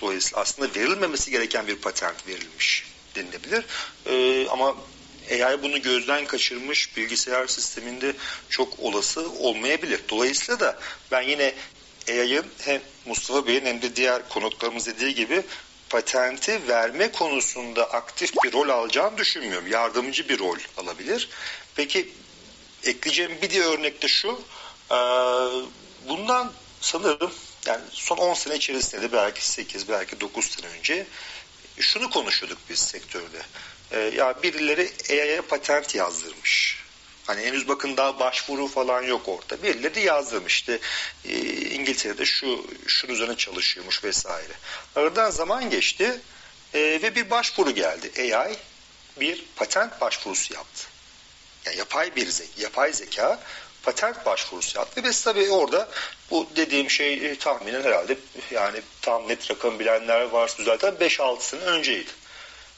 [0.00, 2.84] dolayısıyla aslında verilmemesi gereken bir patent verilmiş
[3.14, 3.64] denilebilir.
[4.06, 4.76] E, ama
[5.30, 8.14] AI bunu gözden kaçırmış bilgisayar sisteminde
[8.48, 10.00] çok olası olmayabilir.
[10.08, 10.78] Dolayısıyla da
[11.10, 11.54] ben yine
[12.08, 15.42] AI'ın hem Mustafa Bey'in hem de diğer konuklarımız dediği gibi
[15.94, 19.66] patenti verme konusunda aktif bir rol alacağını düşünmüyorum.
[19.66, 21.28] Yardımcı bir rol alabilir.
[21.76, 22.08] Peki
[22.84, 24.40] ekleyeceğim bir diğer örnek de şu.
[26.08, 27.32] Bundan sanırım
[27.66, 31.06] yani son 10 sene içerisinde de belki 8 belki 9 sene önce
[31.80, 33.42] şunu konuşuyorduk biz sektörde.
[34.16, 36.83] Ya birileri AI'ye patent yazdırmış.
[37.26, 39.62] Hani henüz bakın daha başvuru falan yok orada.
[39.62, 40.78] Birileri yazdırmış işte
[41.24, 44.52] e, İngiltere'de şu şunun üzerine çalışıyormuş vesaire.
[44.96, 46.20] Aradan zaman geçti
[46.74, 48.34] e, ve bir başvuru geldi.
[48.36, 48.56] AI
[49.20, 50.84] bir patent başvurusu yaptı.
[51.66, 53.40] Yani yapay bir zeka, yapay zeka
[53.82, 55.04] patent başvurusu yaptı.
[55.04, 55.88] Biz tabii orada
[56.30, 58.16] bu dediğim şey e, tahminen herhalde
[58.50, 62.10] yani tam net rakam bilenler varsa düzelten 5-6 sene önceydi.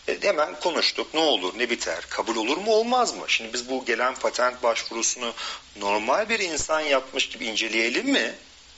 [0.09, 1.15] E, hemen konuştuk.
[1.15, 3.25] Ne olur, ne biter, kabul olur mu, olmaz mı?
[3.29, 5.35] Şimdi biz bu gelen patent başvurusunu
[5.77, 8.35] normal bir insan yapmış gibi inceleyelim mi?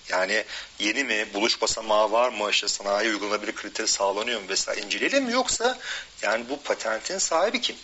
[0.08, 0.44] Yani
[0.78, 5.32] yeni mi, buluş basamağı var mı, işte sanayi uygulanabilir kriteri sağlanıyor mu vesaire inceleyelim mi?
[5.32, 5.78] Yoksa
[6.22, 7.76] yani bu patentin sahibi kim?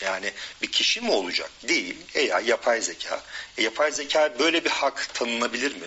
[0.00, 0.32] Yani
[0.62, 1.50] bir kişi mi olacak?
[1.68, 1.96] Değil.
[2.14, 3.22] E ya yapay zeka.
[3.58, 5.86] E, yapay zeka böyle bir hak tanınabilir mi?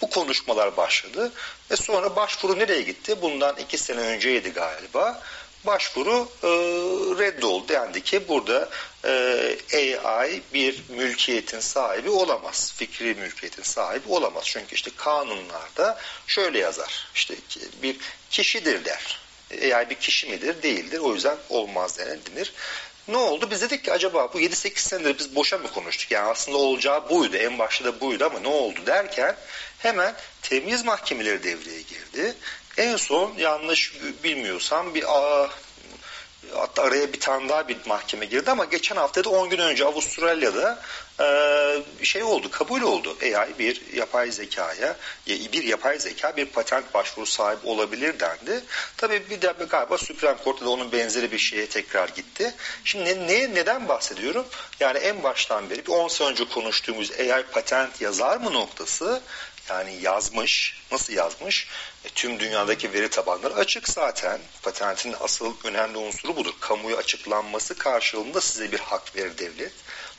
[0.00, 1.32] Bu konuşmalar başladı
[1.70, 3.22] ve sonra başvuru nereye gitti?
[3.22, 5.22] Bundan iki sene önceydi galiba
[5.66, 6.48] başvuru e,
[7.24, 7.68] reddoldu.
[7.68, 8.68] Dendi ki burada
[9.04, 12.72] e, AI bir mülkiyetin sahibi olamaz.
[12.76, 14.44] Fikri mülkiyetin sahibi olamaz.
[14.46, 17.08] Çünkü işte kanunlarda şöyle yazar.
[17.14, 17.34] İşte
[17.82, 17.96] bir
[18.30, 19.20] kişidir der.
[19.74, 20.62] AI bir kişi midir?
[20.62, 20.98] Değildir.
[20.98, 22.52] O yüzden olmaz denir.
[23.08, 23.50] Ne oldu?
[23.50, 26.10] Biz dedik ki acaba bu 7-8 senedir biz boşa mı konuştuk?
[26.10, 27.36] Yani aslında olacağı buydu.
[27.36, 29.36] En başta da buydu ama ne oldu derken
[29.78, 32.34] hemen temyiz mahkemeleri devreye girdi.
[32.78, 33.92] En son yanlış
[34.24, 35.50] bilmiyorsam bir a,
[36.54, 39.84] hatta araya bir tane daha bir mahkeme girdi ama geçen hafta da 10 gün önce
[39.84, 40.82] Avustralya'da
[41.20, 41.26] e,
[42.04, 43.16] şey oldu, kabul oldu.
[43.22, 44.96] AI bir yapay zekaya,
[45.26, 48.64] bir yapay zeka bir patent başvuru sahibi olabilir dendi.
[48.96, 52.54] Tabii bir de galiba Supreme Court'ta da onun benzeri bir şeye tekrar gitti.
[52.84, 54.46] Şimdi ne, neden bahsediyorum?
[54.80, 59.20] Yani en baştan beri bir 10 sene önce konuştuğumuz AI patent yazar mı noktası
[59.70, 60.82] yani yazmış.
[60.92, 61.68] Nasıl yazmış?
[62.04, 64.40] E, tüm dünyadaki veri tabanları açık zaten.
[64.62, 66.54] Patentin asıl önemli unsuru budur.
[66.60, 69.72] Kamuya açıklanması karşılığında size bir hak verir devlet.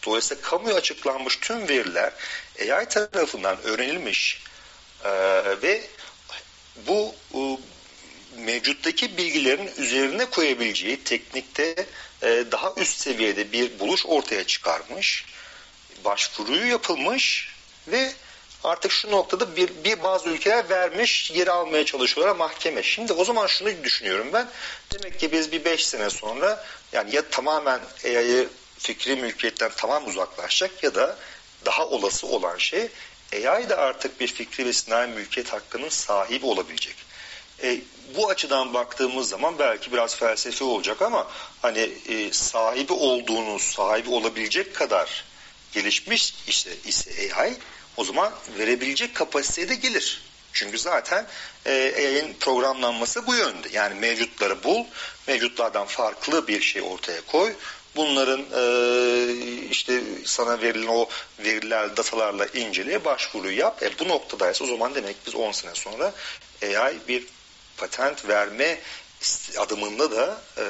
[0.05, 2.13] Dolayısıyla kamuya açıklanmış tüm veriler
[2.61, 4.43] AI tarafından öğrenilmiş
[5.03, 5.11] e,
[5.61, 5.81] ve
[6.87, 7.39] bu e,
[8.41, 11.85] mevcuttaki bilgilerin üzerine koyabileceği teknikte
[12.21, 15.25] e, daha üst seviyede bir buluş ortaya çıkarmış,
[16.05, 17.55] başvuruyu yapılmış
[17.87, 18.13] ve
[18.67, 22.83] artık şu noktada bir, bir bazı ülkeler vermiş, geri almaya çalışıyorlar mahkeme.
[22.83, 24.47] Şimdi o zaman şunu düşünüyorum ben.
[24.93, 30.83] Demek ki biz bir beş sene sonra yani ya tamamen AI'yı fikri mülkiyetten tamam uzaklaşacak
[30.83, 31.17] ya da
[31.65, 32.87] daha olası olan şey
[33.33, 36.95] AI da artık bir fikri ve sinayi mülkiyet hakkının sahibi olabilecek.
[37.63, 37.81] E,
[38.15, 41.27] bu açıdan baktığımız zaman belki biraz felsefi olacak ama
[41.61, 45.25] hani e, sahibi olduğunuz, sahibi olabilecek kadar
[45.73, 47.57] gelişmiş işte ise AI
[47.97, 50.21] o zaman verebilecek kapasiteye de gelir.
[50.53, 51.27] Çünkü zaten
[51.65, 53.67] e, AI'nin programlanması bu yönde.
[53.73, 54.85] Yani mevcutları bul,
[55.27, 57.53] mevcutlardan farklı bir şey ortaya koy.
[57.95, 61.09] Bunların e, işte sana verilen o
[61.39, 63.83] veriler, datalarla inceleye başvuru yap.
[63.83, 66.13] E, bu noktadaysa o zaman demek biz 10 sene sonra
[66.63, 67.23] AI bir
[67.77, 68.79] patent verme
[69.57, 70.63] adımında da e,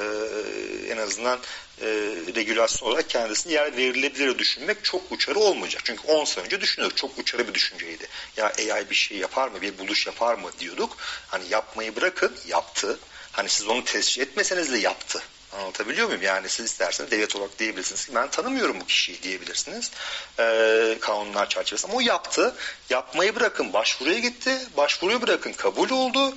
[0.92, 1.38] en azından
[1.80, 1.86] e,
[2.34, 5.82] regülasyon olarak kendisini yer verilebilir düşünmek çok uçarı olmayacak.
[5.84, 6.96] Çünkü 10 sene önce düşünüyorduk.
[6.96, 8.08] Çok uçarı bir düşünceydi.
[8.36, 9.62] Ya AI bir şey yapar mı?
[9.62, 10.50] Bir buluş yapar mı?
[10.58, 10.96] diyorduk.
[11.28, 12.32] Hani yapmayı bırakın.
[12.46, 12.98] Yaptı.
[13.32, 15.22] Hani siz onu tescil etmeseniz de yaptı.
[15.52, 16.22] Anlatabiliyor muyum?
[16.22, 19.90] Yani siz isterseniz devlet olarak diyebilirsiniz ki ben tanımıyorum bu kişiyi diyebilirsiniz.
[20.38, 21.92] Ee, kanunlar çerçevesinde.
[21.92, 22.54] Ama o yaptı.
[22.90, 23.72] Yapmayı bırakın.
[23.72, 24.58] Başvuruya gitti.
[24.76, 25.52] Başvuruyu bırakın.
[25.52, 26.34] Kabul oldu.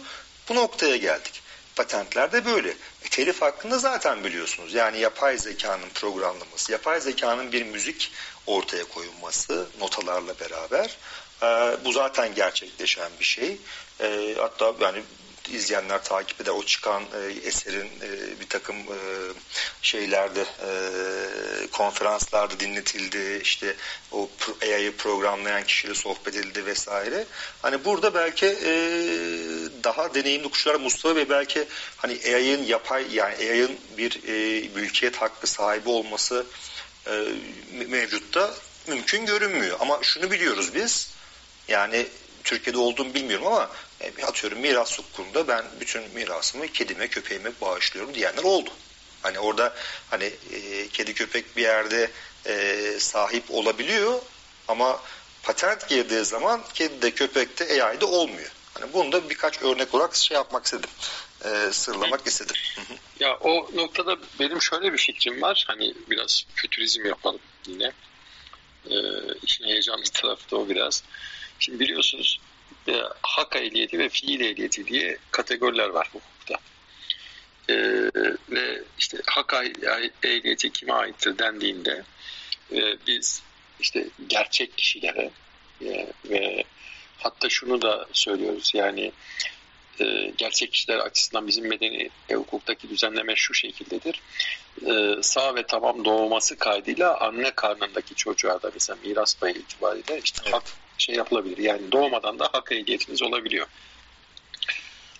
[0.49, 1.40] Bu noktaya geldik.
[1.75, 2.69] Patentler de böyle.
[3.05, 4.73] E, telif hakkında zaten biliyorsunuz.
[4.73, 8.11] Yani yapay zekanın programlaması, yapay zekanın bir müzik
[8.45, 10.97] ortaya koyulması notalarla beraber.
[11.43, 13.57] E, bu zaten gerçekleşen bir şey.
[13.99, 15.03] E, hatta yani
[15.49, 16.51] izleyenler takip eder.
[16.51, 18.97] O çıkan e, eserin e, bir takım e,
[19.81, 20.71] şeylerde e,
[21.71, 23.39] konferanslarda dinletildi.
[23.43, 23.75] İşte
[24.11, 24.29] o
[24.61, 27.25] AI'yı programlayan kişiyle sohbet edildi vesaire.
[27.61, 28.73] Hani burada belki e,
[29.83, 35.47] daha deneyimli kuşlar Mustafa Bey belki hani AI'ın yapay yani AI'ın bir e, mülkiyet hakkı
[35.47, 36.45] sahibi olması
[37.07, 37.25] e,
[37.87, 38.53] mevcutta
[38.87, 39.77] mümkün görünmüyor.
[39.79, 41.09] Ama şunu biliyoruz biz
[41.67, 42.07] yani
[42.43, 43.69] Türkiye'de olduğunu bilmiyorum ama
[44.01, 48.69] e, atıyorum miras hukukunda ben bütün mirasımı kedime köpeğime bağışlıyorum diyenler oldu.
[49.21, 49.73] Hani orada
[50.09, 50.23] hani
[50.53, 52.11] e, kedi köpek bir yerde
[52.45, 54.21] e, sahip olabiliyor
[54.67, 54.99] ama
[55.43, 58.51] patent girdiği zaman kedi de köpek de AI'de olmuyor.
[58.73, 60.89] Hani bunu da birkaç örnek olarak şey yapmak istedim.
[61.45, 62.55] E, sırlamak istedim.
[63.19, 65.63] ya o noktada benim şöyle bir fikrim var.
[65.67, 67.91] Hani biraz fütürizm yapalım yine.
[68.89, 68.95] E,
[69.43, 71.03] işin heyecanlı tarafı da o biraz.
[71.59, 72.39] Şimdi biliyorsunuz
[72.87, 76.57] e, hak ehliyeti ve fiil ehliyeti diye kategoriler var hukukta.
[77.69, 77.75] E,
[78.49, 79.53] ve işte hak
[80.23, 82.03] ehliyeti kime aittir dendiğinde
[82.71, 83.41] e, biz
[83.79, 85.31] işte gerçek kişilere
[85.81, 86.63] e, ve
[87.17, 89.11] hatta şunu da söylüyoruz yani
[89.99, 94.21] e, gerçek kişiler açısından bizim medeni e, hukuktaki düzenleme şu şekildedir.
[94.85, 100.41] E, sağ ve tamam doğması kaydıyla anne karnındaki çocuğa da mesela miras payı itibariyle işte
[100.43, 100.53] evet.
[100.53, 100.63] hak
[101.01, 101.57] şey yapılabilir.
[101.57, 103.67] Yani doğmadan da hak ehliyetiniz olabiliyor.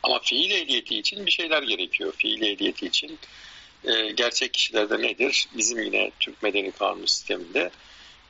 [0.03, 2.13] Ama fiil ehliyeti için bir şeyler gerekiyor.
[2.17, 3.19] Fiil ehliyeti için
[3.83, 5.47] e, gerçek kişilerde nedir?
[5.57, 7.71] Bizim yine Türk Medeni Kanunu sisteminde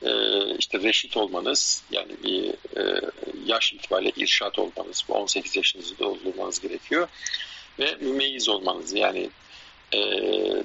[0.02, 0.10] e,
[0.58, 2.48] işte reşit olmanız yani bir
[2.80, 3.00] e,
[3.46, 7.08] yaş itibariyle irşat olmanız, 18 yaşınızı doldurmanız gerekiyor
[7.78, 9.30] ve mümeyyiz olmanız yani
[9.94, 10.00] e,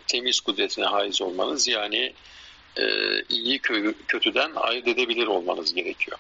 [0.08, 2.14] temiz kudretine haiz olmanız yani
[2.78, 2.84] e,
[3.30, 3.60] iyi
[4.08, 6.18] kötüden ayırt edebilir olmanız gerekiyor.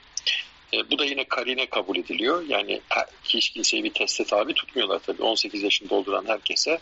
[0.73, 2.45] E, bu da yine karine kabul ediliyor.
[2.47, 2.81] Yani
[3.23, 5.23] hiç kimseyi bir teste tabi tutmuyorlar tabii.
[5.23, 6.79] 18 yaşını dolduran herkese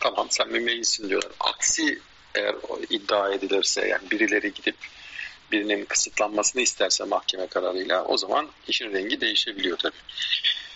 [0.00, 1.32] tamam sen mümeyyizsin diyorlar.
[1.40, 1.98] Aksi
[2.34, 2.54] eğer
[2.90, 4.76] iddia edilirse yani birileri gidip
[5.52, 9.96] birinin kısıtlanmasını isterse mahkeme kararıyla o zaman işin rengi değişebiliyor tabii.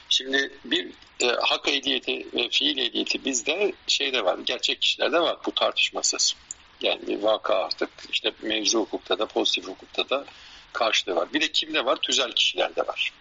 [0.09, 0.87] Şimdi bir
[1.21, 6.37] e, hak ehliyeti ve fiil ehliyeti bizde şeyde var, gerçek kişilerde var bu tartışmasız.
[6.81, 10.25] Yani bir vaka artık işte mevzu hukukta da pozitif hukukta da
[10.73, 11.33] karşılığı var.
[11.33, 11.97] Bir de kimde var?
[11.97, 13.13] Tüzel kişilerde var.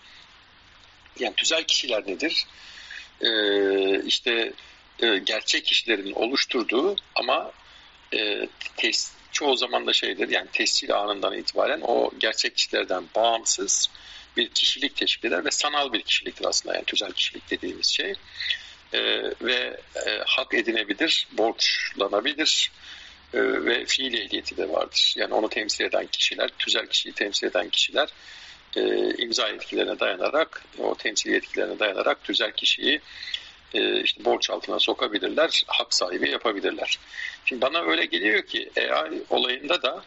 [1.19, 2.45] Yani tüzel kişiler nedir?
[3.22, 4.53] Ee, işte
[4.99, 7.51] e, gerçek kişilerin oluşturduğu ama
[8.13, 8.47] e,
[8.77, 13.89] tes, çoğu zaman da şeydir yani tescil anından itibaren o gerçek kişilerden bağımsız
[14.38, 18.13] bir kişilik teşkil eder ve sanal bir kişiliktir aslında yani tüzel kişilik dediğimiz şey.
[18.93, 18.99] E,
[19.41, 22.72] ve e, hak edinebilir, borçlanabilir,
[23.34, 25.14] ve fiil ehliyeti de vardır.
[25.18, 28.10] Yani onu temsil eden kişiler, tüzel kişiyi temsil eden kişiler
[28.76, 33.02] e, imza yetkilerine dayanarak, o temsil yetkilerine dayanarak tüzel kişiyi
[33.73, 36.99] e, işte borç altına sokabilirler, hak sahibi yapabilirler.
[37.45, 40.03] Şimdi bana öyle geliyor ki AI olayında da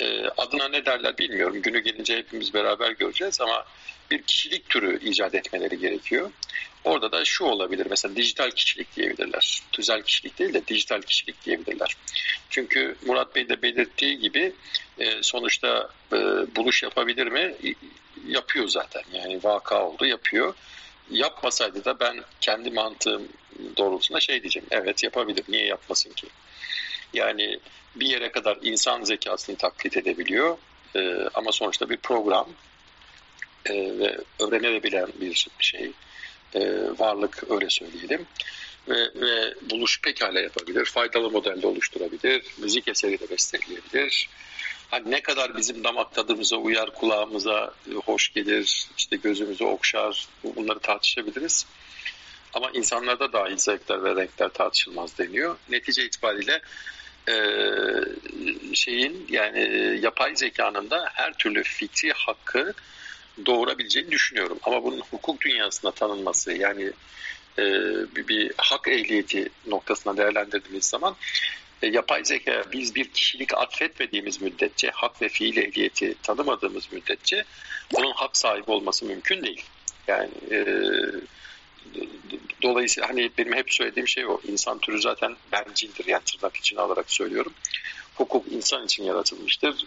[0.00, 1.62] e, adına ne derler bilmiyorum.
[1.62, 3.64] Günü gelince hepimiz beraber göreceğiz ama
[4.10, 6.30] bir kişilik türü icat etmeleri gerekiyor.
[6.88, 9.62] Orada da şu olabilir mesela dijital kişilik diyebilirler.
[9.72, 11.96] Tüzel kişilik değil de dijital kişilik diyebilirler.
[12.50, 14.52] Çünkü Murat Bey de belirttiği gibi
[14.98, 16.16] e, sonuçta e,
[16.56, 17.54] buluş yapabilir mi?
[18.26, 20.54] Yapıyor zaten yani vaka oldu yapıyor.
[21.10, 23.28] Yapmasaydı da ben kendi mantığım
[23.76, 24.68] doğrultusunda şey diyeceğim.
[24.70, 25.44] Evet yapabilir.
[25.48, 26.26] Niye yapmasın ki?
[27.14, 27.58] Yani
[27.96, 30.58] bir yere kadar insan zekasını taklit edebiliyor.
[30.96, 32.48] E, ama sonuçta bir program
[33.66, 35.92] e, ve öğrenebilen bir şey
[36.54, 36.60] e,
[36.98, 38.26] varlık öyle söyleyelim.
[38.88, 40.84] Ve, ve buluş pekala yapabilir.
[40.84, 42.42] Faydalı modelde oluşturabilir.
[42.58, 44.28] Müzik eseri de besteleyebilir.
[44.90, 51.66] Hani ne kadar bizim damak tadımıza uyar, kulağımıza hoş gelir, işte gözümüzü okşar, bunları tartışabiliriz.
[52.54, 55.56] Ama insanlarda dahil zevkler ve renkler tartışılmaz deniyor.
[55.68, 56.60] Netice itibariyle
[57.28, 57.34] e,
[58.74, 62.74] şeyin yani yapay zekanın da her türlü fikri hakkı
[63.46, 64.58] doğurabileceğini düşünüyorum.
[64.62, 66.92] Ama bunun hukuk dünyasında tanınması yani
[67.58, 67.64] e,
[68.16, 71.16] bir, bir hak ehliyeti noktasına değerlendirdiğimiz zaman
[71.82, 77.44] e, yapay zeka biz bir kişilik atfetmediğimiz müddetçe hak ve fiil ehliyeti tanımadığımız müddetçe
[77.94, 79.64] onun hak sahibi olması mümkün değil.
[80.08, 80.66] Yani e,
[82.62, 84.40] dolayısıyla hani benim hep söylediğim şey o.
[84.48, 87.52] insan türü zaten bencildir yani tırnak içine alarak söylüyorum.
[88.14, 89.86] Hukuk insan için yaratılmıştır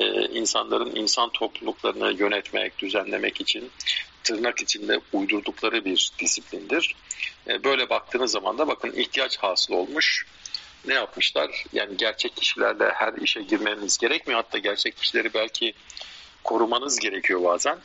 [0.00, 3.70] e, insanların insan topluluklarını yönetmek, düzenlemek için
[4.24, 6.96] tırnak içinde uydurdukları bir disiplindir.
[7.48, 10.26] E, böyle baktığınız zaman da bakın ihtiyaç hasıl olmuş.
[10.86, 11.64] Ne yapmışlar?
[11.72, 14.40] Yani gerçek kişilerle her işe girmeniz gerekmiyor.
[14.40, 15.74] Hatta gerçek kişileri belki
[16.44, 17.78] korumanız gerekiyor bazen.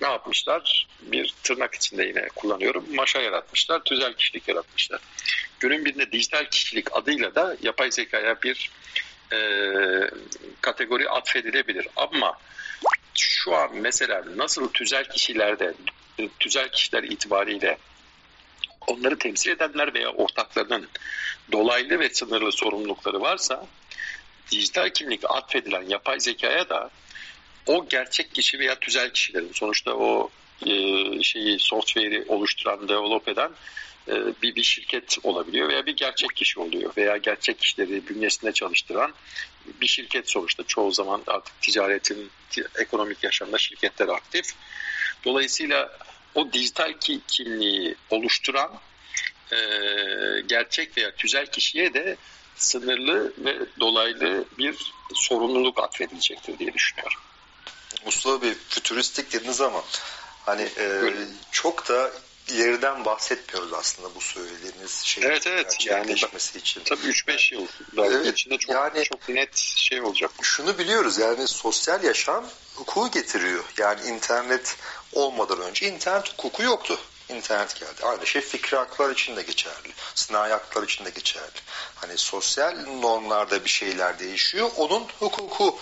[0.00, 0.86] Ne yapmışlar?
[1.02, 2.84] Bir tırnak içinde yine kullanıyorum.
[2.94, 5.00] Maşa yaratmışlar, tüzel kişilik yaratmışlar.
[5.60, 8.70] Günün birinde dijital kişilik adıyla da yapay zekaya bir
[9.32, 9.38] e,
[10.60, 11.88] kategori atfedilebilir.
[11.96, 12.38] Ama
[13.14, 15.74] şu an mesela nasıl tüzel kişilerde,
[16.40, 17.78] tüzel kişiler itibariyle
[18.86, 20.88] onları temsil edenler veya ortaklarının
[21.52, 23.66] dolaylı ve sınırlı sorumlulukları varsa
[24.50, 26.90] dijital kimlik atfedilen yapay zekaya da
[27.66, 30.30] o gerçek kişi veya tüzel kişilerin sonuçta o
[30.66, 30.72] e,
[31.22, 33.50] şeyi software'i oluşturan, develop eden
[34.42, 39.14] bir, bir şirket olabiliyor veya bir gerçek kişi oluyor veya gerçek kişileri bünyesinde çalıştıran
[39.80, 42.30] bir şirket sonuçta çoğu zaman artık ticaretin
[42.78, 44.46] ekonomik yaşamda şirketler aktif.
[45.24, 45.98] Dolayısıyla
[46.34, 46.94] o dijital
[47.28, 48.80] kimliği oluşturan
[49.52, 49.56] e,
[50.46, 52.16] gerçek veya tüzel kişiye de
[52.56, 57.18] sınırlı ve dolaylı bir sorumluluk atfedilecektir diye düşünüyorum.
[58.04, 59.84] Mustafa Bey fütüristik dediniz ama
[60.46, 61.12] hani e,
[61.52, 62.10] çok da
[62.48, 65.86] ileriden bahsetmiyoruz aslında bu söylediğiniz şey evet, evet.
[65.86, 66.12] yani,
[66.56, 66.82] için.
[66.84, 67.66] Tabii 3-5 yıl
[67.98, 70.30] evet, içinde çok, yani, çok net şey olacak.
[70.42, 72.44] Şunu biliyoruz yani sosyal yaşam
[72.74, 73.64] hukuku getiriyor.
[73.78, 74.76] Yani internet
[75.12, 76.98] olmadan önce internet hukuku yoktu.
[77.28, 78.02] İnternet geldi.
[78.02, 79.92] Aynı şey fikri haklar için de geçerli.
[80.14, 81.60] Sınai haklar için de geçerli.
[81.94, 84.70] Hani sosyal normlarda bir şeyler değişiyor.
[84.76, 85.78] Onun hukuku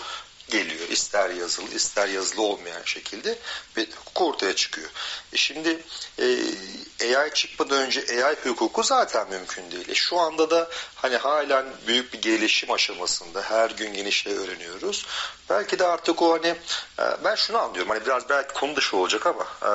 [0.49, 0.89] geliyor.
[0.89, 3.37] İster yazılı ister yazılı olmayan şekilde
[3.75, 4.89] bir hukuk ortaya çıkıyor.
[5.33, 5.79] E şimdi
[6.19, 6.25] e,
[7.17, 9.89] AI çıkmadan önce AI hukuku zaten mümkün değil.
[9.89, 15.05] E şu anda da hani halen büyük bir gelişim aşamasında her gün yeni şey öğreniyoruz.
[15.49, 16.55] Belki de artık o hani
[16.99, 19.71] e, ben şunu anlıyorum hani biraz belki konu dışı olacak ama e,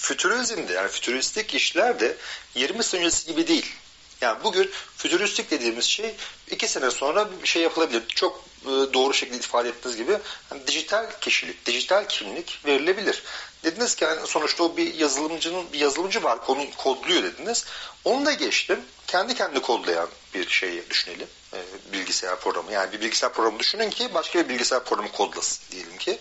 [0.00, 2.16] fütürizmde yani fütüristik işler de
[2.54, 3.74] 20 sene öncesi gibi değil.
[4.20, 6.14] Yani bugün fütüristik dediğimiz şey
[6.50, 8.02] iki sene sonra bir şey yapılabilir.
[8.08, 10.18] Çok e, doğru şekilde ifade ettiğiniz gibi
[10.50, 13.22] yani dijital kişilik, dijital kimlik verilebilir.
[13.64, 17.64] Dediniz ki yani sonuçta o bir yazılımcının bir yazılımcı var onu kodluyor dediniz.
[18.04, 18.80] Onu da geçtim.
[19.06, 21.26] Kendi kendi kodlayan bir şey düşünelim.
[21.54, 21.58] E,
[21.92, 22.72] bilgisayar programı.
[22.72, 26.18] Yani bir bilgisayar programı düşünün ki başka bir bilgisayar programı kodlasın diyelim ki.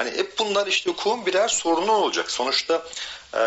[0.00, 2.30] Hani hep bunlar işte hukukun birer sorunu olacak.
[2.30, 2.82] Sonuçta
[3.34, 3.40] e,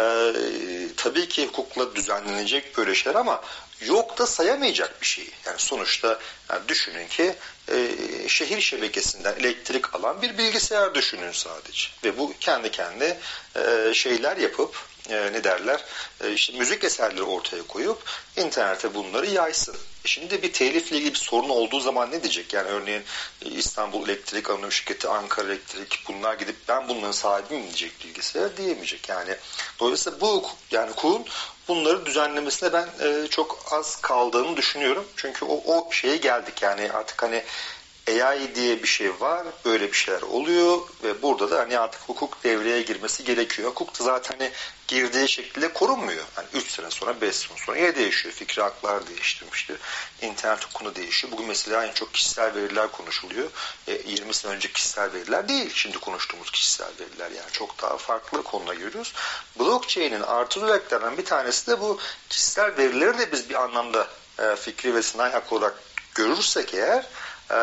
[0.98, 3.42] tabii ki hukukla düzenlenecek böyle şeyler ama
[3.82, 5.30] yok da sayamayacak bir şey.
[5.46, 6.20] Yani sonuçta
[6.50, 7.36] yani düşünün ki
[7.72, 7.88] e,
[8.28, 11.88] şehir şebekesinden elektrik alan bir bilgisayar düşünün sadece.
[12.04, 13.18] Ve bu kendi kendi
[13.56, 14.76] e, şeyler yapıp
[15.10, 15.84] e, ne derler
[16.24, 17.98] e, işte müzik eserleri ortaya koyup
[18.38, 19.76] internete bunları yaysın.
[20.06, 22.54] E şimdi bir telifle ilgili bir sorun olduğu zaman ne diyecek?
[22.54, 23.04] Yani örneğin
[23.46, 29.10] e, İstanbul Elektrik Anonim Şirketi, Ankara Elektrik bunlar gidip ben bunların sahibiyim diyecek bilgisayar diyemeyecek.
[29.10, 29.36] Yani
[29.80, 31.26] dolayısıyla bu yani hukukun
[31.68, 35.06] bunları düzenlemesine ben e, çok az kaldığını düşünüyorum.
[35.16, 37.44] Çünkü o, o şeye geldik yani artık hani
[38.08, 42.44] AI diye bir şey var, böyle bir şeyler oluyor ve burada da hani artık hukuk
[42.44, 43.70] devreye girmesi gerekiyor.
[43.70, 44.52] Hukuk da zaten hani
[44.88, 46.24] girdiği şekilde korunmuyor.
[46.36, 48.36] Hani 3 sene sonra, 5 sene sonra ya değişiyor.
[48.36, 49.78] Fikri haklar değiştirmiştir.
[50.22, 51.34] İnternet hukukunu değişiyor.
[51.34, 53.50] Bugün mesela en çok kişisel veriler konuşuluyor.
[53.88, 55.72] E, 20 sene önce kişisel veriler değil.
[55.74, 59.14] Şimdi konuştuğumuz kişisel veriler yani çok daha farklı konuda görüyoruz.
[59.60, 62.00] Blockchain'in artı özelliklerinden bir tanesi de bu
[62.30, 64.08] kişisel verileri de biz bir anlamda
[64.40, 65.76] e, fikri ve sanayi hak olarak
[66.16, 67.06] görürsek eğer
[67.52, 67.58] e,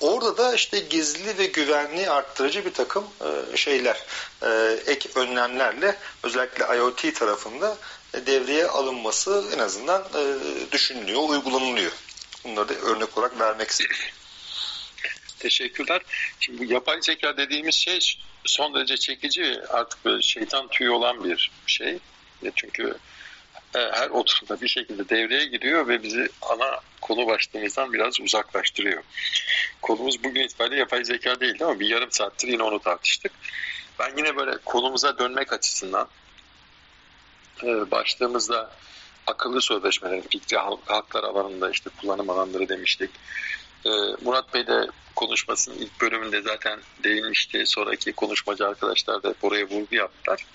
[0.00, 4.02] orada da işte gizli ve güvenli arttırıcı bir takım e, şeyler,
[4.42, 7.76] e, ek önlemlerle özellikle IoT tarafında
[8.14, 10.36] devreye alınması en azından e,
[10.72, 11.92] düşünülüyor, uygulanılıyor.
[12.44, 13.96] Bunları da örnek olarak vermek istedim.
[15.38, 16.02] Teşekkürler.
[16.40, 21.98] Şimdi yapay zeka dediğimiz şey son derece çekici artık böyle şeytan tüyü olan bir şey.
[22.54, 22.98] Çünkü
[23.74, 29.02] her oturumda bir şekilde devreye giriyor ve bizi ana konu başlığımızdan biraz uzaklaştırıyor.
[29.82, 33.32] Konumuz bugün itibariyle yapay zeka değildi ama bir yarım saattir yine onu tartıştık.
[33.98, 36.08] Ben yine böyle konumuza dönmek açısından
[37.62, 38.70] e, başlığımızda
[39.26, 43.10] akıllı sözleşmeler, fikri haklar alanında işte kullanım alanları demiştik.
[43.84, 43.90] E,
[44.22, 47.66] Murat Bey de konuşmasının ilk bölümünde zaten değinmişti.
[47.66, 50.46] Sonraki konuşmacı arkadaşlar da oraya vurgu yaptılar.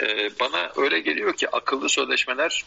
[0.00, 2.64] Ee, bana öyle geliyor ki akıllı sözleşmeler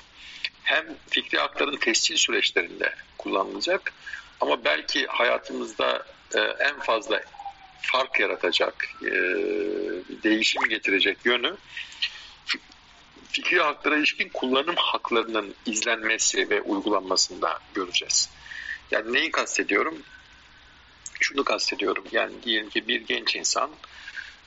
[0.64, 3.94] hem fikri hakların tescil süreçlerinde kullanılacak
[4.42, 6.06] ama belki hayatımızda
[6.36, 7.22] e, en fazla
[7.82, 9.12] fark yaratacak, e,
[10.24, 11.58] değişim getirecek yönü
[13.32, 18.30] fikri haklara ilişkin kullanım haklarının izlenmesi ve uygulanmasında göreceğiz.
[18.92, 20.04] Yani neyi kastediyorum?
[21.20, 22.04] Şunu kastediyorum.
[22.12, 23.72] Yani diyelim ki bir genç insan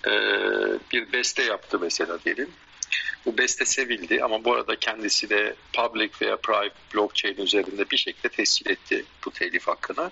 [0.07, 0.11] e,
[0.93, 2.51] bir beste yaptı mesela diyelim
[3.27, 8.29] bu beste sevildi ama bu arada kendisi de public veya private blockchain üzerinde bir şekilde
[8.29, 10.11] tescil etti bu telif hakkını.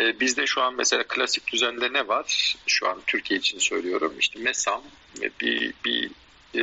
[0.00, 2.56] Ee, bizde şu an mesela klasik düzende ne var?
[2.66, 4.14] Şu an Türkiye için söylüyorum.
[4.18, 4.82] İşte MESAM
[5.40, 6.10] bir, bir
[6.54, 6.62] e,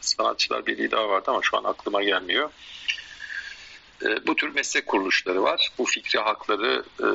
[0.00, 2.50] sanatçılar birliği daha vardı ama şu an aklıma gelmiyor.
[4.02, 5.72] E, bu tür meslek kuruluşları var.
[5.78, 7.08] Bu fikri hakları e,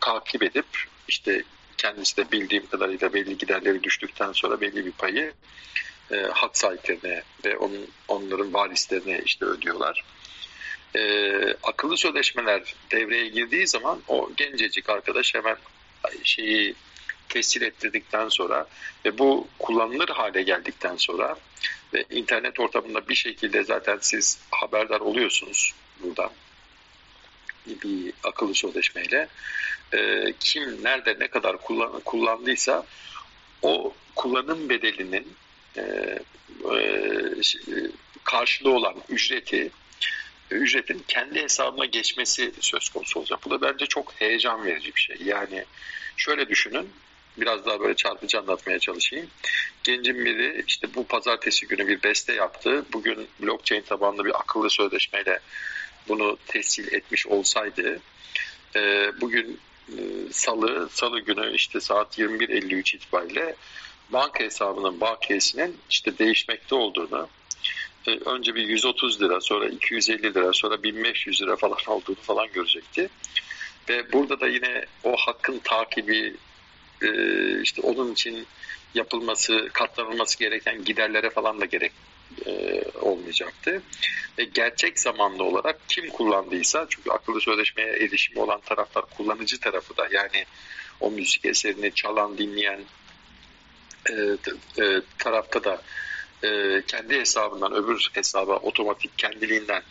[0.00, 0.66] takip edip
[1.08, 1.44] işte
[1.76, 5.32] kendisi de bildiğim kadarıyla belli giderleri düştükten sonra belli bir payı
[6.12, 10.04] e, hak sahiplerine ve onun, onların varislerine işte ödüyorlar.
[10.96, 11.02] E,
[11.62, 15.56] akıllı sözleşmeler devreye girdiği zaman o gencecik arkadaş hemen
[16.24, 16.74] şeyi
[17.28, 18.66] tescil ettirdikten sonra
[19.04, 21.36] ve bu kullanılır hale geldikten sonra
[21.94, 26.30] ve internet ortamında bir şekilde zaten siz haberdar oluyorsunuz buradan
[27.66, 29.28] bir akıllı sözleşmeyle
[29.94, 32.86] e, kim nerede ne kadar kullan, kullandıysa
[33.62, 35.36] o kullanım bedelinin
[35.76, 35.82] e,
[36.74, 36.82] e,
[38.24, 39.70] karşılığı olan ücreti
[40.50, 43.38] ücretin kendi hesabına geçmesi söz konusu olacak.
[43.44, 45.16] Bu da bence çok heyecan verici bir şey.
[45.24, 45.64] Yani
[46.16, 46.88] şöyle düşünün,
[47.36, 49.26] biraz daha böyle çarpıcı anlatmaya çalışayım.
[49.82, 52.84] Gencin biri işte bu pazartesi günü bir beste yaptı.
[52.92, 55.40] Bugün blockchain tabanlı bir akıllı sözleşmeyle
[56.08, 58.00] bunu tescil etmiş olsaydı
[58.76, 59.98] e, bugün e,
[60.30, 63.56] salı, salı günü işte saat 21.53 itibariyle
[64.12, 67.28] banka hesabının bakiyesinin işte değişmekte olduğunu,
[68.06, 73.08] e, önce bir 130 lira, sonra 250 lira, sonra 1500 lira falan olduğunu falan görecekti.
[73.88, 76.36] Ve burada da yine o hakkın takibi,
[77.02, 77.08] e,
[77.62, 78.46] işte onun için
[78.94, 81.92] yapılması, katlanılması gereken giderlere falan da gerek
[82.46, 83.82] e, olmayacaktı.
[84.38, 90.08] Ve gerçek zamanlı olarak kim kullandıysa, çünkü akıllı sözleşmeye erişimi olan taraflar kullanıcı tarafı da
[90.10, 90.44] yani
[91.00, 92.80] o müzik eserini çalan, dinleyen,
[94.10, 94.14] e,
[94.84, 95.82] e, tarafta da
[96.44, 99.82] e, kendi hesabından öbür hesaba otomatik kendiliğinden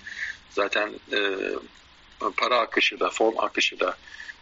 [0.49, 1.19] zaten e,
[2.38, 3.97] para akışı da form akışı da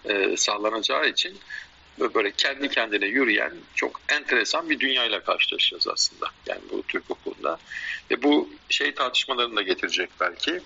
[0.06, 1.40] e, sağlanacağı için
[2.00, 6.32] böyle kendi kendine yürüyen çok enteresan bir dünyayla karşılaşacağız aslında.
[6.48, 7.60] Yani bu Türk hukukunda.
[8.12, 10.62] Ve bu şey tartışmalarını da getirecek belki.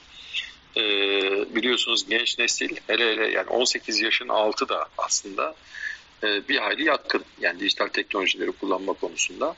[0.78, 5.56] Ee, biliyorsunuz genç nesil hele hele yani 18 yaşın altı da aslında
[6.24, 7.24] e, bir hayli yatkın.
[7.42, 9.56] Yani dijital teknolojileri kullanma konusunda.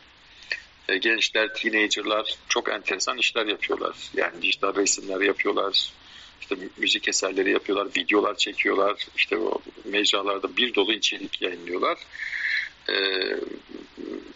[0.89, 3.95] E, gençler, teenagerlar çok enteresan işler yapıyorlar.
[4.13, 5.91] Yani dijital resimler yapıyorlar,
[6.41, 11.97] işte müzik eserleri yapıyorlar, videolar çekiyorlar, işte o mecralarda bir dolu içerik yayınlıyorlar.
[12.89, 12.93] Ee,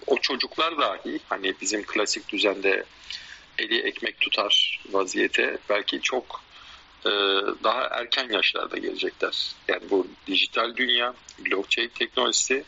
[0.08, 2.84] o çocuklar dahi hani bizim klasik düzende
[3.58, 6.42] eli ekmek tutar vaziyete belki çok
[7.64, 9.56] daha erken yaşlarda gelecekler.
[9.68, 12.64] Yani bu dijital dünya, blockchain teknolojisi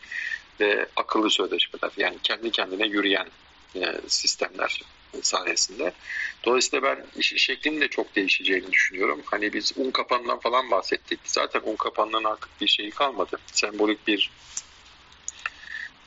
[0.59, 3.27] ve akıllı sözleşmeler yani kendi kendine yürüyen
[3.75, 4.81] e, sistemler
[5.21, 5.93] sayesinde.
[6.45, 9.21] Dolayısıyla ben iş şeklinin de çok değişeceğini düşünüyorum.
[9.25, 11.19] Hani biz un kapanından falan bahsettik.
[11.23, 13.37] Zaten un kapanından artık bir şey kalmadı.
[13.51, 14.31] Sembolik bir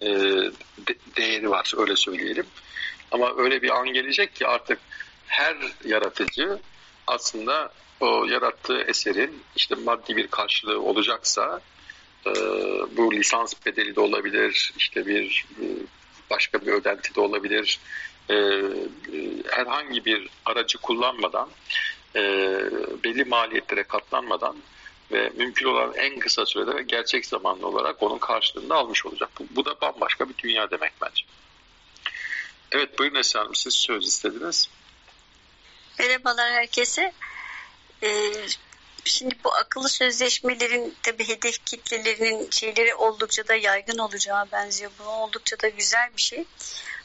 [0.01, 0.09] e,
[0.79, 2.47] de, değeri var öyle söyleyelim.
[3.11, 4.79] Ama öyle bir an gelecek ki artık
[5.27, 6.59] her yaratıcı
[7.07, 7.73] aslında
[8.05, 11.61] o yarattığı eserin işte maddi bir karşılığı olacaksa
[12.27, 12.33] e,
[12.97, 15.65] bu lisans bedeli de olabilir, işte bir e,
[16.31, 17.81] başka bir ödenti de olabilir.
[18.31, 18.35] E,
[19.51, 21.49] herhangi bir aracı kullanmadan,
[23.05, 24.57] belli maliyetlere katlanmadan
[25.13, 29.31] ve mümkün olan en kısa sürede gerçek zamanlı olarak onun karşılığını almış olacak.
[29.39, 31.25] Bu, bu da bambaşka bir dünya demek bence.
[32.73, 34.69] Evet buyurun Esra Hanım siz söz istediniz.
[35.99, 37.13] Merhabalar herkese.
[38.05, 38.33] Ee,
[39.05, 44.91] şimdi bu akıllı sözleşmelerin tabi hedef kitlelerinin şeyleri oldukça da yaygın olacağı benziyor.
[44.99, 46.45] Bu oldukça da güzel bir şey.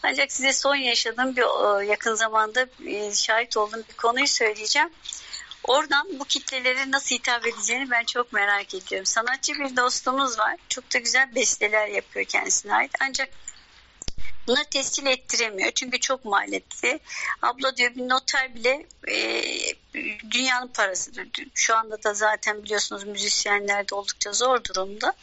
[0.04, 4.90] Ancak size son yaşadığım bir yakın zamanda e, şahit olduğum bir konuyu söyleyeceğim.
[5.64, 9.06] Oradan bu kitlelere nasıl hitap edeceğini ben çok merak ediyorum.
[9.06, 10.56] Sanatçı bir dostumuz var.
[10.70, 12.92] Çok da güzel besteler yapıyor kendisine ait.
[13.02, 13.30] Ancak
[14.50, 15.72] Buna tescil ettiremiyor.
[15.72, 17.00] Çünkü çok maliyetli.
[17.42, 19.44] Abla diyor bir noter bile e,
[20.32, 21.28] dünyanın parasıdır.
[21.54, 25.14] Şu anda da zaten biliyorsunuz müzisyenler de oldukça zor durumda.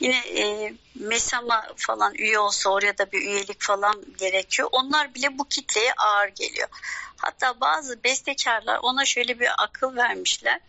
[0.00, 4.68] Yine e, MESAM'a falan üye olsa oraya da bir üyelik falan gerekiyor.
[4.72, 6.68] Onlar bile bu kitleye ağır geliyor.
[7.16, 10.60] Hatta bazı bestekarlar ona şöyle bir akıl vermişler.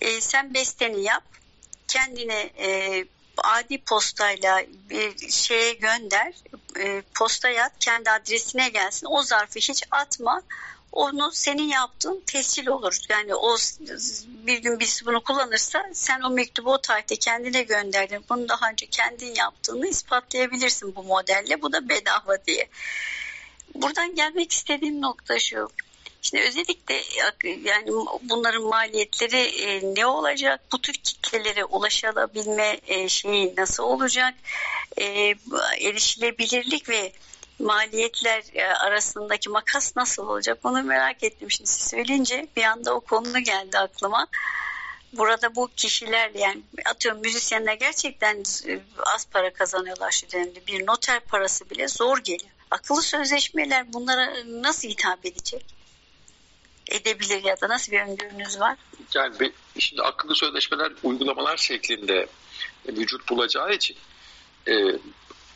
[0.00, 1.24] E, sen besteni yap
[1.88, 3.04] kendine e,
[3.44, 6.34] adi postayla bir şeye gönder,
[6.80, 9.06] e, posta yat, kendi adresine gelsin.
[9.10, 10.42] O zarfı hiç atma.
[10.92, 12.98] Onu senin yaptığın tescil olur.
[13.08, 13.56] Yani o
[14.46, 18.24] bir gün birisi bunu kullanırsa sen o mektubu o tarihte kendine gönderdin.
[18.28, 21.62] Bunu daha önce kendin yaptığını ispatlayabilirsin bu modelle.
[21.62, 22.68] Bu da bedava diye.
[23.74, 25.68] Buradan gelmek istediğim nokta şu.
[26.30, 27.02] Şimdi özellikle
[27.44, 27.90] yani
[28.22, 30.60] bunların maliyetleri e, ne olacak?
[30.72, 34.34] Bu tür kitlelere ulaşabilme e, şeyi nasıl olacak?
[34.96, 35.04] E,
[35.80, 37.12] erişilebilirlik ve
[37.58, 38.42] maliyetler
[38.80, 40.58] arasındaki makas nasıl olacak?
[40.64, 44.26] Onu merak ettim şimdi siz söyleyince bir anda o konu geldi aklıma.
[45.12, 48.44] Burada bu kişiler yani atıyorum müzisyenler gerçekten
[49.14, 50.66] az para kazanıyorlar şu dönemde.
[50.66, 52.50] Bir noter parası bile zor geliyor.
[52.70, 55.77] Akıllı sözleşmeler bunlara nasıl hitap edecek?
[56.88, 58.76] Edebilir ya da nasıl bir öngörünüz var?
[59.14, 62.26] Yani şimdi akıllı sözleşmeler uygulamalar şeklinde
[62.88, 63.96] vücut bulacağı için
[64.68, 64.72] e,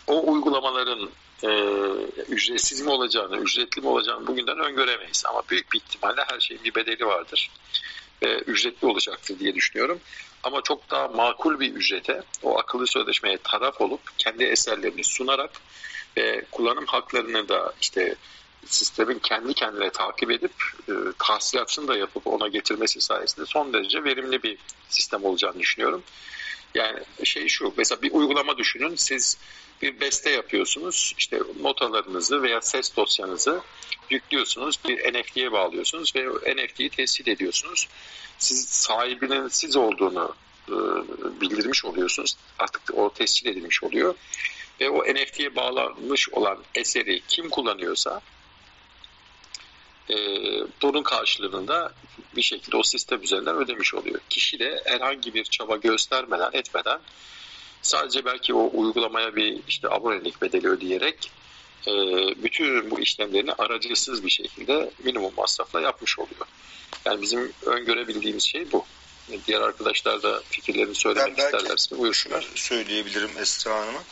[0.06, 1.10] o uygulamaların
[1.42, 1.48] e,
[2.28, 5.24] ücretsiz mi olacağını, ücretli mi olacağını bugünden öngöremeyiz.
[5.26, 7.50] Ama büyük bir ihtimalle her şeyin bir bedeli vardır.
[8.22, 10.00] E, ücretli olacaktır diye düşünüyorum.
[10.42, 15.50] Ama çok daha makul bir ücrete o akıllı sözleşmeye taraf olup kendi eserlerini sunarak
[16.16, 18.14] ve kullanım haklarını da işte
[18.66, 20.52] sistemin kendi kendine takip edip
[20.89, 24.59] e, tahsilatını da yapıp ona getirmesi sayesinde son derece verimli bir
[24.89, 26.02] sistem olacağını düşünüyorum.
[26.74, 28.94] Yani şey şu mesela bir uygulama düşünün.
[28.97, 29.39] Siz
[29.82, 31.14] bir beste yapıyorsunuz.
[31.18, 33.60] İşte notalarınızı veya ses dosyanızı
[34.10, 34.78] yüklüyorsunuz.
[34.89, 37.89] Bir NFT'ye bağlıyorsunuz ve NFT'yi tescil ediyorsunuz.
[38.39, 40.34] Siz sahibinin siz olduğunu
[40.68, 40.74] e,
[41.40, 42.36] bildirmiş oluyorsunuz.
[42.59, 44.14] Artık o tescil edilmiş oluyor.
[44.80, 48.20] Ve o NFT'ye bağlanmış olan eseri kim kullanıyorsa
[50.10, 50.16] e,
[50.82, 51.92] bunun karşılığında
[52.36, 54.20] bir şekilde o sistem üzerinden ödemiş oluyor.
[54.30, 57.00] Kişi de herhangi bir çaba göstermeden etmeden
[57.82, 61.30] sadece belki o uygulamaya bir işte abonelik bedeli ödeyerek
[61.86, 61.92] e,
[62.42, 66.46] bütün bu işlemlerini aracısız bir şekilde minimum masrafla yapmış oluyor.
[67.04, 68.84] Yani bizim öngörebildiğimiz şey bu.
[69.46, 72.48] Diğer arkadaşlar da fikirlerini söylemek ben isterlerse buyursunlar.
[72.54, 74.02] Söyleyebilirim Esra Hanım'a.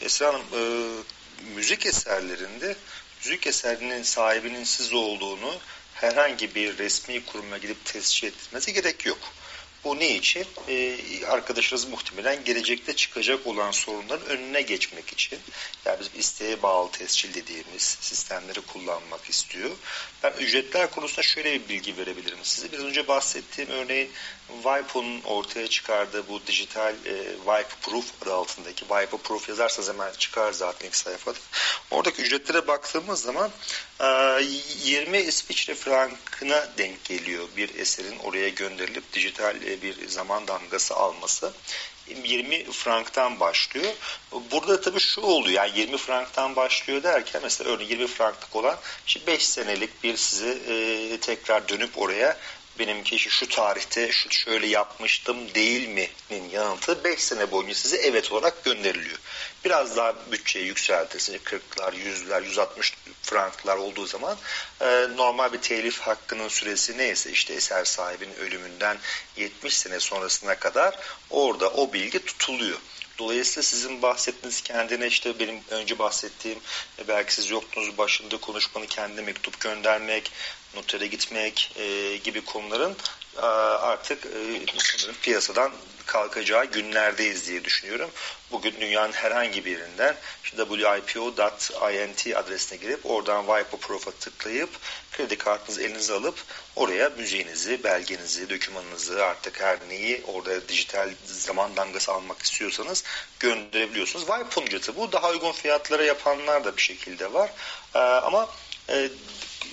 [0.00, 0.88] Esra Hanım e,
[1.54, 2.76] müzik eserlerinde
[3.24, 5.54] müzik eserinin sahibinin siz olduğunu
[5.94, 9.18] herhangi bir resmi kuruma gidip tescil etmesi gerek yok.
[9.84, 10.46] Bu ne için?
[10.68, 10.96] Ee,
[11.26, 15.38] arkadaşlarımız muhtemelen gelecekte çıkacak olan sorunların önüne geçmek için.
[15.84, 19.70] Yani biz isteğe bağlı tescil dediğimiz sistemleri kullanmak istiyor.
[20.22, 22.72] Ben ücretler konusunda şöyle bir bilgi verebilirim size.
[22.72, 24.10] Biraz önce bahsettiğim örneğin
[24.62, 30.52] Wipo'nun ortaya çıkardığı bu dijital e, Wipe Proof adı altındaki Wipe Proof yazarsanız hemen çıkar
[30.52, 31.38] zaten ilk sayfada.
[31.90, 33.50] Oradaki ücretlere baktığımız zaman
[34.00, 34.06] e,
[34.84, 41.52] 20 İsviçre frankına denk geliyor bir eserin oraya gönderilip dijital e, bir zaman damgası alması.
[42.24, 43.92] 20 franktan başlıyor.
[44.50, 49.26] Burada tabii şu oluyor yani 20 franktan başlıyor derken mesela örneğin 20 franklık olan işte
[49.26, 52.36] 5 senelik bir size e, tekrar dönüp oraya
[52.78, 58.32] benimki işte şu tarihte şu şöyle yapmıştım değil mi'nin yanıtı 5 sene boyunca size evet
[58.32, 59.18] olarak gönderiliyor.
[59.64, 64.36] Biraz daha bütçeyi yükseltirsiniz 40'lar, 100'ler, 160 franklar olduğu zaman
[64.80, 68.98] e, normal bir telif hakkının süresi neyse işte eser sahibinin ölümünden
[69.36, 70.98] 70 sene sonrasına kadar
[71.30, 72.78] orada o bilgi tutuluyor.
[73.18, 76.58] Dolayısıyla sizin bahsettiğiniz kendine işte benim önce bahsettiğim
[76.98, 80.32] e, belki siz yoktunuz başında konuşmanı kendine mektup göndermek,
[80.74, 82.96] notere gitmek e, gibi konuların
[83.36, 84.64] e, artık e,
[85.22, 85.72] piyasadan
[86.06, 88.10] kalkacağı günlerdeyiz diye düşünüyorum.
[88.50, 94.70] Bugün dünyanın herhangi bir yerinden işte wipo.int adresine girip oradan Wipo Prof'a tıklayıp
[95.12, 96.34] kredi kartınızı elinize alıp
[96.76, 103.04] oraya müziğinizi, belgenizi, dokümanınızı artık her neyi orada dijital zaman damgası almak istiyorsanız
[103.40, 104.26] gönderebiliyorsunuz.
[104.26, 105.12] Wipo'nun ücreti bu.
[105.12, 107.50] Daha uygun fiyatlara yapanlar da bir şekilde var.
[107.94, 108.48] Ee, ama
[108.88, 109.08] e,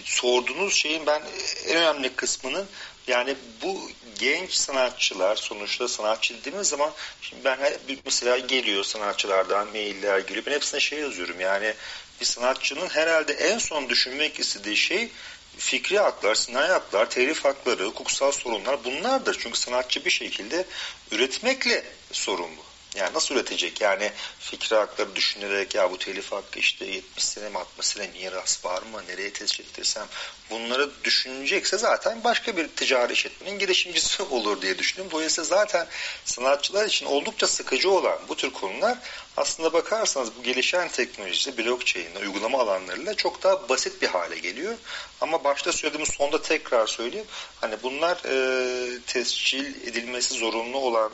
[0.03, 1.21] sorduğunuz şeyin ben
[1.67, 2.67] en önemli kısmının
[3.07, 6.91] yani bu genç sanatçılar sonuçta sanatçı dediğimiz zaman
[7.21, 7.59] şimdi ben
[8.05, 10.45] mesela geliyor sanatçılardan mailler geliyor.
[10.45, 11.73] Ben hepsine şey yazıyorum yani
[12.21, 15.09] bir sanatçının herhalde en son düşünmek istediği şey
[15.57, 19.37] fikri haklar, sinayi haklar, telif hakları, hukuksal sorunlar bunlardır.
[19.39, 20.65] Çünkü sanatçı bir şekilde
[21.11, 22.70] üretmekle sorumlu.
[22.95, 23.81] Yani nasıl üretecek?
[23.81, 28.65] Yani fikri hakları düşünerek ya bu telif hakkı işte 70 sene mi 60 sene miras
[28.65, 29.01] var mı?
[29.07, 30.07] Nereye tescil ettirsem?
[30.49, 35.07] Bunları düşünecekse zaten başka bir ticari işletmenin girişimcisi olur diye düşündüm.
[35.11, 35.87] Dolayısıyla zaten
[36.25, 38.97] sanatçılar için oldukça sıkıcı olan bu tür konular
[39.37, 44.77] aslında bakarsanız bu gelişen teknolojisi blockchain uygulama alanlarıyla çok daha basit bir hale geliyor.
[45.21, 47.27] Ama başta söylediğimiz sonda tekrar söyleyeyim.
[47.61, 51.11] Hani bunlar e, tescil edilmesi zorunlu olan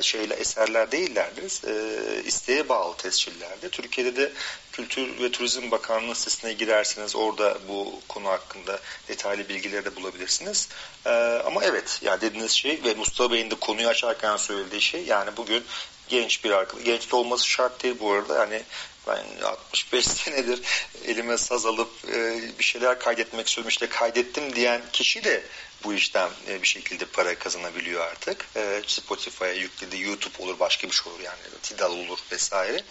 [0.00, 1.60] şeyle eserler değillerdir.
[1.66, 3.68] E, isteğe bağlı tescillerde.
[3.68, 4.32] Türkiye'de de
[4.72, 10.68] Kültür ve Turizm Bakanlığı sitesine girerseniz orada bu konu hakkında detaylı bilgileri de bulabilirsiniz.
[11.06, 11.10] Ee,
[11.46, 15.64] ama evet yani dediğiniz şey ve Mustafa Bey'in de konuyu açarken söylediği şey yani bugün
[16.12, 16.84] genç bir arkadaş.
[16.84, 18.38] Genç de olması şart değil bu arada.
[18.38, 18.62] Yani
[19.06, 20.60] ben 65 senedir
[21.06, 25.44] elime saz alıp e, bir şeyler kaydetmek istiyorum işte kaydettim diyen kişi de
[25.84, 28.46] bu işten e, bir şekilde para kazanabiliyor artık.
[28.56, 32.82] E, Spotify'a yükledi, YouTube olur, başka bir şey olur yani Tidal olur vesaire.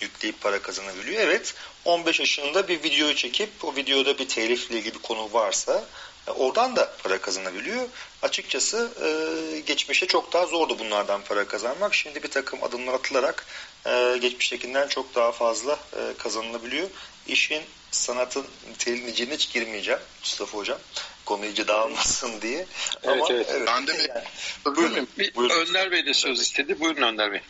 [0.00, 1.22] Yükleyip para kazanabiliyor.
[1.22, 5.84] Evet 15 yaşında bir video çekip o videoda bir telifle ilgili bir konu varsa
[6.36, 7.88] oradan da para kazanabiliyor.
[8.22, 11.94] Açıkçası e, geçmişte çok daha zordu bunlardan para kazanmak.
[11.94, 13.46] Şimdi bir takım adımlar atılarak
[13.86, 16.88] e, geçmiştekinden çok daha fazla e, kazanılabiliyor.
[17.26, 20.78] İşin sanatın niteliğine hiç girmeyeceğim Mustafa Hocam.
[21.24, 22.66] Konu iyice dağılmasın diye.
[23.02, 23.46] Evet, Ama, evet.
[23.50, 23.66] evet.
[23.66, 23.92] Ben de
[24.66, 25.54] bir, buyurun, bir, buyurun.
[25.54, 26.80] Önder Bey de söz istedi.
[26.80, 27.40] Buyurun Önder Bey.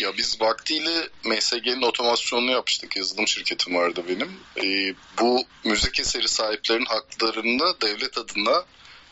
[0.00, 2.96] Ya biz vaktiyle MSG'nin otomasyonunu yapmıştık.
[2.96, 4.40] Yazılım şirketim vardı benim.
[4.56, 8.64] Ee, bu müzik eseri sahiplerinin haklarını devlet adına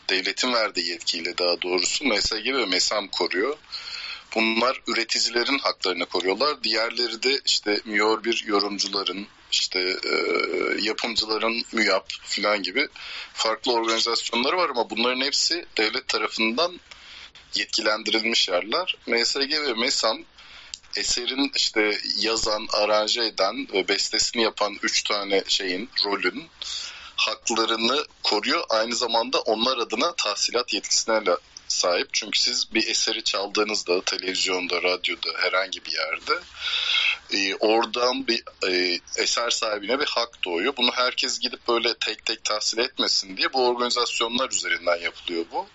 [0.09, 3.57] devletin verdiği yetkiyle daha doğrusu MSG ve MESAM koruyor.
[4.35, 6.63] Bunlar üreticilerin haklarını koruyorlar.
[6.63, 10.15] Diğerleri de işte Miyor bir yorumcuların, işte e,
[10.81, 12.87] yapımcıların MÜYAP falan gibi
[13.33, 16.79] farklı organizasyonları var ama bunların hepsi devlet tarafından
[17.55, 18.95] yetkilendirilmiş yerler.
[19.07, 20.23] MSG ve MESAM
[20.97, 26.47] eserin işte yazan, aranje eden ve bestesini yapan üç tane şeyin, rolün
[27.15, 28.63] haklarını koruyor.
[28.69, 31.25] Aynı zamanda onlar adına tahsilat yetkisine
[31.67, 32.09] sahip.
[32.13, 36.33] Çünkü siz bir eseri çaldığınızda televizyonda, radyoda, herhangi bir yerde
[37.33, 40.73] e, oradan bir e, eser sahibine bir hak doğuyor.
[40.77, 45.67] Bunu herkes gidip böyle tek tek tahsil etmesin diye bu organizasyonlar üzerinden yapılıyor bu.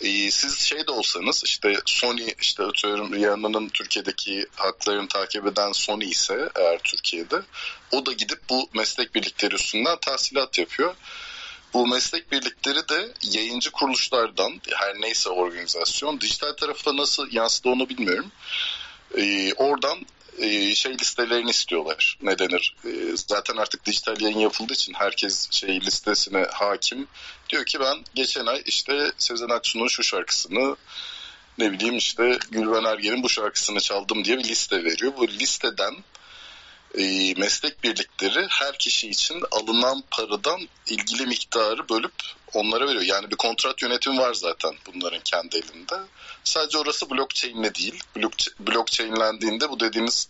[0.00, 6.10] E, siz şey de olsanız işte Sony işte atıyorum Rihanna'nın Türkiye'deki haklarını takip eden Sony
[6.10, 7.42] ise eğer Türkiye'de
[7.92, 10.94] o da gidip bu meslek birlikleri üstünden tahsilat yapıyor.
[11.74, 18.32] Bu meslek birlikleri de yayıncı kuruluşlardan her neyse organizasyon dijital tarafa nasıl yansıdı onu bilmiyorum.
[19.16, 19.98] Ee, oradan
[20.38, 22.18] e, şey listelerini istiyorlar.
[22.22, 22.76] Ne denir?
[22.84, 27.08] E, zaten artık dijital yayın yapıldığı için herkes şey listesine hakim.
[27.48, 30.76] Diyor ki ben geçen ay işte Sezen Aksu'nun şu şarkısını
[31.58, 35.12] ne bileyim işte Gülben Ergen'in bu şarkısını çaldım diye bir liste veriyor.
[35.16, 35.94] Bu listeden
[36.98, 42.12] e, meslek birlikleri her kişi için alınan paradan ilgili miktarı bölüp
[42.52, 43.02] onlara veriyor.
[43.02, 45.94] Yani bir kontrat yönetimi var zaten bunların kendi elinde.
[46.44, 48.02] Sadece orası blockchain'le değil.
[48.60, 50.28] blockchain'lendiğinde bu dediğimiz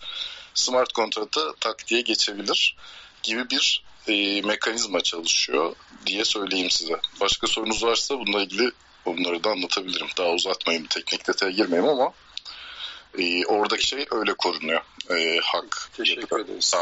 [0.54, 2.76] smart kontrata tak diye geçebilir
[3.22, 5.74] gibi bir e, mekanizma çalışıyor
[6.06, 7.00] diye söyleyeyim size.
[7.20, 8.72] Başka sorunuz varsa bununla ilgili
[9.04, 10.08] onları da anlatabilirim.
[10.18, 12.12] Daha uzatmayayım, teknik detaya girmeyeyim ama
[13.18, 14.80] e, oradaki şey öyle korunuyor.
[15.10, 15.90] E, hak.
[15.96, 16.74] Teşekkür ederiz.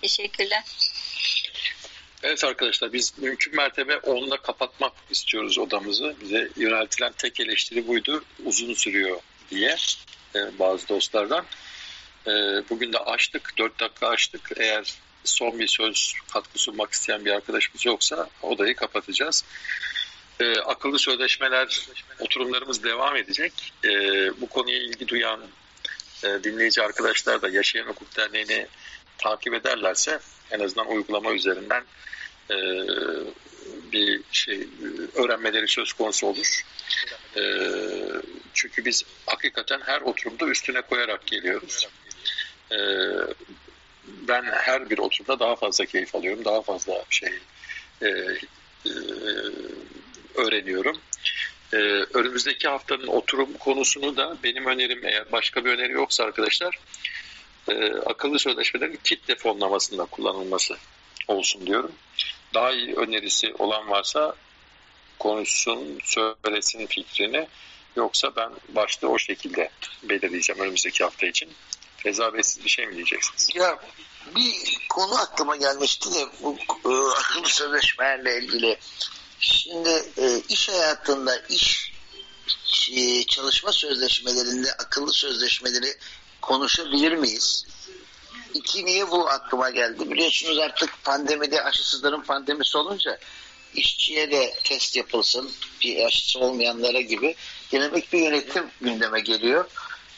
[0.00, 0.64] Teşekkürler.
[2.22, 6.16] Evet arkadaşlar biz mümkün mertebe 10'da kapatmak istiyoruz odamızı.
[6.20, 8.24] Bize yöneltilen tek eleştiri buydu.
[8.44, 9.20] Uzun sürüyor
[9.50, 9.76] diye
[10.34, 11.44] e, bazı dostlardan.
[12.26, 12.30] E,
[12.70, 13.52] bugün de açtık.
[13.58, 14.50] 4 dakika açtık.
[14.56, 14.94] Eğer
[15.24, 19.44] son bir söz katkı sunmak isteyen bir arkadaşımız yoksa odayı kapatacağız.
[20.40, 21.86] E, akıllı sözleşmeler
[22.20, 23.72] oturumlarımız devam edecek.
[23.84, 23.90] E,
[24.40, 25.40] bu konuya ilgi duyan
[26.24, 28.66] e, dinleyici arkadaşlar da Yaşayan Hukuk Derneği'ni
[29.18, 30.18] takip ederlerse
[30.50, 31.84] en azından uygulama üzerinden
[32.50, 32.56] e,
[33.92, 34.68] bir şey
[35.14, 36.64] öğrenmeleri söz konusu olur.
[37.36, 37.42] E,
[38.54, 41.88] çünkü biz hakikaten her oturumda üstüne koyarak geliyoruz.
[42.72, 42.78] E,
[44.06, 47.38] ben her bir oturumda daha fazla keyif alıyorum, daha fazla şey
[48.02, 48.08] e,
[48.86, 48.90] e,
[50.34, 51.00] öğreniyorum.
[51.72, 51.76] Ee,
[52.14, 56.78] önümüzdeki haftanın oturum konusunu da benim önerim eğer başka bir öneri yoksa arkadaşlar
[57.68, 60.76] e, akıllı sözleşmelerin kitle fonlamasında kullanılması
[61.28, 61.92] olsun diyorum.
[62.54, 64.36] Daha iyi önerisi olan varsa
[65.18, 67.48] konuşsun, söylesin fikrini.
[67.96, 69.70] Yoksa ben başta o şekilde
[70.02, 71.50] belirleyeceğim önümüzdeki hafta için.
[71.96, 73.50] Feza Bey siz bir şey mi diyeceksiniz?
[73.54, 73.78] Ya
[74.36, 78.78] bir konu aklıma gelmişti de bu e, akıllı sözleşmelerle ilgili.
[79.40, 81.92] Şimdi e, iş hayatında iş
[82.92, 85.96] e, çalışma sözleşmelerinde akıllı sözleşmeleri
[86.40, 87.66] konuşabilir miyiz?
[88.54, 90.10] İki niye bu aklıma geldi?
[90.10, 93.18] Biliyorsunuz artık pandemide aşısızların pandemisi olunca
[93.74, 95.50] işçiye de test yapılsın
[95.82, 97.34] bir aşısı olmayanlara gibi
[97.72, 99.64] dinamik bir yönetim gündeme geliyor.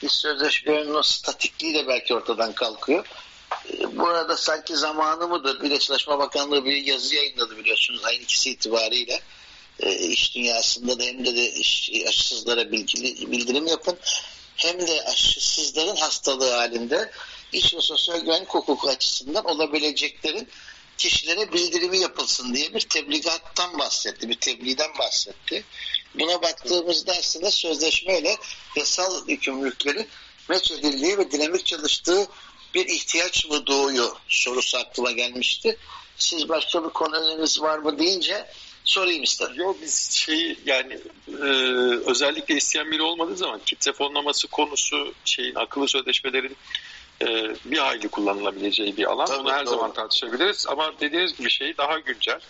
[0.02, 3.06] İş sözleşmelerinin o statikliği de belki ortadan kalkıyor.
[3.92, 5.62] Burada sanki zamanı mıdır?
[5.62, 9.20] Bir de Çalışma Bakanlığı bir yazı yayınladı biliyorsunuz ayın ikisi itibariyle.
[9.80, 13.98] E, iş dünyasında da hem de, de iş, aşısızlara bilgili, bildirim yapın
[14.56, 17.10] hem de aşısızların hastalığı halinde
[17.52, 20.48] iş ve sosyal güvenlik hukuku açısından olabileceklerin
[20.98, 25.64] kişilere bildirimi yapılsın diye bir tebligattan bahsetti, bir tebliğden bahsetti.
[26.14, 28.36] Buna baktığımızda aslında sözleşmeyle
[28.76, 30.06] yasal yükümlülükleri
[30.48, 32.28] meç ve dinamik çalıştığı
[32.74, 35.76] bir ihtiyaç mı doğuyor sorusu aklıma gelmişti.
[36.16, 38.46] Siz başka bir konularınız var mı deyince
[38.84, 39.54] sorayım istedim.
[39.56, 41.46] Yok biz şeyi yani e,
[42.06, 46.56] özellikle isteyen biri olmadığı zaman kitle fonlaması konusu şeyin akıllı sözleşmelerin
[47.22, 47.26] e,
[47.64, 49.26] bir hayli kullanılabileceği bir alan.
[49.26, 49.74] Tabii, Bunu her doğru.
[49.74, 52.40] zaman tartışabiliriz ama dediğiniz gibi şey daha güncel.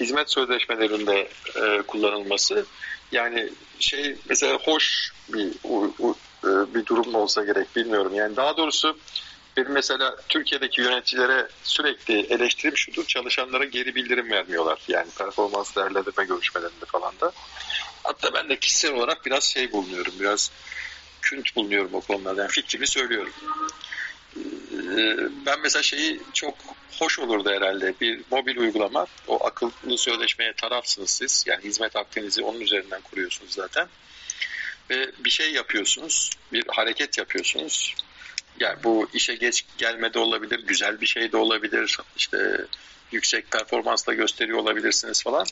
[0.00, 2.66] Hizmet sözleşmelerinde e, kullanılması
[3.12, 3.48] yani
[3.78, 8.14] şey mesela hoş bir u, u, e, bir durum olsa gerek bilmiyorum.
[8.14, 8.98] Yani daha doğrusu
[9.56, 14.78] benim mesela Türkiye'deki yöneticilere sürekli eleştirim şudur, çalışanlara geri bildirim vermiyorlar.
[14.88, 17.32] Yani performans değerlendirme görüşmelerinde falan da.
[18.02, 20.50] Hatta ben de kişisel olarak biraz şey bulunuyorum, biraz
[21.22, 22.42] künt bulunuyorum o konularda.
[22.42, 23.32] Yani fikrimi söylüyorum.
[24.36, 25.16] Ee,
[25.46, 26.54] ben mesela şeyi çok
[26.98, 27.94] hoş olurdu herhalde.
[28.00, 31.44] Bir mobil uygulama, o akıllı sözleşmeye tarafsınız siz.
[31.46, 33.88] Yani hizmet hakkınızı onun üzerinden kuruyorsunuz zaten.
[34.90, 37.94] Ve bir şey yapıyorsunuz, bir hareket yapıyorsunuz
[38.60, 42.66] yani bu işe geç gelmede olabilir, güzel bir şey de olabilir, işte
[43.12, 45.46] yüksek performansla gösteriyor olabilirsiniz falan.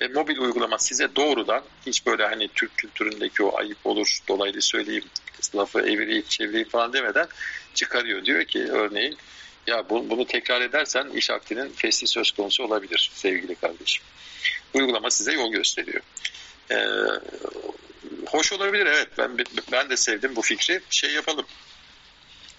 [0.00, 5.04] Ve mobil uygulama size doğrudan hiç böyle hani Türk kültüründeki o ayıp olur dolaylı söyleyeyim
[5.56, 7.26] lafı evireyim çevireyim falan demeden
[7.74, 8.24] çıkarıyor.
[8.24, 9.16] Diyor ki örneğin
[9.66, 14.04] ya bunu, bunu tekrar edersen iş aktinin fesli söz konusu olabilir sevgili kardeşim.
[14.74, 16.00] Uygulama size yol gösteriyor.
[16.70, 16.86] Ee,
[18.26, 19.38] hoş olabilir evet ben
[19.72, 20.80] ben de sevdim bu fikri.
[20.90, 21.46] Şey yapalım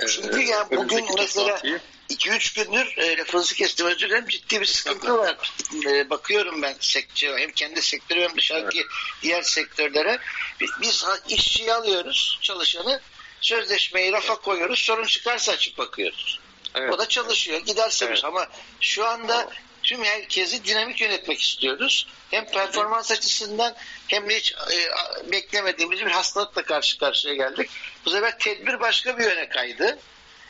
[0.07, 1.61] çünkü ee, yani bugün mesela
[2.09, 5.53] 2-3 gündür e, lafınızı kestim özür dilerim ciddi bir sıkıntı var.
[5.87, 8.91] E, bakıyorum ben sektör, hem kendi sektörü hem dışarıdaki evet.
[9.21, 10.19] diğer sektörlere.
[10.59, 13.01] Biz, biz işçiyi alıyoruz çalışanı
[13.41, 16.39] sözleşmeyi rafa koyuyoruz sorun çıkarsa açıp bakıyoruz.
[16.75, 16.93] Evet.
[16.93, 18.25] O da çalışıyor giderse evet.
[18.25, 18.47] ama
[18.79, 19.49] şu anda
[19.83, 22.07] tüm herkesi dinamik yönetmek istiyoruz.
[22.31, 23.75] Hem performans açısından
[24.07, 27.69] hem de hiç e, beklemediğimiz bir hastalıkla karşı karşıya geldik.
[28.05, 29.99] Bu sefer tedbir başka bir yöne kaydı.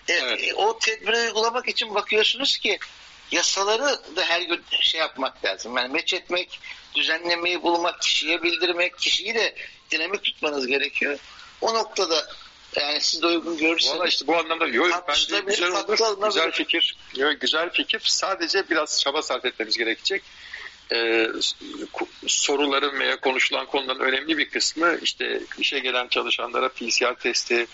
[0.07, 0.47] E, evet.
[0.47, 2.79] E, o tedbiri uygulamak için bakıyorsunuz ki
[3.31, 5.77] yasaları da her gün şey yapmak lazım.
[5.77, 6.59] Yani meç etmek,
[6.95, 9.55] düzenlemeyi bulmak, kişiye bildirmek, kişiyi de
[9.91, 11.19] dinamik tutmanız gerekiyor.
[11.61, 12.27] O noktada
[12.81, 13.95] yani siz de uygun görürseniz.
[13.95, 16.27] Valla işte bu anlamda yok bence güzel olur.
[16.27, 16.97] Güzel fikir.
[17.15, 18.01] Yok, güzel fikir.
[18.03, 20.23] Sadece biraz çaba sarf etmemiz gerekecek.
[20.91, 21.27] Ee,
[22.27, 27.67] soruların veya konuşulan konuların önemli bir kısmı işte işe gelen çalışanlara PCR testi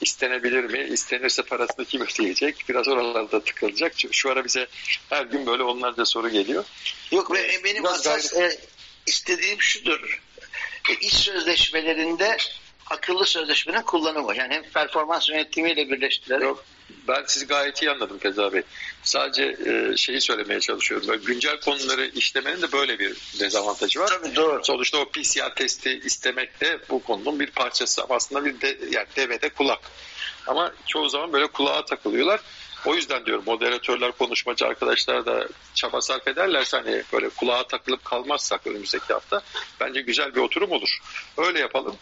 [0.00, 0.88] istenebilir mi?
[0.92, 2.64] İstenirse parasını kim ödeyecek?
[2.68, 3.98] Biraz oralarda tıkılacak.
[3.98, 4.66] Çünkü şu ara bize
[5.10, 6.64] her gün böyle onlarca soru geliyor.
[7.12, 8.54] Yok ee, benim asas gayret...
[8.54, 8.60] e,
[9.06, 10.22] istediğim şudur.
[10.90, 12.36] E, iş sözleşmelerinde
[12.90, 14.36] akıllı sözleşmenin kullanımı.
[14.36, 16.42] Yani hem performans yönetimiyle birleştirerek.
[16.42, 16.64] Yok,
[17.08, 18.62] ben sizi gayet iyi anladım Feza Bey.
[19.02, 21.08] Sadece e, şeyi söylemeye çalışıyorum.
[21.08, 24.08] Böyle güncel konuları işlemenin de böyle bir dezavantajı var.
[24.08, 24.64] Tabii doğru.
[24.64, 28.02] Sonuçta o PCR testi istemek de bu konunun bir parçası.
[28.08, 29.80] Aslında bir de, yani devede kulak.
[30.46, 32.40] Ama çoğu zaman böyle kulağa takılıyorlar.
[32.84, 38.66] O yüzden diyorum moderatörler, konuşmacı arkadaşlar da çaba sarf ederlerse hani böyle kulağa takılıp kalmazsak
[38.66, 39.42] önümüzdeki hafta
[39.80, 40.98] bence güzel bir oturum olur.
[41.38, 41.96] Öyle yapalım.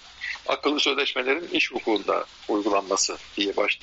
[0.47, 3.79] Akıllı sözleşmelerin iş hukukunda uygulanması diye başladım.